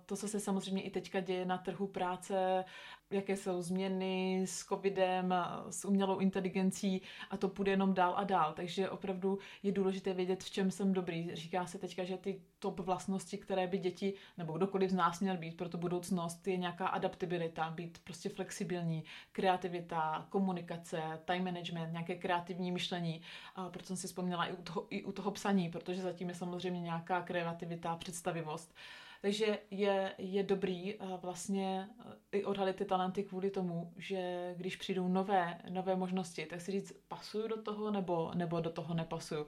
to, 0.05 0.15
co 0.15 0.27
se 0.27 0.39
samozřejmě 0.39 0.81
i 0.81 0.89
teďka 0.89 1.19
děje 1.19 1.45
na 1.45 1.57
trhu 1.57 1.87
práce, 1.87 2.65
jaké 3.11 3.37
jsou 3.37 3.61
změny 3.61 4.41
s 4.45 4.65
covidem, 4.65 5.33
s 5.69 5.85
umělou 5.85 6.19
inteligencí 6.19 7.01
a 7.29 7.37
to 7.37 7.49
půjde 7.49 7.71
jenom 7.71 7.93
dál 7.93 8.13
a 8.17 8.23
dál. 8.23 8.53
Takže 8.53 8.89
opravdu 8.89 9.39
je 9.63 9.71
důležité 9.71 10.13
vědět, 10.13 10.43
v 10.43 10.51
čem 10.51 10.71
jsem 10.71 10.93
dobrý. 10.93 11.35
Říká 11.35 11.65
se 11.65 11.77
teďka, 11.77 12.03
že 12.03 12.17
ty 12.17 12.41
top 12.59 12.79
vlastnosti, 12.79 13.37
které 13.37 13.67
by 13.67 13.77
děti 13.77 14.13
nebo 14.37 14.53
kdokoliv 14.53 14.89
z 14.89 14.93
nás 14.93 15.19
měl 15.19 15.37
být 15.37 15.57
pro 15.57 15.69
tu 15.69 15.77
budoucnost, 15.77 16.47
je 16.47 16.57
nějaká 16.57 16.87
adaptabilita, 16.87 17.69
být 17.69 17.97
prostě 18.03 18.29
flexibilní, 18.29 19.03
kreativita, 19.31 20.27
komunikace, 20.29 21.01
time 21.25 21.43
management, 21.43 21.91
nějaké 21.91 22.15
kreativní 22.15 22.71
myšlení. 22.71 23.21
A 23.55 23.69
proto 23.69 23.87
jsem 23.87 23.97
si 23.97 24.07
vzpomněla 24.07 24.45
i 24.45 24.53
u 24.53 24.61
toho, 24.61 24.87
i 24.89 25.03
u 25.03 25.11
toho 25.11 25.31
psaní, 25.31 25.69
protože 25.69 26.01
zatím 26.01 26.29
je 26.29 26.35
samozřejmě 26.35 26.81
nějaká 26.81 27.21
kreativita, 27.21 27.95
představivost. 27.95 28.75
Takže 29.23 29.59
je, 29.71 30.15
je 30.17 30.43
dobrý 30.43 30.95
uh, 30.95 31.21
vlastně 31.21 31.89
uh, 32.05 32.11
i 32.31 32.45
odhalit 32.45 32.75
ty 32.75 32.85
talenty 32.85 33.23
kvůli 33.23 33.51
tomu, 33.51 33.93
že 33.97 34.53
když 34.57 34.75
přijdou 34.75 35.07
nové, 35.07 35.61
nové 35.69 35.95
možnosti, 35.95 36.45
tak 36.45 36.61
si 36.61 36.71
říct, 36.71 36.93
pasuju 37.07 37.47
do 37.47 37.61
toho 37.61 37.91
nebo, 37.91 38.31
nebo 38.35 38.59
do 38.59 38.69
toho 38.69 38.93
nepasuju. 38.93 39.47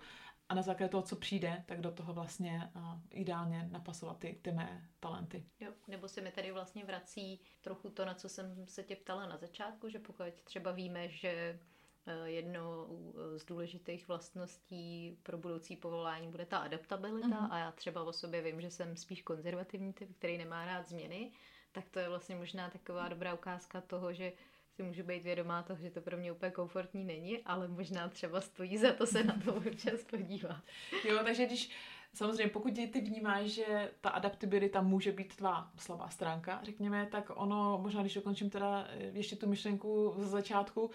A 0.50 0.56
na 0.56 0.62
základě 0.62 0.90
toho, 0.90 1.04
co 1.04 1.16
přijde, 1.16 1.64
tak 1.66 1.82
do 1.82 1.92
toho 1.92 2.14
vlastně 2.14 2.72
uh, 2.76 2.82
ideálně 3.10 3.68
napasovat 3.72 4.20
ty, 4.20 4.40
ty 4.42 4.52
mé 4.52 4.90
talenty. 5.00 5.46
Jo, 5.60 5.72
nebo 5.88 6.08
se 6.08 6.22
mi 6.22 6.32
tady 6.32 6.52
vlastně 6.52 6.86
vrací 6.86 7.42
trochu 7.62 7.90
to, 7.90 8.06
na 8.06 8.14
co 8.14 8.30
jsem 8.30 8.68
se 8.68 8.84
tě 8.84 8.96
ptala 8.96 9.28
na 9.28 9.38
začátku, 9.38 9.90
že 9.90 10.00
pokud 10.00 10.26
třeba 10.44 10.72
víme, 10.72 11.10
že 11.10 11.60
Eh, 12.08 12.30
jedno 12.30 12.88
z 13.38 13.46
důležitých 13.46 14.08
vlastností 14.08 15.18
pro 15.24 15.38
budoucí 15.38 15.76
povolání 15.76 16.28
bude 16.28 16.46
ta 16.46 16.58
adaptabilita 16.58 17.28
uh-huh. 17.28 17.52
a 17.52 17.58
já 17.58 17.72
třeba 17.72 18.04
o 18.04 18.14
sobě 18.14 18.42
vím, 18.42 18.62
že 18.62 18.70
jsem 18.70 18.98
spíš 18.98 19.22
konzervativní 19.22 19.94
typ, 19.94 20.18
který 20.18 20.38
nemá 20.38 20.66
rád 20.66 20.88
změny, 20.88 21.32
tak 21.72 21.90
to 21.90 22.00
je 22.00 22.10
vlastně 22.10 22.36
možná 22.36 22.70
taková 22.70 23.08
dobrá 23.08 23.34
ukázka 23.34 23.82
toho, 23.82 24.14
že 24.14 24.34
si 24.76 24.84
můžu 24.84 25.04
být 25.04 25.24
vědomá 25.24 25.64
toho, 25.64 25.80
že 25.82 25.90
to 25.90 26.02
pro 26.02 26.18
mě 26.18 26.32
úplně 26.32 26.52
komfortní 26.52 27.04
není, 27.04 27.40
ale 27.44 27.68
možná 27.68 28.10
třeba 28.10 28.42
stojí 28.42 28.78
za 28.78 28.94
to 28.94 29.08
se 29.08 29.24
na 29.24 29.36
to 29.46 29.56
občas 29.68 30.04
podívat. 30.04 30.62
Jo, 31.10 31.20
takže 31.24 31.46
když 31.46 31.72
Samozřejmě, 32.16 32.50
pokud 32.50 32.74
ty 32.74 33.02
vnímáš, 33.02 33.46
že 33.46 33.92
ta 34.02 34.10
adaptabilita 34.10 34.82
může 34.82 35.12
být 35.12 35.36
tvá 35.36 35.72
slabá 35.78 36.10
stránka, 36.10 36.60
řekněme, 36.64 37.08
tak 37.12 37.32
ono, 37.36 37.80
možná 37.82 38.02
když 38.02 38.14
dokončím 38.14 38.50
teda 38.50 38.88
ještě 39.14 39.36
tu 39.36 39.48
myšlenku 39.48 40.14
z 40.18 40.26
začátku, 40.26 40.92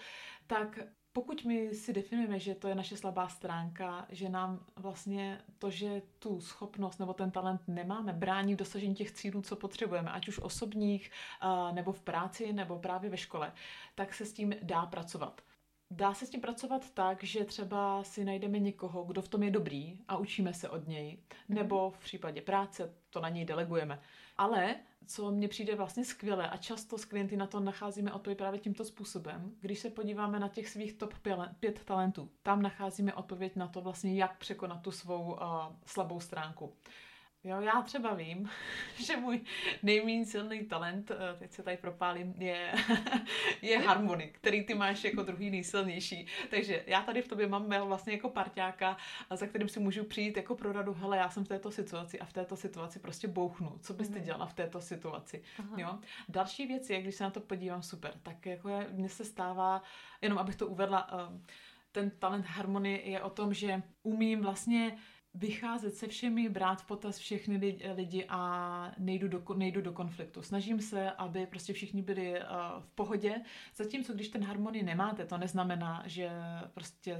tak 0.47 0.79
pokud 1.13 1.45
my 1.45 1.75
si 1.75 1.93
definujeme, 1.93 2.39
že 2.39 2.55
to 2.55 2.67
je 2.67 2.75
naše 2.75 2.97
slabá 2.97 3.27
stránka, 3.27 4.05
že 4.09 4.29
nám 4.29 4.65
vlastně 4.75 5.41
to, 5.59 5.69
že 5.69 6.01
tu 6.19 6.41
schopnost 6.41 6.97
nebo 6.97 7.13
ten 7.13 7.31
talent 7.31 7.61
nemáme, 7.67 8.13
brání 8.13 8.55
dosažení 8.55 8.95
těch 8.95 9.11
cílů, 9.11 9.41
co 9.41 9.55
potřebujeme, 9.55 10.11
ať 10.11 10.27
už 10.27 10.39
osobních, 10.39 11.11
nebo 11.71 11.91
v 11.91 12.01
práci, 12.01 12.53
nebo 12.53 12.79
právě 12.79 13.09
ve 13.09 13.17
škole, 13.17 13.53
tak 13.95 14.13
se 14.13 14.25
s 14.25 14.33
tím 14.33 14.53
dá 14.61 14.85
pracovat. 14.85 15.41
Dá 15.93 16.13
se 16.13 16.25
s 16.25 16.29
tím 16.29 16.41
pracovat 16.41 16.91
tak, 16.91 17.23
že 17.23 17.45
třeba 17.45 18.03
si 18.03 18.25
najdeme 18.25 18.59
někoho, 18.59 19.03
kdo 19.03 19.21
v 19.21 19.27
tom 19.27 19.43
je 19.43 19.51
dobrý 19.51 19.99
a 20.07 20.17
učíme 20.17 20.53
se 20.53 20.69
od 20.69 20.87
něj, 20.87 21.17
nebo 21.49 21.91
v 21.91 21.99
případě 21.99 22.41
práce 22.41 22.93
to 23.09 23.21
na 23.21 23.29
něj 23.29 23.45
delegujeme. 23.45 24.01
Ale 24.37 24.75
co 25.07 25.31
mně 25.31 25.47
přijde 25.47 25.75
vlastně 25.75 26.05
skvěle 26.05 26.49
a 26.49 26.57
často 26.57 26.97
s 26.97 27.05
klienty 27.05 27.37
na 27.37 27.47
to 27.47 27.59
nacházíme 27.59 28.13
odpověď 28.13 28.37
právě 28.37 28.59
tímto 28.59 28.85
způsobem, 28.85 29.51
když 29.61 29.79
se 29.79 29.89
podíváme 29.89 30.39
na 30.39 30.47
těch 30.47 30.69
svých 30.69 30.93
top 30.93 31.13
pět 31.59 31.83
talentů, 31.85 32.29
tam 32.43 32.61
nacházíme 32.61 33.13
odpověď 33.13 33.55
na 33.55 33.67
to 33.67 33.81
vlastně, 33.81 34.15
jak 34.15 34.37
překonat 34.37 34.81
tu 34.81 34.91
svou 34.91 35.31
uh, 35.31 35.37
slabou 35.85 36.19
stránku. 36.19 36.73
Jo, 37.43 37.61
já 37.61 37.81
třeba 37.81 38.13
vím, 38.13 38.49
že 39.05 39.17
můj 39.17 39.41
nejméně 39.83 40.25
silný 40.25 40.65
talent, 40.65 41.11
eh, 41.11 41.15
teď 41.39 41.51
se 41.51 41.63
tady 41.63 41.77
propálím, 41.77 42.33
je, 42.37 42.73
je 43.61 43.79
harmonik, 43.79 44.37
který 44.37 44.63
ty 44.63 44.73
máš 44.73 45.03
jako 45.03 45.23
druhý 45.23 45.49
nejsilnější. 45.49 46.27
Takže 46.49 46.83
já 46.87 47.01
tady 47.01 47.21
v 47.21 47.27
tobě 47.27 47.47
mám 47.47 47.69
vlastně 47.87 48.13
jako 48.13 48.29
parťáka, 48.29 48.97
za 49.31 49.47
kterým 49.47 49.69
si 49.69 49.79
můžu 49.79 50.03
přijít 50.03 50.37
jako 50.37 50.55
pro 50.55 50.71
radu, 50.71 50.93
hele, 50.93 51.17
já 51.17 51.29
jsem 51.29 51.45
v 51.45 51.47
této 51.47 51.71
situaci 51.71 52.19
a 52.19 52.25
v 52.25 52.33
této 52.33 52.55
situaci 52.55 52.99
prostě 52.99 53.27
bouchnu. 53.27 53.77
Co 53.81 53.93
bys 53.93 54.07
ty 54.07 54.15
mhm. 54.15 54.23
dělala 54.23 54.45
v 54.45 54.53
této 54.53 54.81
situaci? 54.81 55.43
Jo? 55.77 55.99
Další 56.29 56.67
věc 56.67 56.89
je, 56.89 57.01
když 57.01 57.15
se 57.15 57.23
na 57.23 57.29
to 57.29 57.39
podívám 57.39 57.83
super, 57.83 58.13
tak 58.23 58.45
jako 58.45 58.69
je, 58.69 58.87
mně 58.91 59.09
se 59.09 59.25
stává, 59.25 59.83
jenom 60.21 60.37
abych 60.37 60.55
to 60.55 60.67
uvedla, 60.67 61.07
eh, 61.13 61.41
ten 61.91 62.11
talent 62.11 62.45
harmonie 62.45 63.09
je 63.09 63.21
o 63.21 63.29
tom, 63.29 63.53
že 63.53 63.81
umím 64.03 64.41
vlastně 64.41 64.97
vycházet 65.33 65.95
se 65.95 66.07
všemi, 66.07 66.49
brát 66.49 66.81
v 66.81 66.85
potaz 66.85 67.17
všechny 67.17 67.77
lidi 67.95 68.25
a 68.29 68.91
nejdu 68.97 69.27
do, 69.27 69.43
nejdu 69.55 69.81
do 69.81 69.93
konfliktu. 69.93 70.41
Snažím 70.41 70.81
se, 70.81 71.11
aby 71.11 71.45
prostě 71.45 71.73
všichni 71.73 72.01
byli 72.01 72.31
uh, 72.31 72.45
v 72.79 72.89
pohodě, 72.95 73.41
zatímco 73.75 74.13
když 74.13 74.29
ten 74.29 74.43
harmonii 74.43 74.83
nemáte, 74.83 75.25
to 75.25 75.37
neznamená, 75.37 76.03
že 76.05 76.29
prostě 76.73 77.17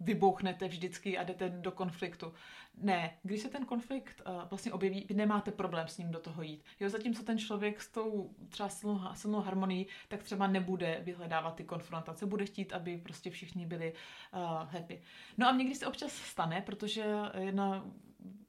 vybouchnete 0.00 0.68
vždycky 0.68 1.18
a 1.18 1.22
jdete 1.22 1.48
do 1.48 1.72
konfliktu. 1.72 2.32
Ne, 2.76 3.16
když 3.22 3.40
se 3.40 3.48
ten 3.48 3.64
konflikt 3.64 4.22
uh, 4.26 4.48
vlastně 4.50 4.72
objeví, 4.72 5.06
vy 5.08 5.14
nemáte 5.14 5.50
problém 5.50 5.88
s 5.88 5.98
ním 5.98 6.10
do 6.10 6.18
toho 6.18 6.42
jít. 6.42 6.64
Jo, 6.80 6.88
zatímco 6.88 7.22
ten 7.22 7.38
člověk 7.38 7.82
s 7.82 7.88
tou 7.88 8.30
třeba 8.48 8.68
silnou, 8.68 9.00
silnou 9.14 9.40
harmonií, 9.40 9.86
tak 10.08 10.22
třeba 10.22 10.46
nebude 10.46 11.00
vyhledávat 11.04 11.54
ty 11.54 11.64
konfrontace, 11.64 12.26
bude 12.26 12.44
chtít, 12.46 12.72
aby 12.72 12.98
prostě 12.98 13.30
všichni 13.30 13.66
byli 13.66 13.92
uh, 13.92 14.40
happy. 14.72 15.02
No 15.38 15.48
a 15.48 15.52
někdy 15.52 15.74
se 15.74 15.86
občas 15.86 16.12
stane, 16.12 16.60
protože 16.60 17.04
jedna 17.38 17.84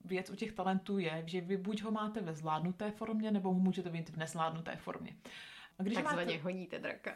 věc 0.05 0.29
u 0.29 0.35
těch 0.35 0.51
talentů 0.51 0.97
je, 0.97 1.23
že 1.25 1.41
vy 1.41 1.57
buď 1.57 1.83
ho 1.83 1.91
máte 1.91 2.21
ve 2.21 2.33
zvládnuté 2.33 2.91
formě, 2.91 3.31
nebo 3.31 3.53
ho 3.53 3.59
můžete 3.59 3.89
mít 3.89 4.09
v 4.09 4.17
nezvládnuté 4.17 4.75
formě. 4.75 5.15
A 5.81 5.83
když 5.83 5.95
Takzvaně 5.95 6.33
máte... 6.33 6.43
honíte 6.43 6.79
draka. 6.79 7.15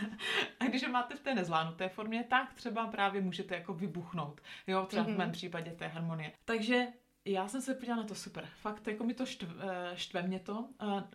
a 0.60 0.64
když 0.64 0.86
ho 0.86 0.92
máte 0.92 1.16
v 1.16 1.20
té 1.20 1.34
nezvládnuté 1.34 1.88
formě, 1.88 2.24
tak 2.24 2.54
třeba 2.54 2.86
právě 2.86 3.20
můžete 3.20 3.54
jako 3.54 3.74
vybuchnout. 3.74 4.40
Jo, 4.66 4.86
třeba 4.86 5.02
mm-hmm. 5.02 5.06
v 5.06 5.08
mhm. 5.08 5.18
mém 5.18 5.32
případě 5.32 5.70
té 5.70 5.86
harmonie. 5.86 6.32
Takže 6.44 6.86
já 7.24 7.48
jsem 7.48 7.60
se 7.60 7.74
podívala 7.74 8.02
na 8.02 8.08
to 8.08 8.14
super. 8.14 8.48
Fakt, 8.60 8.88
jako 8.88 9.04
mi 9.04 9.14
to 9.14 9.26
štve, 9.26 9.48
eh, 9.60 9.96
štve 9.96 10.22
mě 10.22 10.38
to. 10.38 10.68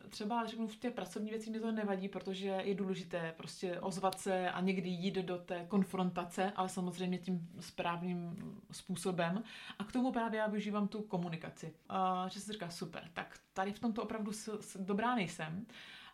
Třeba 0.09 0.45
řeknu, 0.45 0.67
v 0.67 0.75
té 0.75 0.91
pracovní 0.91 1.29
věci 1.29 1.49
mi 1.49 1.59
to 1.59 1.71
nevadí, 1.71 2.09
protože 2.09 2.47
je 2.47 2.75
důležité 2.75 3.33
prostě 3.37 3.79
ozvat 3.79 4.19
se 4.19 4.49
a 4.49 4.61
někdy 4.61 4.89
jít 4.89 5.15
do 5.15 5.37
té 5.37 5.65
konfrontace, 5.67 6.51
ale 6.55 6.69
samozřejmě 6.69 7.17
tím 7.17 7.49
správným 7.59 8.35
způsobem. 8.71 9.43
A 9.79 9.83
k 9.83 9.91
tomu 9.91 10.11
právě 10.11 10.39
já 10.39 10.47
využívám 10.47 10.87
tu 10.87 11.01
komunikaci. 11.01 11.73
A, 11.89 12.27
že 12.27 12.39
se 12.39 12.53
říká, 12.53 12.69
super, 12.69 13.09
tak 13.13 13.39
tady 13.53 13.73
v 13.73 13.79
tomto 13.79 14.03
opravdu 14.03 14.31
dobrá 14.79 15.15
nejsem 15.15 15.65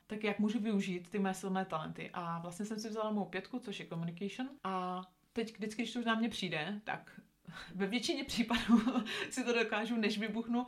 tak 0.08 0.24
jak 0.24 0.40
můžu 0.40 0.60
využít 0.60 1.10
ty 1.10 1.20
mé 1.20 1.34
silné 1.34 1.66
talenty. 1.66 2.10
A 2.14 2.40
vlastně 2.40 2.66
jsem 2.66 2.80
si 2.80 2.90
vzala 2.90 3.12
mou 3.12 3.26
pětku, 3.26 3.60
což 3.60 3.80
je 3.80 3.86
communication. 3.86 4.50
A 4.64 5.02
teď 5.34 5.54
vždycky, 5.54 5.82
když 5.82 5.94
to 5.94 6.00
už 6.00 6.06
na 6.06 6.16
mě 6.16 6.30
přijde, 6.30 6.82
tak 6.84 7.22
ve 7.76 7.88
většině 7.88 8.24
případů 8.24 8.82
si 9.30 9.44
to 9.44 9.54
dokážu, 9.54 9.98
než 9.98 10.18
vybuchnu, 10.18 10.62
uh, 10.62 10.68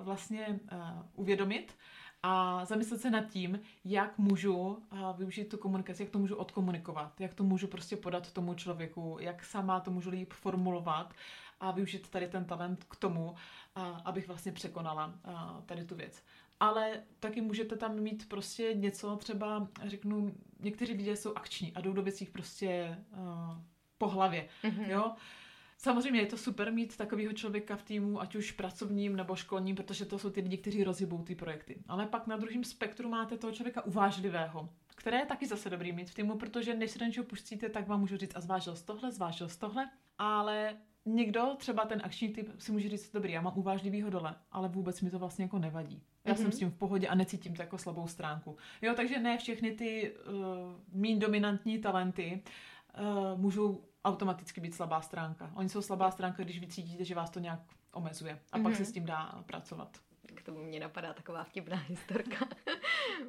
vlastně 0.00 0.60
uh, 0.72 0.78
uvědomit 1.14 1.76
a 2.22 2.64
zamyslet 2.64 3.00
se 3.00 3.10
nad 3.10 3.24
tím, 3.24 3.60
jak 3.84 4.18
můžu 4.18 4.56
uh, 4.56 5.16
využít 5.16 5.48
tu 5.48 5.58
komunikaci, 5.58 6.02
jak 6.02 6.10
to 6.10 6.18
můžu 6.18 6.36
odkomunikovat, 6.36 7.20
jak 7.20 7.34
to 7.34 7.44
můžu 7.44 7.66
prostě 7.66 7.96
podat 7.96 8.32
tomu 8.32 8.54
člověku, 8.54 9.16
jak 9.20 9.44
sama 9.44 9.80
to 9.80 9.90
můžu 9.90 10.10
líp 10.10 10.32
formulovat 10.32 11.14
a 11.60 11.70
využít 11.70 12.08
tady 12.08 12.28
ten 12.28 12.44
talent 12.44 12.84
k 12.84 12.96
tomu, 12.96 13.34
abych 14.04 14.28
vlastně 14.28 14.52
překonala 14.52 15.14
tady 15.66 15.84
tu 15.84 15.94
věc 15.94 16.22
ale 16.62 17.02
taky 17.20 17.40
můžete 17.40 17.76
tam 17.76 18.00
mít 18.00 18.28
prostě 18.28 18.74
něco, 18.74 19.16
třeba 19.16 19.68
řeknu, 19.84 20.34
někteří 20.60 20.92
lidé 20.92 21.16
jsou 21.16 21.34
akční 21.34 21.72
a 21.72 21.80
jdou 21.80 21.92
do 21.92 22.02
věcí 22.02 22.26
prostě 22.26 22.98
uh, 23.10 23.56
po 23.98 24.08
hlavě, 24.08 24.48
mm-hmm. 24.64 24.90
jo. 24.90 25.12
Samozřejmě 25.78 26.20
je 26.20 26.26
to 26.26 26.36
super 26.36 26.72
mít 26.72 26.96
takového 26.96 27.32
člověka 27.32 27.76
v 27.76 27.82
týmu, 27.82 28.20
ať 28.20 28.34
už 28.34 28.52
pracovním 28.52 29.16
nebo 29.16 29.36
školním, 29.36 29.76
protože 29.76 30.04
to 30.04 30.18
jsou 30.18 30.30
ty 30.30 30.40
lidi, 30.40 30.58
kteří 30.58 30.84
rozhybou 30.84 31.22
ty 31.22 31.34
projekty. 31.34 31.82
Ale 31.88 32.06
pak 32.06 32.26
na 32.26 32.36
druhém 32.36 32.64
spektru 32.64 33.08
máte 33.08 33.38
toho 33.38 33.52
člověka 33.52 33.84
uvážlivého, 33.84 34.68
které 34.94 35.18
je 35.18 35.26
taky 35.26 35.46
zase 35.46 35.70
dobrý 35.70 35.92
mít 35.92 36.10
v 36.10 36.14
týmu, 36.14 36.38
protože 36.38 36.74
než 36.74 36.90
se 36.90 36.98
do 36.98 37.04
něčeho 37.04 37.26
pustíte, 37.26 37.68
tak 37.68 37.88
vám 37.88 38.00
můžu 38.00 38.16
říct 38.16 38.36
a 38.36 38.40
zvážil 38.40 38.76
z 38.76 38.82
tohle, 38.82 39.12
zvážil 39.12 39.48
z 39.48 39.56
tohle, 39.56 39.90
ale 40.18 40.76
někdo, 41.04 41.54
třeba 41.58 41.84
ten 41.84 42.00
akční 42.04 42.28
typ, 42.28 42.48
si 42.58 42.72
může 42.72 42.88
říct, 42.88 43.12
dobrý, 43.12 43.32
já 43.32 43.40
mám 43.40 43.52
uvážlivýho 43.56 44.10
dole, 44.10 44.34
ale 44.52 44.68
vůbec 44.68 45.00
mi 45.00 45.10
to 45.10 45.18
vlastně 45.18 45.44
jako 45.44 45.58
nevadí. 45.58 46.02
Já 46.24 46.32
mm-hmm. 46.32 46.36
jsem 46.36 46.44
mhm. 46.44 46.52
s 46.52 46.58
tím 46.58 46.70
v 46.70 46.74
pohodě 46.74 47.08
a 47.08 47.14
necítím 47.14 47.54
to 47.54 47.62
jako 47.62 47.78
slabou 47.78 48.06
stránku. 48.06 48.56
Jo, 48.82 48.94
takže 48.96 49.18
ne 49.18 49.38
všechny 49.38 49.72
ty 49.72 50.14
uh, 50.14 50.34
mín 50.92 51.18
dominantní 51.18 51.78
talenty 51.78 52.42
uh, 53.00 53.40
můžou 53.40 53.84
automaticky 54.04 54.60
být 54.60 54.74
slabá 54.74 55.00
stránka. 55.00 55.52
Oni 55.54 55.68
jsou 55.68 55.82
slabá 55.82 56.10
stránka, 56.10 56.42
když 56.42 56.60
vy 56.60 56.66
cítíte, 56.66 57.04
že 57.04 57.14
vás 57.14 57.30
to 57.30 57.40
nějak 57.40 57.60
omezuje. 57.92 58.40
A 58.52 58.58
mm-hmm. 58.58 58.62
pak 58.62 58.74
se 58.74 58.82
mhm. 58.82 58.90
s 58.90 58.92
tím 58.92 59.04
dá 59.04 59.42
pracovat 59.46 59.98
k 60.34 60.42
tomu 60.42 60.62
mě 60.62 60.80
napadá 60.80 61.12
taková 61.12 61.44
vtipná 61.44 61.76
historka, 61.88 62.48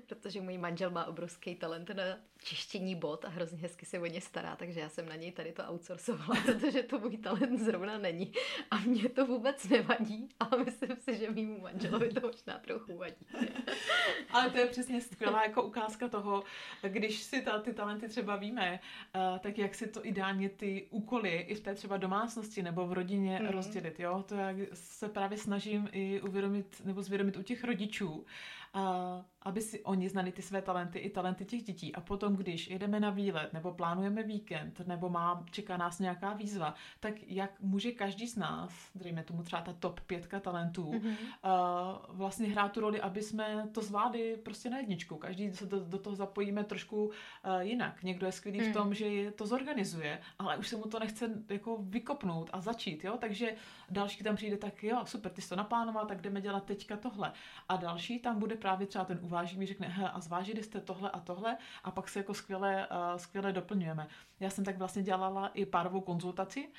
protože 0.08 0.42
můj 0.42 0.58
manžel 0.58 0.90
má 0.90 1.06
obrovský 1.06 1.56
talent 1.56 1.90
na 1.90 2.04
čištění 2.44 2.96
bot 2.96 3.26
a 3.26 3.30
hrozně 3.30 3.58
hezky 3.58 3.86
se 3.86 4.00
o 4.00 4.06
ně 4.06 4.22
stará, 4.22 4.56
takže 4.56 4.80
já 4.80 4.90
jsem 4.90 5.10
na 5.10 5.16
něj 5.16 5.32
tady 5.32 5.52
to 5.52 5.64
outsourcovala, 5.64 6.42
protože 6.46 6.84
to 6.84 7.00
můj 7.00 7.18
talent 7.18 7.60
zrovna 7.60 7.98
není. 7.98 8.34
A 8.72 8.80
mě 8.80 9.10
to 9.10 9.26
vůbec 9.26 9.70
nevadí, 9.70 10.30
ale 10.40 10.64
myslím 10.64 10.96
si, 10.96 11.18
že 11.18 11.32
mýmu 11.32 11.60
manželovi 11.60 12.10
to 12.10 12.22
možná 12.28 12.58
trochu 12.60 12.98
vadí. 12.98 13.28
ale 14.32 14.50
to 14.50 14.58
je 14.58 14.66
přesně 14.66 15.02
skvělá 15.02 15.44
jako 15.44 15.64
ukázka 15.64 16.08
toho, 16.08 16.44
když 16.82 17.22
si 17.22 17.42
ta, 17.42 17.60
ty 17.60 17.74
talenty 17.74 18.08
třeba 18.08 18.36
víme, 18.36 18.80
uh, 19.16 19.40
tak 19.40 19.58
jak 19.58 19.76
si 19.76 19.88
to 19.88 20.06
ideálně 20.06 20.50
ty 20.50 20.88
úkoly 20.90 21.30
i 21.30 21.56
v 21.56 21.62
té 21.62 21.76
třeba 21.76 21.98
domácnosti 21.98 22.64
nebo 22.64 22.88
v 22.88 22.94
rodině 22.94 23.40
mm. 23.40 23.48
rozdělit. 23.48 24.00
Jo? 24.00 24.24
To 24.28 24.36
já 24.36 24.54
se 24.74 25.10
právě 25.10 25.38
snažím 25.38 25.90
i 25.92 26.22
uvědomit 26.22 26.82
nebo 26.94 27.02
zvědomit 27.02 27.38
u 27.38 27.42
těch 27.42 27.64
rodičů, 27.64 28.26
a 28.74 29.26
aby 29.42 29.62
si 29.62 29.84
oni 29.84 30.10
znali 30.10 30.32
ty 30.32 30.42
své 30.42 30.62
talenty 30.62 31.00
i 31.00 31.10
talenty 31.10 31.46
těch 31.46 31.64
dětí. 31.64 31.96
A 31.96 32.02
potom, 32.02 32.36
když 32.36 32.70
jedeme 32.70 33.00
na 33.00 33.10
výlet, 33.10 33.54
nebo 33.54 33.74
plánujeme 33.74 34.24
víkend, 34.24 34.82
nebo 34.88 35.10
má, 35.10 35.46
čeká 35.52 35.78
nás 35.78 36.00
nějaká 36.00 36.34
výzva, 36.34 36.74
tak 37.00 37.14
jak 37.28 37.62
může 37.62 37.92
každý 37.92 38.28
z 38.28 38.38
nás, 38.38 38.92
dejme 38.96 39.24
tomu 39.24 39.44
třeba 39.44 39.62
ta 39.62 39.74
top 39.74 40.00
pětka 40.00 40.40
talentů, 40.40 40.92
mm-hmm. 40.92 41.10
uh, 41.10 42.16
vlastně 42.18 42.48
hrát 42.48 42.72
tu 42.72 42.80
roli, 42.80 43.02
aby 43.02 43.22
jsme 43.22 43.68
to 43.72 43.82
zvládli 43.82 44.38
prostě 44.38 44.70
na 44.70 44.78
jedničku. 44.78 45.16
Každý 45.16 45.54
se 45.54 45.66
do, 45.66 45.80
do 45.80 45.98
toho 45.98 46.16
zapojíme 46.16 46.64
trošku 46.64 47.06
uh, 47.06 47.12
jinak. 47.60 48.04
Někdo 48.04 48.26
je 48.26 48.32
skvělý 48.32 48.60
mm. 48.60 48.70
v 48.70 48.74
tom, 48.74 48.94
že 48.94 49.06
je 49.06 49.32
to 49.32 49.48
zorganizuje, 49.48 50.20
ale 50.40 50.58
už 50.58 50.68
se 50.68 50.76
mu 50.76 50.84
to 50.84 51.00
nechce 51.00 51.30
jako 51.50 51.78
vykopnout 51.82 52.50
a 52.54 52.62
začít, 52.62 53.04
jo? 53.04 53.18
Takže 53.20 53.56
další 53.90 54.24
tam 54.24 54.36
přijde 54.36 54.58
tak, 54.58 54.84
jo, 54.84 55.02
super, 55.06 55.32
ty 55.32 55.42
jsi 55.42 55.50
to 55.50 55.56
naplánoval, 55.56 56.06
tak 56.06 56.22
jdeme 56.22 56.42
dělat 56.42 56.66
teďka 56.66 56.98
tohle. 56.98 57.32
A 57.70 57.78
další 57.78 58.20
tam 58.20 58.40
bude 58.40 58.56
právě 58.64 58.88
třeba 58.88 59.06
ten 59.06 59.20
uváživý, 59.22 59.66
řekne, 59.66 59.88
he, 59.88 60.10
a 60.10 60.20
zvážili 60.20 60.64
jste 60.64 60.80
tohle 60.80 61.10
a 61.10 61.20
tohle 61.20 61.58
a 61.84 61.92
pak 61.92 62.10
se 62.10 62.20
jako 62.20 62.34
skvěle, 62.34 62.88
uh, 62.88 63.18
skvěle 63.18 63.54
doplňujeme. 63.54 64.08
Já 64.40 64.50
jsem 64.50 64.64
tak 64.64 64.78
vlastně 64.78 65.04
dělala 65.04 65.48
i 65.48 65.66
párovou 65.66 66.02
konzultaci 66.02 66.70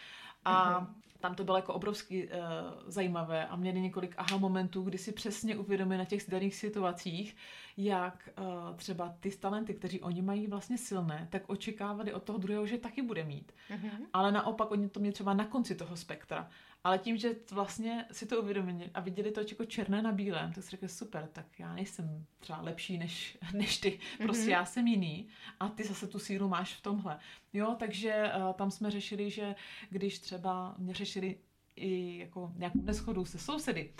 a 0.45 0.81
mm-hmm. 0.81 0.87
tam 1.21 1.35
to 1.35 1.45
bylo 1.45 1.57
jako 1.57 1.75
obrovsky 1.75 2.29
uh, 2.29 2.35
zajímavé 2.87 3.47
a 3.47 3.57
měli 3.57 3.81
několik 3.81 4.15
aha 4.19 4.37
momentů, 4.37 4.83
kdy 4.83 4.99
si 4.99 5.13
přesně 5.13 5.57
uvědomili 5.57 5.99
na 5.99 6.05
těch 6.05 6.31
daných 6.31 6.55
situacích, 6.55 7.37
jak 7.77 8.29
uh, 8.39 8.77
třeba 8.77 9.15
ty 9.21 9.37
talenty, 9.37 9.75
kteří 9.75 10.01
oni 10.01 10.23
mají 10.23 10.47
vlastně 10.47 10.79
silné, 10.79 11.29
tak 11.31 11.43
očekávali 11.47 12.13
od 12.13 12.23
toho 12.23 12.39
druhého, 12.39 12.67
že 12.67 12.79
taky 12.79 13.03
bude 13.03 13.25
mít. 13.25 13.53
Mm-hmm. 13.71 14.07
Ale 14.13 14.33
naopak 14.33 14.71
oni 14.71 14.89
to 14.89 15.01
měli 15.01 15.13
třeba 15.13 15.35
na 15.35 15.45
konci 15.45 15.75
toho 15.75 15.97
spektra. 15.97 16.49
Ale 16.85 16.99
tím, 16.99 17.17
že 17.17 17.37
vlastně 17.51 18.05
si 18.13 18.27
to 18.27 18.43
uvědomili 18.43 18.91
a 18.95 19.01
viděli 19.01 19.31
to 19.31 19.41
jako 19.41 19.65
černé 19.65 20.03
na 20.03 20.13
bílém, 20.13 20.53
tak 20.53 20.65
si 20.65 20.71
řekli, 20.71 20.89
super, 20.89 21.29
tak 21.33 21.47
já 21.59 21.75
nejsem 21.75 22.27
třeba 22.39 22.61
lepší 22.61 22.99
než, 22.99 23.39
než 23.53 23.79
ty, 23.79 24.01
prostě 24.23 24.45
mm-hmm. 24.45 24.51
já 24.51 24.65
jsem 24.65 24.87
jiný 24.87 25.29
a 25.61 25.69
ty 25.69 25.85
zase 25.85 26.07
tu 26.07 26.19
sílu 26.19 26.49
máš 26.49 26.75
v 26.75 26.83
tomhle. 26.83 27.19
Jo, 27.53 27.77
takže 27.79 28.33
uh, 28.37 28.53
tam 28.53 28.71
jsme 28.71 28.91
řešili, 28.91 29.31
že 29.31 29.55
když 29.91 30.19
třeba 30.19 30.75
mě 30.79 30.95
řešili 30.95 31.39
i 31.77 32.19
jako 32.19 32.53
nějakou 32.57 32.83
neschodu 32.83 33.25
se 33.25 33.39
sousedy, 33.39 33.91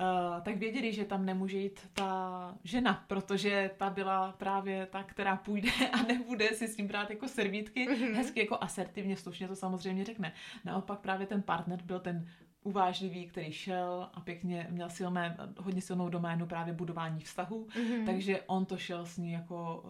uh, 0.00 0.42
tak 0.42 0.56
věděli, 0.56 0.92
že 0.92 1.04
tam 1.04 1.26
nemůže 1.26 1.58
jít 1.58 1.80
ta 1.92 2.54
žena, 2.64 3.04
protože 3.06 3.70
ta 3.76 3.90
byla 3.90 4.32
právě 4.32 4.86
ta, 4.86 5.02
která 5.02 5.36
půjde 5.36 5.70
a 5.92 6.02
nebude 6.02 6.48
si 6.48 6.68
s 6.68 6.76
tím 6.76 6.86
brát 6.86 7.10
jako 7.10 7.28
servítky, 7.28 7.88
mm-hmm. 7.88 8.14
hezky 8.14 8.40
jako 8.40 8.58
asertivně, 8.60 9.16
slušně 9.16 9.48
to 9.48 9.56
samozřejmě 9.56 10.04
řekne. 10.04 10.32
Naopak 10.64 11.00
právě 11.00 11.26
ten 11.26 11.42
partner 11.42 11.82
byl 11.82 12.00
ten 12.00 12.28
uvážlivý, 12.62 13.26
který 13.26 13.52
šel 13.52 14.10
a 14.14 14.20
pěkně 14.20 14.66
měl 14.70 14.90
silné, 14.90 15.36
hodně 15.58 15.80
silnou 15.80 16.08
doménu 16.08 16.46
právě 16.46 16.74
budování 16.74 17.20
vztahu, 17.20 17.66
mm-hmm. 17.66 18.06
takže 18.06 18.42
on 18.46 18.66
to 18.66 18.76
šel 18.76 19.06
s 19.06 19.16
ní 19.16 19.32
jako 19.32 19.84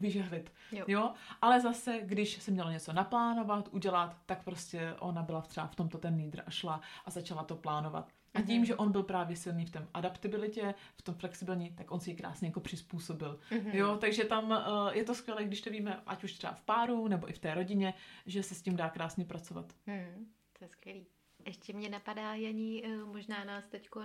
vyžehlit. 0.00 0.52
Jo. 0.72 0.84
jo. 0.88 1.12
Ale 1.42 1.60
zase, 1.60 2.00
když 2.02 2.42
se 2.42 2.50
mělo 2.50 2.70
něco 2.70 2.92
naplánovat, 2.92 3.68
udělat, 3.72 4.16
tak 4.26 4.44
prostě 4.44 4.94
ona 4.98 5.22
byla 5.22 5.40
třeba 5.40 5.66
v 5.66 5.74
tomto 5.74 5.98
ten 5.98 6.14
lídr 6.14 6.42
a 6.46 6.50
šla 6.50 6.80
a 7.04 7.10
začala 7.10 7.44
to 7.44 7.56
plánovat. 7.56 8.08
A 8.34 8.42
tím, 8.42 8.62
mm-hmm. 8.62 8.66
že 8.66 8.74
on 8.74 8.92
byl 8.92 9.02
právě 9.02 9.36
silný 9.36 9.66
v 9.66 9.70
tom 9.70 9.88
adaptabilitě, 9.94 10.74
v 10.96 11.02
tom 11.02 11.14
flexibilní, 11.14 11.70
tak 11.70 11.90
on 11.90 12.00
si 12.00 12.10
ji 12.10 12.16
krásně 12.16 12.48
jako 12.48 12.60
přizpůsobil. 12.60 13.40
Mm-hmm. 13.50 13.74
Jo, 13.74 13.96
takže 13.96 14.24
tam 14.24 14.50
uh, 14.50 14.56
je 14.92 15.04
to 15.04 15.14
skvělé, 15.14 15.44
když 15.44 15.60
to 15.60 15.70
víme, 15.70 16.02
ať 16.06 16.24
už 16.24 16.32
třeba 16.32 16.52
v 16.52 16.62
páru 16.62 17.08
nebo 17.08 17.30
i 17.30 17.32
v 17.32 17.38
té 17.38 17.54
rodině, 17.54 17.94
že 18.26 18.42
se 18.42 18.54
s 18.54 18.62
tím 18.62 18.76
dá 18.76 18.88
krásně 18.88 19.24
pracovat. 19.24 19.72
Mm, 19.86 20.26
to 20.58 20.64
je 20.64 20.68
skvělý. 20.68 21.06
Ještě 21.46 21.72
mě 21.72 21.88
napadá, 21.88 22.34
Janí, 22.34 22.82
uh, 22.82 23.12
možná 23.12 23.44
nás 23.44 23.64
teď 23.66 23.88
uh, 23.96 24.04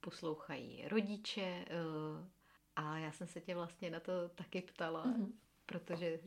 poslouchají 0.00 0.88
rodiče 0.88 1.64
a 2.76 2.98
já 2.98 3.12
jsem 3.12 3.26
se 3.26 3.40
tě 3.40 3.54
vlastně 3.54 3.90
na 3.90 4.00
to 4.00 4.28
taky 4.28 4.62
ptala, 4.62 5.06
mm-hmm. 5.06 5.32
protože 5.66 6.20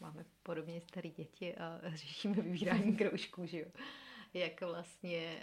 máme 0.00 0.24
podobně 0.42 0.80
staré 0.80 1.08
děti 1.08 1.54
a 1.54 1.80
řešíme 1.94 2.34
vybírání 2.34 2.96
kroužků, 2.96 3.46
že 3.46 3.58
jo. 3.58 3.66
jak 4.34 4.60
vlastně 4.60 5.42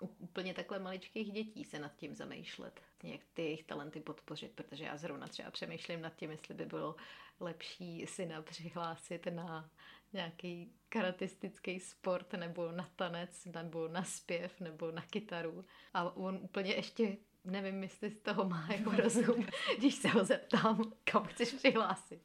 uh, 0.00 0.08
úplně 0.18 0.54
takhle 0.54 0.78
maličkých 0.78 1.32
dětí 1.32 1.64
se 1.64 1.78
nad 1.78 1.96
tím 1.96 2.14
zamýšlet, 2.14 2.80
jak 3.02 3.20
ty 3.34 3.42
jejich 3.42 3.64
talenty 3.64 4.00
podpořit, 4.00 4.52
protože 4.52 4.84
já 4.84 4.96
zrovna 4.96 5.26
třeba 5.26 5.50
přemýšlím 5.50 6.00
nad 6.00 6.16
tím, 6.16 6.30
jestli 6.30 6.54
by 6.54 6.66
bylo 6.66 6.96
lepší 7.40 8.06
syna 8.06 8.42
přihlásit 8.42 9.26
na 9.26 9.70
nějaký 10.12 10.72
karatistický 10.88 11.80
sport, 11.80 12.32
nebo 12.32 12.72
na 12.72 12.90
tanec, 12.96 13.44
nebo 13.44 13.88
na 13.88 14.04
zpěv, 14.04 14.60
nebo 14.60 14.90
na 14.90 15.02
kytaru. 15.02 15.64
A 15.94 16.16
on 16.16 16.38
úplně 16.42 16.74
ještě 16.74 17.16
nevím, 17.44 17.82
jestli 17.82 18.10
z 18.10 18.18
toho 18.18 18.48
má 18.48 18.68
jako 18.72 18.90
rozum, 18.90 19.46
když 19.78 19.94
se 19.94 20.08
ho 20.08 20.24
zeptám, 20.24 20.92
kam 21.04 21.24
chceš 21.24 21.52
přihlásit. 21.52 22.20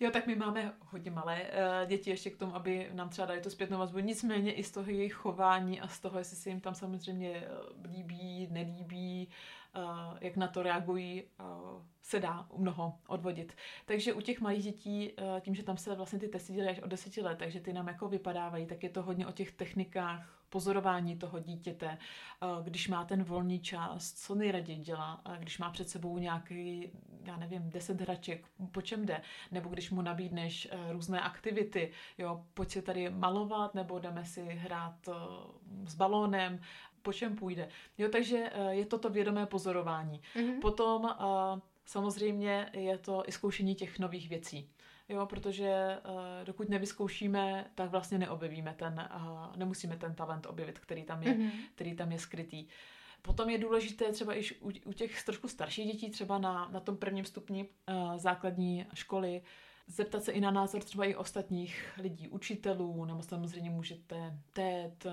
Jo, 0.00 0.10
tak 0.10 0.26
my 0.26 0.34
máme 0.36 0.74
hodně 0.80 1.10
malé 1.10 1.42
uh, 1.42 1.88
děti 1.88 2.10
ještě 2.10 2.30
k 2.30 2.36
tomu, 2.36 2.54
aby 2.54 2.90
nám 2.92 3.08
třeba 3.08 3.26
dali 3.26 3.40
tu 3.40 3.50
zpětnou 3.50 3.78
vazbu. 3.78 3.98
Nicméně 3.98 4.52
i 4.52 4.62
z 4.62 4.70
toho 4.70 4.90
jejich 4.90 5.14
chování 5.14 5.80
a 5.80 5.88
z 5.88 6.00
toho, 6.00 6.18
jestli 6.18 6.36
se 6.36 6.48
jim 6.48 6.60
tam 6.60 6.74
samozřejmě 6.74 7.30
eh, 7.30 7.48
líbí, 7.88 8.48
nelíbí, 8.50 9.28
uh, 9.76 10.18
jak 10.20 10.36
na 10.36 10.48
to 10.48 10.62
reagují, 10.62 11.22
se 12.02 12.20
dá 12.20 12.48
mnoho 12.56 12.98
odvodit. 13.08 13.56
Takže 13.84 14.12
u 14.12 14.20
těch 14.20 14.40
malých 14.40 14.64
dětí, 14.64 15.12
tím, 15.40 15.54
že 15.54 15.62
tam 15.62 15.76
se 15.76 15.94
vlastně 15.94 16.18
ty 16.18 16.28
testy 16.28 16.52
dělají 16.52 16.76
až 16.76 16.82
od 16.82 16.88
deseti 16.88 17.20
let, 17.20 17.38
takže 17.38 17.60
ty 17.60 17.72
nám 17.72 17.88
jako 17.88 18.08
vypadávají, 18.08 18.66
tak 18.66 18.82
je 18.82 18.88
to 18.88 19.02
hodně 19.02 19.26
o 19.26 19.32
těch 19.32 19.52
technikách 19.52 20.43
pozorování 20.54 21.16
toho 21.16 21.38
dítěte, 21.38 21.98
když 22.62 22.88
má 22.88 23.04
ten 23.04 23.22
volný 23.22 23.60
čas, 23.60 24.12
co 24.12 24.34
nejraději 24.34 24.78
dělá, 24.78 25.22
když 25.38 25.58
má 25.58 25.70
před 25.70 25.88
sebou 25.88 26.18
nějaký, 26.18 26.90
já 27.24 27.36
nevím, 27.36 27.70
deset 27.70 28.00
hraček, 28.00 28.46
po 28.72 28.82
čem 28.82 29.06
jde, 29.06 29.22
nebo 29.50 29.68
když 29.68 29.90
mu 29.90 30.02
nabídneš 30.02 30.68
různé 30.90 31.20
aktivity, 31.20 31.92
jo, 32.18 32.44
pojď 32.54 32.70
si 32.70 32.82
tady 32.82 33.10
malovat, 33.10 33.74
nebo 33.74 33.98
jdeme 33.98 34.24
si 34.24 34.42
hrát 34.42 35.08
s 35.86 35.94
balónem, 35.94 36.60
po 37.02 37.12
čem 37.12 37.36
půjde. 37.36 37.68
Jo, 37.98 38.08
takže 38.08 38.50
je 38.70 38.86
to 38.86 38.98
to 38.98 39.10
vědomé 39.10 39.46
pozorování. 39.46 40.20
Mm-hmm. 40.36 40.60
Potom 40.60 41.10
samozřejmě 41.84 42.70
je 42.72 42.98
to 42.98 43.22
i 43.26 43.32
zkoušení 43.32 43.74
těch 43.74 43.98
nových 43.98 44.28
věcí. 44.28 44.70
Jo, 45.08 45.26
protože 45.26 45.98
uh, 46.08 46.44
dokud 46.44 46.68
nevyzkoušíme, 46.68 47.70
tak 47.74 47.90
vlastně 47.90 48.18
neobjevíme 48.18 48.74
ten, 48.74 49.08
uh, 49.16 49.56
nemusíme 49.56 49.96
ten 49.96 50.14
talent 50.14 50.46
objevit, 50.46 50.78
který 50.78 51.02
tam 51.02 51.22
je, 51.22 51.34
mm-hmm. 51.34 51.50
který 51.74 51.96
tam 51.96 52.12
je 52.12 52.18
skrytý. 52.18 52.66
Potom 53.22 53.50
je 53.50 53.58
důležité 53.58 54.12
třeba 54.12 54.34
i 54.34 54.42
u, 54.60 54.70
u 54.84 54.92
těch 54.92 55.24
trošku 55.24 55.48
starších 55.48 55.92
dětí, 55.92 56.10
třeba 56.10 56.38
na, 56.38 56.68
na 56.72 56.80
tom 56.80 56.96
prvním 56.96 57.24
stupni 57.24 57.68
uh, 57.88 58.16
základní 58.16 58.86
školy, 58.94 59.42
zeptat 59.86 60.24
se 60.24 60.32
i 60.32 60.40
na 60.40 60.50
názor 60.50 60.82
třeba 60.82 61.04
i 61.04 61.14
ostatních 61.14 61.92
lidí, 61.98 62.28
učitelů, 62.28 63.04
nebo 63.04 63.22
samozřejmě 63.22 63.70
můžete 63.70 64.38
tét, 64.52 65.06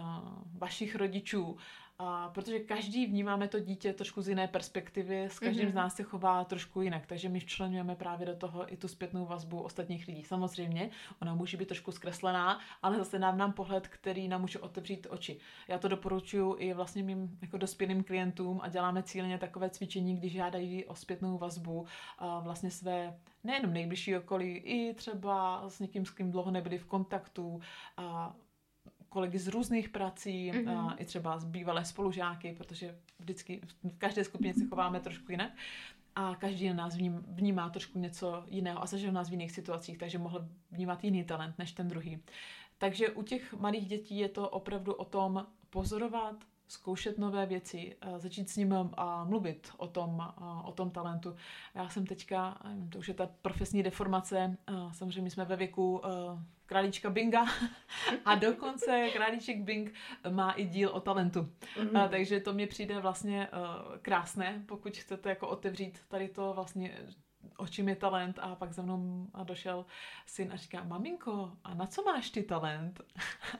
vašich 0.54 0.96
rodičů, 0.96 1.58
a 2.04 2.30
protože 2.34 2.60
každý 2.60 3.06
vnímáme 3.06 3.48
to 3.48 3.60
dítě 3.60 3.94
trošku 3.94 4.22
z 4.22 4.30
jiné 4.30 4.48
perspektivy, 4.48 5.24
s 5.24 5.40
každým 5.40 5.68
mm-hmm. 5.68 5.72
z 5.72 5.76
nás 5.76 5.96
se 5.96 6.04
chová 6.04 6.44
trošku 6.44 6.82
jinak, 6.82 7.08
takže 7.08 7.30
my 7.30 7.40
včlenujeme 7.40 7.96
právě 7.96 8.28
do 8.28 8.36
toho 8.36 8.74
i 8.74 8.78
tu 8.78 8.88
zpětnou 8.88 9.26
vazbu 9.26 9.62
ostatních 9.62 10.08
lidí. 10.08 10.24
Samozřejmě, 10.24 10.90
ona 11.22 11.36
může 11.36 11.58
být 11.58 11.68
trošku 11.68 11.92
zkreslená, 11.92 12.60
ale 12.82 12.98
zase 12.98 13.20
nám 13.20 13.38
nám 13.38 13.54
pohled, 13.54 13.88
který 13.88 14.28
nám 14.28 14.42
může 14.42 14.60
otevřít 14.60 15.08
oči. 15.10 15.40
Já 15.68 15.78
to 15.78 15.88
doporučuji 15.88 16.56
i 16.60 16.74
vlastně 16.74 17.04
mým 17.04 17.38
jako 17.42 17.58
dospělým 17.58 18.04
klientům 18.04 18.60
a 18.64 18.70
děláme 18.70 19.04
cíleně 19.04 19.38
takové 19.38 19.70
cvičení, 19.70 20.18
když 20.18 20.34
žádají 20.34 20.86
o 20.86 20.96
zpětnou 20.96 21.38
vazbu 21.38 21.86
a 22.18 22.40
vlastně 22.40 22.72
své 22.72 23.20
nejenom 23.44 23.74
nejbližší 23.74 24.18
okolí, 24.18 24.58
i 24.58 24.94
třeba 24.94 25.64
s 25.70 25.80
někým, 25.80 26.06
s 26.06 26.12
kým 26.12 26.32
dlouho 26.32 26.52
nebyli 26.52 26.78
v 26.78 26.86
kontaktu, 26.86 27.62
a 27.98 28.36
kolegy 29.12 29.40
z 29.40 29.48
různých 29.48 29.90
prací, 29.90 30.52
mm-hmm. 30.52 30.78
a 30.78 30.94
i 30.94 31.06
třeba 31.06 31.40
z 31.40 31.44
bývalé 31.44 31.86
spolužáky, 31.86 32.56
protože 32.58 32.96
vždycky 33.20 33.62
v 33.64 33.98
každé 33.98 34.24
skupině 34.24 34.54
se 34.54 34.66
chováme 34.66 35.00
trošku 35.00 35.32
jinak 35.32 35.52
a 36.16 36.36
každý 36.36 36.68
na 36.68 36.74
nás 36.74 36.96
vním, 36.96 37.24
vnímá 37.28 37.70
trošku 37.70 38.00
něco 38.00 38.44
jiného 38.48 38.84
a 38.84 38.86
zažil 38.86 39.12
nás 39.12 39.30
v 39.30 39.32
jiných 39.32 39.52
situacích, 39.52 39.98
takže 39.98 40.18
mohl 40.18 40.48
vnímat 40.72 41.04
jiný 41.04 41.24
talent 41.24 41.60
než 41.60 41.72
ten 41.72 41.88
druhý. 41.88 42.24
Takže 42.78 43.10
u 43.10 43.24
těch 43.24 43.54
malých 43.54 43.88
dětí 43.88 44.18
je 44.18 44.30
to 44.30 44.50
opravdu 44.50 44.94
o 44.94 45.06
tom 45.06 45.46
pozorovat, 45.70 46.36
zkoušet 46.68 47.18
nové 47.18 47.46
věci, 47.46 47.96
začít 48.18 48.50
s 48.50 48.58
ním 48.58 48.76
a 48.98 49.24
mluvit 49.24 49.72
o 49.78 49.88
tom, 49.88 50.34
o 50.64 50.72
tom 50.72 50.90
talentu. 50.90 51.36
Já 51.76 51.90
jsem 51.90 52.06
teďka, 52.06 52.58
to 52.90 53.00
už 53.00 53.08
je 53.08 53.14
ta 53.14 53.30
profesní 53.42 53.84
deformace, 53.84 54.58
samozřejmě 54.92 55.32
jsme 55.32 55.46
ve 55.46 55.56
věku 55.56 56.02
králíčka 56.72 57.10
Binga 57.10 57.46
a 58.26 58.36
dokonce 58.36 59.10
králíček 59.14 59.58
Bing 59.58 59.94
má 60.30 60.52
i 60.52 60.66
díl 60.66 60.90
o 60.90 61.00
talentu. 61.00 61.40
Mm-hmm. 61.42 62.04
A, 62.04 62.08
takže 62.08 62.40
to 62.40 62.54
mě 62.54 62.68
přijde 62.68 63.00
vlastně 63.00 63.50
uh, 63.54 63.98
krásné, 64.02 64.64
pokud 64.66 64.98
chcete 64.98 65.30
jako 65.30 65.48
otevřít 65.48 66.00
tady 66.08 66.28
to 66.28 66.54
vlastně 66.54 66.98
očím 67.58 67.90
je 67.90 67.96
talent 67.96 68.40
a 68.42 68.56
pak 68.56 68.74
za 68.74 68.82
mnou 68.82 69.28
a 69.34 69.44
došel 69.44 69.86
syn 70.26 70.52
a 70.54 70.56
říká, 70.56 70.84
maminko, 70.84 71.52
a 71.64 71.74
na 71.74 71.86
co 71.86 72.04
máš 72.04 72.30
ty 72.30 72.44
talent? 72.44 73.02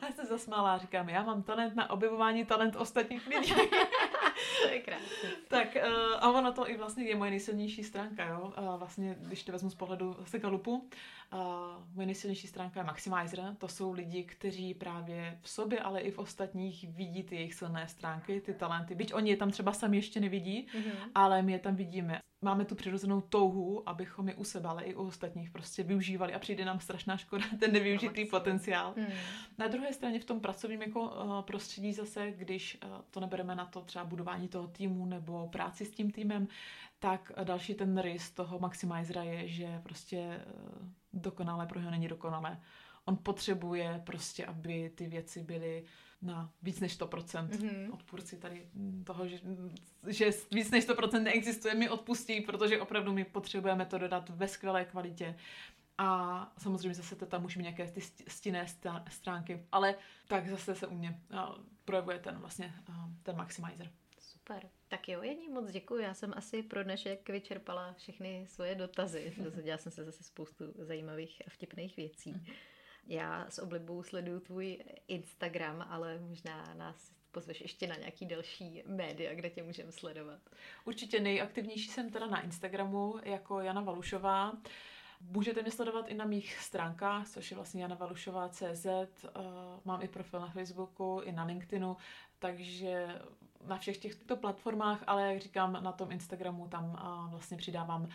a 0.00 0.06
já 0.06 0.12
se 0.12 0.26
zasmála 0.26 0.74
a 0.74 0.78
říkám, 0.78 1.08
já 1.08 1.22
mám 1.22 1.42
talent 1.42 1.76
na 1.76 1.90
objevování 1.90 2.44
talent 2.44 2.76
ostatních 2.76 3.26
lidí. 3.26 3.54
to 4.62 4.68
je 4.68 4.80
krásné. 4.80 5.30
tak 5.48 5.76
uh, 5.76 6.24
a 6.24 6.30
ono 6.30 6.52
to 6.52 6.70
i 6.70 6.76
vlastně 6.76 7.04
je 7.04 7.16
moje 7.16 7.30
nejsilnější 7.30 7.84
stránka, 7.84 8.24
jo. 8.24 8.52
Uh, 8.58 8.76
vlastně, 8.76 9.16
když 9.20 9.44
to 9.44 9.52
vezmu 9.52 9.70
z 9.70 9.74
pohledu 9.74 10.16
Segalupu, 10.24 10.72
uh, 10.72 11.40
moje 11.94 12.06
nejsilnější 12.06 12.46
stránka 12.46 12.80
je 12.80 12.86
Maximizer. 12.86 13.56
To 13.58 13.68
jsou 13.68 13.92
lidi, 13.92 14.24
kteří 14.24 14.74
právě 14.74 15.38
v 15.42 15.50
sobě, 15.50 15.80
ale 15.80 16.00
i 16.00 16.10
v 16.10 16.18
ostatních 16.18 16.84
vidí 16.88 17.22
ty 17.22 17.34
jejich 17.34 17.54
silné 17.54 17.88
stránky, 17.88 18.40
ty 18.40 18.54
talenty. 18.54 18.94
Byť 18.94 19.14
oni 19.14 19.30
je 19.30 19.36
tam 19.36 19.50
třeba 19.50 19.72
sami 19.72 19.96
ještě 19.96 20.20
nevidí, 20.20 20.66
mm-hmm. 20.74 21.10
ale 21.14 21.42
my 21.42 21.52
je 21.52 21.58
tam 21.58 21.76
vidíme. 21.76 22.20
Máme 22.42 22.64
tu 22.64 22.74
přirozenou 22.74 23.20
touhu, 23.20 23.88
abychom 23.88 24.28
je 24.28 24.34
u 24.34 24.44
sebe, 24.44 24.68
ale 24.68 24.82
i 24.82 24.94
u 24.94 25.06
ostatních 25.06 25.50
prostě 25.50 25.82
využívali 25.82 26.34
a 26.34 26.38
přijde 26.38 26.64
nám 26.64 26.80
strašná 26.80 27.16
škoda 27.16 27.44
ten 27.60 27.72
nevyužitý 27.72 28.24
no, 28.24 28.30
potenciál. 28.30 28.94
Mm. 28.96 29.06
Na 29.58 29.68
druhé 29.68 29.92
straně 29.92 30.20
v 30.20 30.24
tom 30.24 30.40
pracovním 30.40 30.82
jako 30.82 31.00
uh, 31.02 31.40
prostředí 31.42 31.92
zase, 31.92 32.30
když 32.30 32.78
uh, 32.84 32.90
to 33.10 33.20
nebereme 33.20 33.54
na 33.54 33.66
to 33.66 33.80
třeba 33.80 34.04
budování 34.04 34.48
toho 34.48 34.68
týmu 34.68 35.06
nebo 35.06 35.48
práci 35.48 35.84
s 35.84 35.90
tím 35.90 36.10
týmem, 36.10 36.48
tak 36.98 37.32
další 37.44 37.74
ten 37.74 37.98
rys 37.98 38.30
toho 38.30 38.58
maximizera 38.58 39.22
je, 39.22 39.48
že 39.48 39.80
prostě 39.82 40.40
uh, 40.46 40.88
dokonalé 41.12 41.66
pro 41.66 41.78
něho 41.78 41.90
není 41.90 42.08
dokonalé. 42.08 42.60
On 43.04 43.16
potřebuje 43.16 44.02
prostě, 44.04 44.46
aby 44.46 44.90
ty 44.94 45.06
věci 45.06 45.42
byly 45.42 45.84
na 46.22 46.52
víc 46.62 46.80
než 46.80 47.00
100%. 47.00 47.48
Mm-hmm. 47.48 47.92
Odpůrci 47.94 48.36
tady 48.36 48.68
toho, 49.04 49.28
že, 49.28 49.38
že 50.06 50.30
víc 50.50 50.70
než 50.70 50.88
100% 50.88 51.22
neexistuje, 51.22 51.74
mi 51.74 51.88
odpustí, 51.88 52.40
protože 52.40 52.80
opravdu 52.80 53.12
my 53.12 53.24
potřebujeme 53.24 53.86
to 53.86 53.98
dodat 53.98 54.28
ve 54.28 54.48
skvělé 54.48 54.84
kvalitě. 54.84 55.36
A 55.98 56.52
samozřejmě 56.58 56.94
zase 56.94 57.16
to 57.16 57.26
tam 57.26 57.44
už 57.44 57.56
mít 57.56 57.62
nějaké 57.62 57.86
ty 57.86 58.00
stinné 58.28 58.66
stránky, 59.08 59.66
ale 59.72 59.94
tak 60.28 60.48
zase 60.48 60.74
se 60.74 60.86
u 60.86 60.94
mě 60.94 61.20
projevuje 61.84 62.18
ten 62.18 62.38
vlastně 62.38 62.74
ten 63.22 63.36
maximizer. 63.36 63.90
Super. 64.18 64.68
Tak 64.88 65.08
jo, 65.08 65.22
jední 65.22 65.48
moc 65.48 65.70
děkuji. 65.70 66.02
Já 66.02 66.14
jsem 66.14 66.32
asi 66.36 66.62
pro 66.62 66.84
dnešek 66.84 67.28
vyčerpala 67.28 67.92
všechny 67.92 68.46
svoje 68.48 68.74
dotazy. 68.74 69.32
Dozvěděla 69.42 69.78
jsem 69.78 69.92
se 69.92 70.04
zase 70.04 70.24
spoustu 70.24 70.64
zajímavých 70.78 71.42
a 71.46 71.50
vtipných 71.50 71.96
věcí. 71.96 72.34
Já 73.06 73.46
s 73.50 73.58
oblibou 73.58 74.02
sleduju 74.02 74.40
tvůj 74.40 74.78
Instagram, 75.08 75.86
ale 75.88 76.18
možná 76.18 76.74
nás 76.74 77.12
pozveš 77.32 77.60
ještě 77.60 77.86
na 77.86 77.96
nějaký 77.96 78.26
další 78.26 78.82
média, 78.86 79.34
kde 79.34 79.50
tě 79.50 79.62
můžeme 79.62 79.92
sledovat. 79.92 80.40
Určitě 80.84 81.20
nejaktivnější 81.20 81.88
jsem 81.88 82.10
teda 82.10 82.26
na 82.26 82.40
Instagramu 82.40 83.14
jako 83.22 83.60
Jana 83.60 83.80
Valušová. 83.80 84.52
Můžete 85.20 85.62
mě 85.62 85.70
sledovat 85.70 86.08
i 86.08 86.14
na 86.14 86.24
mých 86.24 86.58
stránkách, 86.58 87.28
což 87.28 87.50
je 87.50 87.54
vlastně 87.54 87.82
janavalušová.cz. 87.82 88.86
Eh, 88.86 89.30
mám 89.84 90.02
i 90.02 90.08
profil 90.08 90.40
na 90.40 90.50
Facebooku, 90.50 91.20
i 91.24 91.32
na 91.32 91.44
LinkedInu, 91.44 91.96
takže 92.38 93.20
na 93.66 93.78
všech 93.78 93.98
těchto 93.98 94.36
platformách, 94.36 95.04
ale 95.06 95.32
jak 95.32 95.42
říkám, 95.42 95.72
na 95.82 95.92
tom 95.92 96.12
Instagramu 96.12 96.68
tam 96.68 96.84
uh, 96.84 97.30
vlastně 97.30 97.56
přidávám 97.56 98.02
uh, 98.02 98.08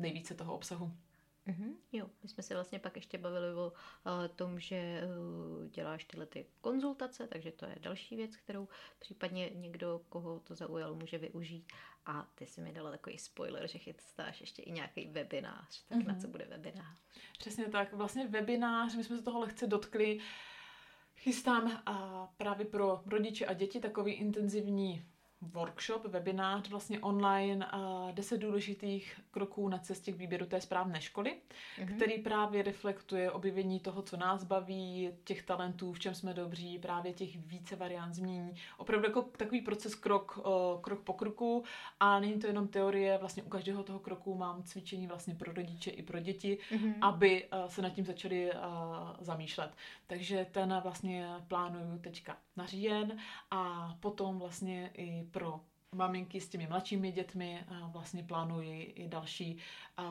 nejvíce 0.00 0.34
toho 0.34 0.54
obsahu. 0.54 0.92
Mm-hmm, 1.46 1.74
jo, 1.92 2.10
my 2.22 2.28
jsme 2.28 2.42
se 2.42 2.54
vlastně 2.54 2.78
pak 2.78 2.96
ještě 2.96 3.18
bavili 3.18 3.54
o 3.54 3.72
uh, 3.72 4.28
tom, 4.36 4.60
že 4.60 5.02
uh, 5.04 5.66
děláš 5.66 6.04
tyhle 6.04 6.26
ty 6.26 6.46
konzultace, 6.60 7.26
takže 7.26 7.52
to 7.52 7.66
je 7.66 7.76
další 7.80 8.16
věc, 8.16 8.36
kterou 8.36 8.68
případně 8.98 9.50
někdo, 9.54 10.00
koho 10.08 10.40
to 10.40 10.54
zaujal, 10.54 10.94
může 10.94 11.18
využít. 11.18 11.72
A 12.06 12.28
ty 12.34 12.46
jsi 12.46 12.60
mi 12.60 12.72
dala 12.72 12.90
takový 12.90 13.18
spoiler, 13.18 13.68
že 13.68 13.78
chystáš 13.78 14.40
ještě 14.40 14.62
i 14.62 14.72
nějaký 14.72 15.06
webinář. 15.06 15.84
Tak 15.88 15.98
mm-hmm. 15.98 16.06
na 16.06 16.14
co 16.14 16.28
bude 16.28 16.44
webinář? 16.44 16.98
Přesně 17.38 17.64
tak, 17.64 17.92
vlastně 17.92 18.26
webinář, 18.26 18.94
my 18.94 19.04
jsme 19.04 19.16
se 19.16 19.22
toho 19.22 19.40
lehce 19.40 19.66
dotkli. 19.66 20.20
Chystám 21.16 21.82
a 21.86 22.26
právě 22.36 22.66
pro 22.66 23.02
rodiče 23.06 23.46
a 23.46 23.52
děti 23.52 23.80
takový 23.80 24.12
intenzivní 24.12 25.04
workshop, 25.42 26.04
webinář 26.04 26.68
vlastně 26.68 27.00
online, 27.00 27.66
uh, 27.74 28.12
10 28.12 28.38
důležitých 28.38 29.20
kroků 29.30 29.68
na 29.68 29.78
cestě 29.78 30.12
k 30.12 30.16
výběru 30.16 30.46
té 30.46 30.60
správné 30.60 31.00
školy, 31.00 31.36
mm-hmm. 31.78 31.96
který 31.96 32.18
právě 32.18 32.62
reflektuje 32.62 33.30
objevení 33.30 33.80
toho, 33.80 34.02
co 34.02 34.16
nás 34.16 34.44
baví, 34.44 35.10
těch 35.24 35.42
talentů, 35.42 35.92
v 35.92 35.98
čem 35.98 36.14
jsme 36.14 36.34
dobří, 36.34 36.78
právě 36.78 37.12
těch 37.12 37.36
více 37.36 37.76
variant 37.76 38.14
změní. 38.14 38.54
Opravdu 38.76 39.06
jako 39.06 39.22
takový 39.22 39.60
proces 39.60 39.94
krok, 39.94 40.38
krok 40.80 41.00
po 41.00 41.12
kroku 41.12 41.64
a 42.00 42.20
není 42.20 42.40
to 42.40 42.46
jenom 42.46 42.68
teorie, 42.68 43.18
vlastně 43.18 43.42
u 43.42 43.48
každého 43.48 43.82
toho 43.82 43.98
kroku 43.98 44.34
mám 44.34 44.62
cvičení 44.62 45.06
vlastně 45.06 45.34
pro 45.34 45.52
rodiče 45.52 45.90
i 45.90 46.02
pro 46.02 46.20
děti, 46.20 46.58
mm-hmm. 46.70 46.94
aby 47.00 47.44
uh, 47.44 47.68
se 47.68 47.82
nad 47.82 47.90
tím 47.90 48.04
začali 48.04 48.52
uh, 48.52 48.58
zamýšlet. 49.20 49.70
Takže 50.06 50.46
ten 50.50 50.80
vlastně 50.82 51.28
plánuju 51.48 51.98
teďka 51.98 52.36
na 52.60 52.66
říjen 52.66 53.18
a 53.50 53.94
potom 54.00 54.38
vlastně 54.38 54.90
i 54.94 55.24
pro 55.30 55.60
maminky 55.94 56.40
s 56.40 56.48
těmi 56.48 56.66
mladšími 56.66 57.12
dětmi 57.12 57.66
vlastně 57.92 58.22
plánuji 58.22 58.82
i 58.82 59.08
další 59.08 59.58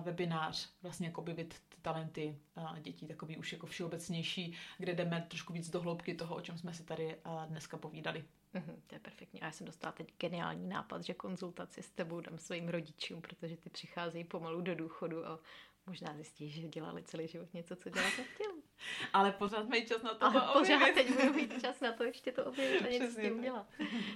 webinář, 0.01 0.69
vlastně 0.81 1.07
jako 1.07 1.21
objevit 1.21 1.61
talenty 1.81 2.37
dětí, 2.81 3.07
takový 3.07 3.37
už 3.37 3.53
jako 3.53 3.67
všeobecnější, 3.67 4.55
kde 4.77 4.93
jdeme 4.93 5.25
trošku 5.29 5.53
víc 5.53 5.69
do 5.69 5.81
hloubky 5.81 6.15
toho, 6.15 6.35
o 6.35 6.41
čem 6.41 6.57
jsme 6.57 6.73
si 6.73 6.83
tady 6.83 7.15
dneska 7.47 7.77
povídali. 7.77 8.25
Uhum, 8.55 8.81
to 8.87 8.95
je 8.95 8.99
perfektní. 8.99 9.41
A 9.41 9.45
já 9.45 9.51
jsem 9.51 9.65
dostala 9.65 9.91
teď 9.91 10.13
geniální 10.19 10.67
nápad, 10.67 11.01
že 11.01 11.13
konzultaci 11.13 11.81
s 11.83 11.89
tebou 11.89 12.21
dám 12.21 12.37
svým 12.37 12.69
rodičům, 12.69 13.21
protože 13.21 13.57
ty 13.57 13.69
přicházejí 13.69 14.23
pomalu 14.23 14.61
do 14.61 14.75
důchodu 14.75 15.27
a 15.27 15.39
možná 15.87 16.15
zjistí, 16.15 16.49
že 16.49 16.67
dělali 16.67 17.03
celý 17.03 17.27
život 17.27 17.53
něco, 17.53 17.75
co 17.75 17.89
dělat 17.89 18.13
nechtěl. 18.17 18.51
Ale 19.13 19.31
pořád 19.31 19.69
mají 19.69 19.87
čas 19.87 20.01
na 20.01 20.13
to 20.13 20.25
Ale 20.25 20.41
pořád 20.53 20.93
teď 20.93 21.21
budu 21.21 21.33
mít 21.33 21.61
čas 21.61 21.79
na 21.79 21.91
to 21.91 22.03
ještě 22.03 22.31
to 22.31 22.45
objevit 22.45 22.81
a 22.81 22.89
něco 22.91 23.11
s 23.11 23.15
tím 23.15 23.41
dělat. 23.41 23.67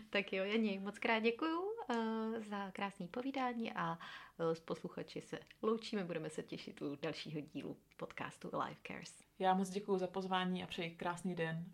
tak 0.10 0.34
jo, 0.34 0.44
Janí, 0.44 0.80
moc 0.80 1.00
krát 1.00 1.20
děkuju 1.20 1.62
uh, 1.62 1.96
za 2.40 2.72
krásný 2.72 3.08
povídání 3.08 3.74
a 3.74 3.98
uh, 4.38 4.54
s 4.54 4.60
posluchači 4.60 5.22
se 5.22 5.40
loučíme. 5.62 6.04
Budeme 6.04 6.30
se 6.30 6.44
těšit 6.44 6.82
u 6.82 6.98
dalšího 7.02 7.42
dílu 7.42 7.78
podcastu 7.98 8.50
Life 8.68 8.82
Cares. 8.88 9.24
Já 9.40 9.54
moc 9.54 9.70
děkuji 9.70 9.98
za 9.98 10.08
pozvání 10.08 10.64
a 10.64 10.68
přeji 10.68 10.92
krásný 10.92 11.36
den. 11.36 11.66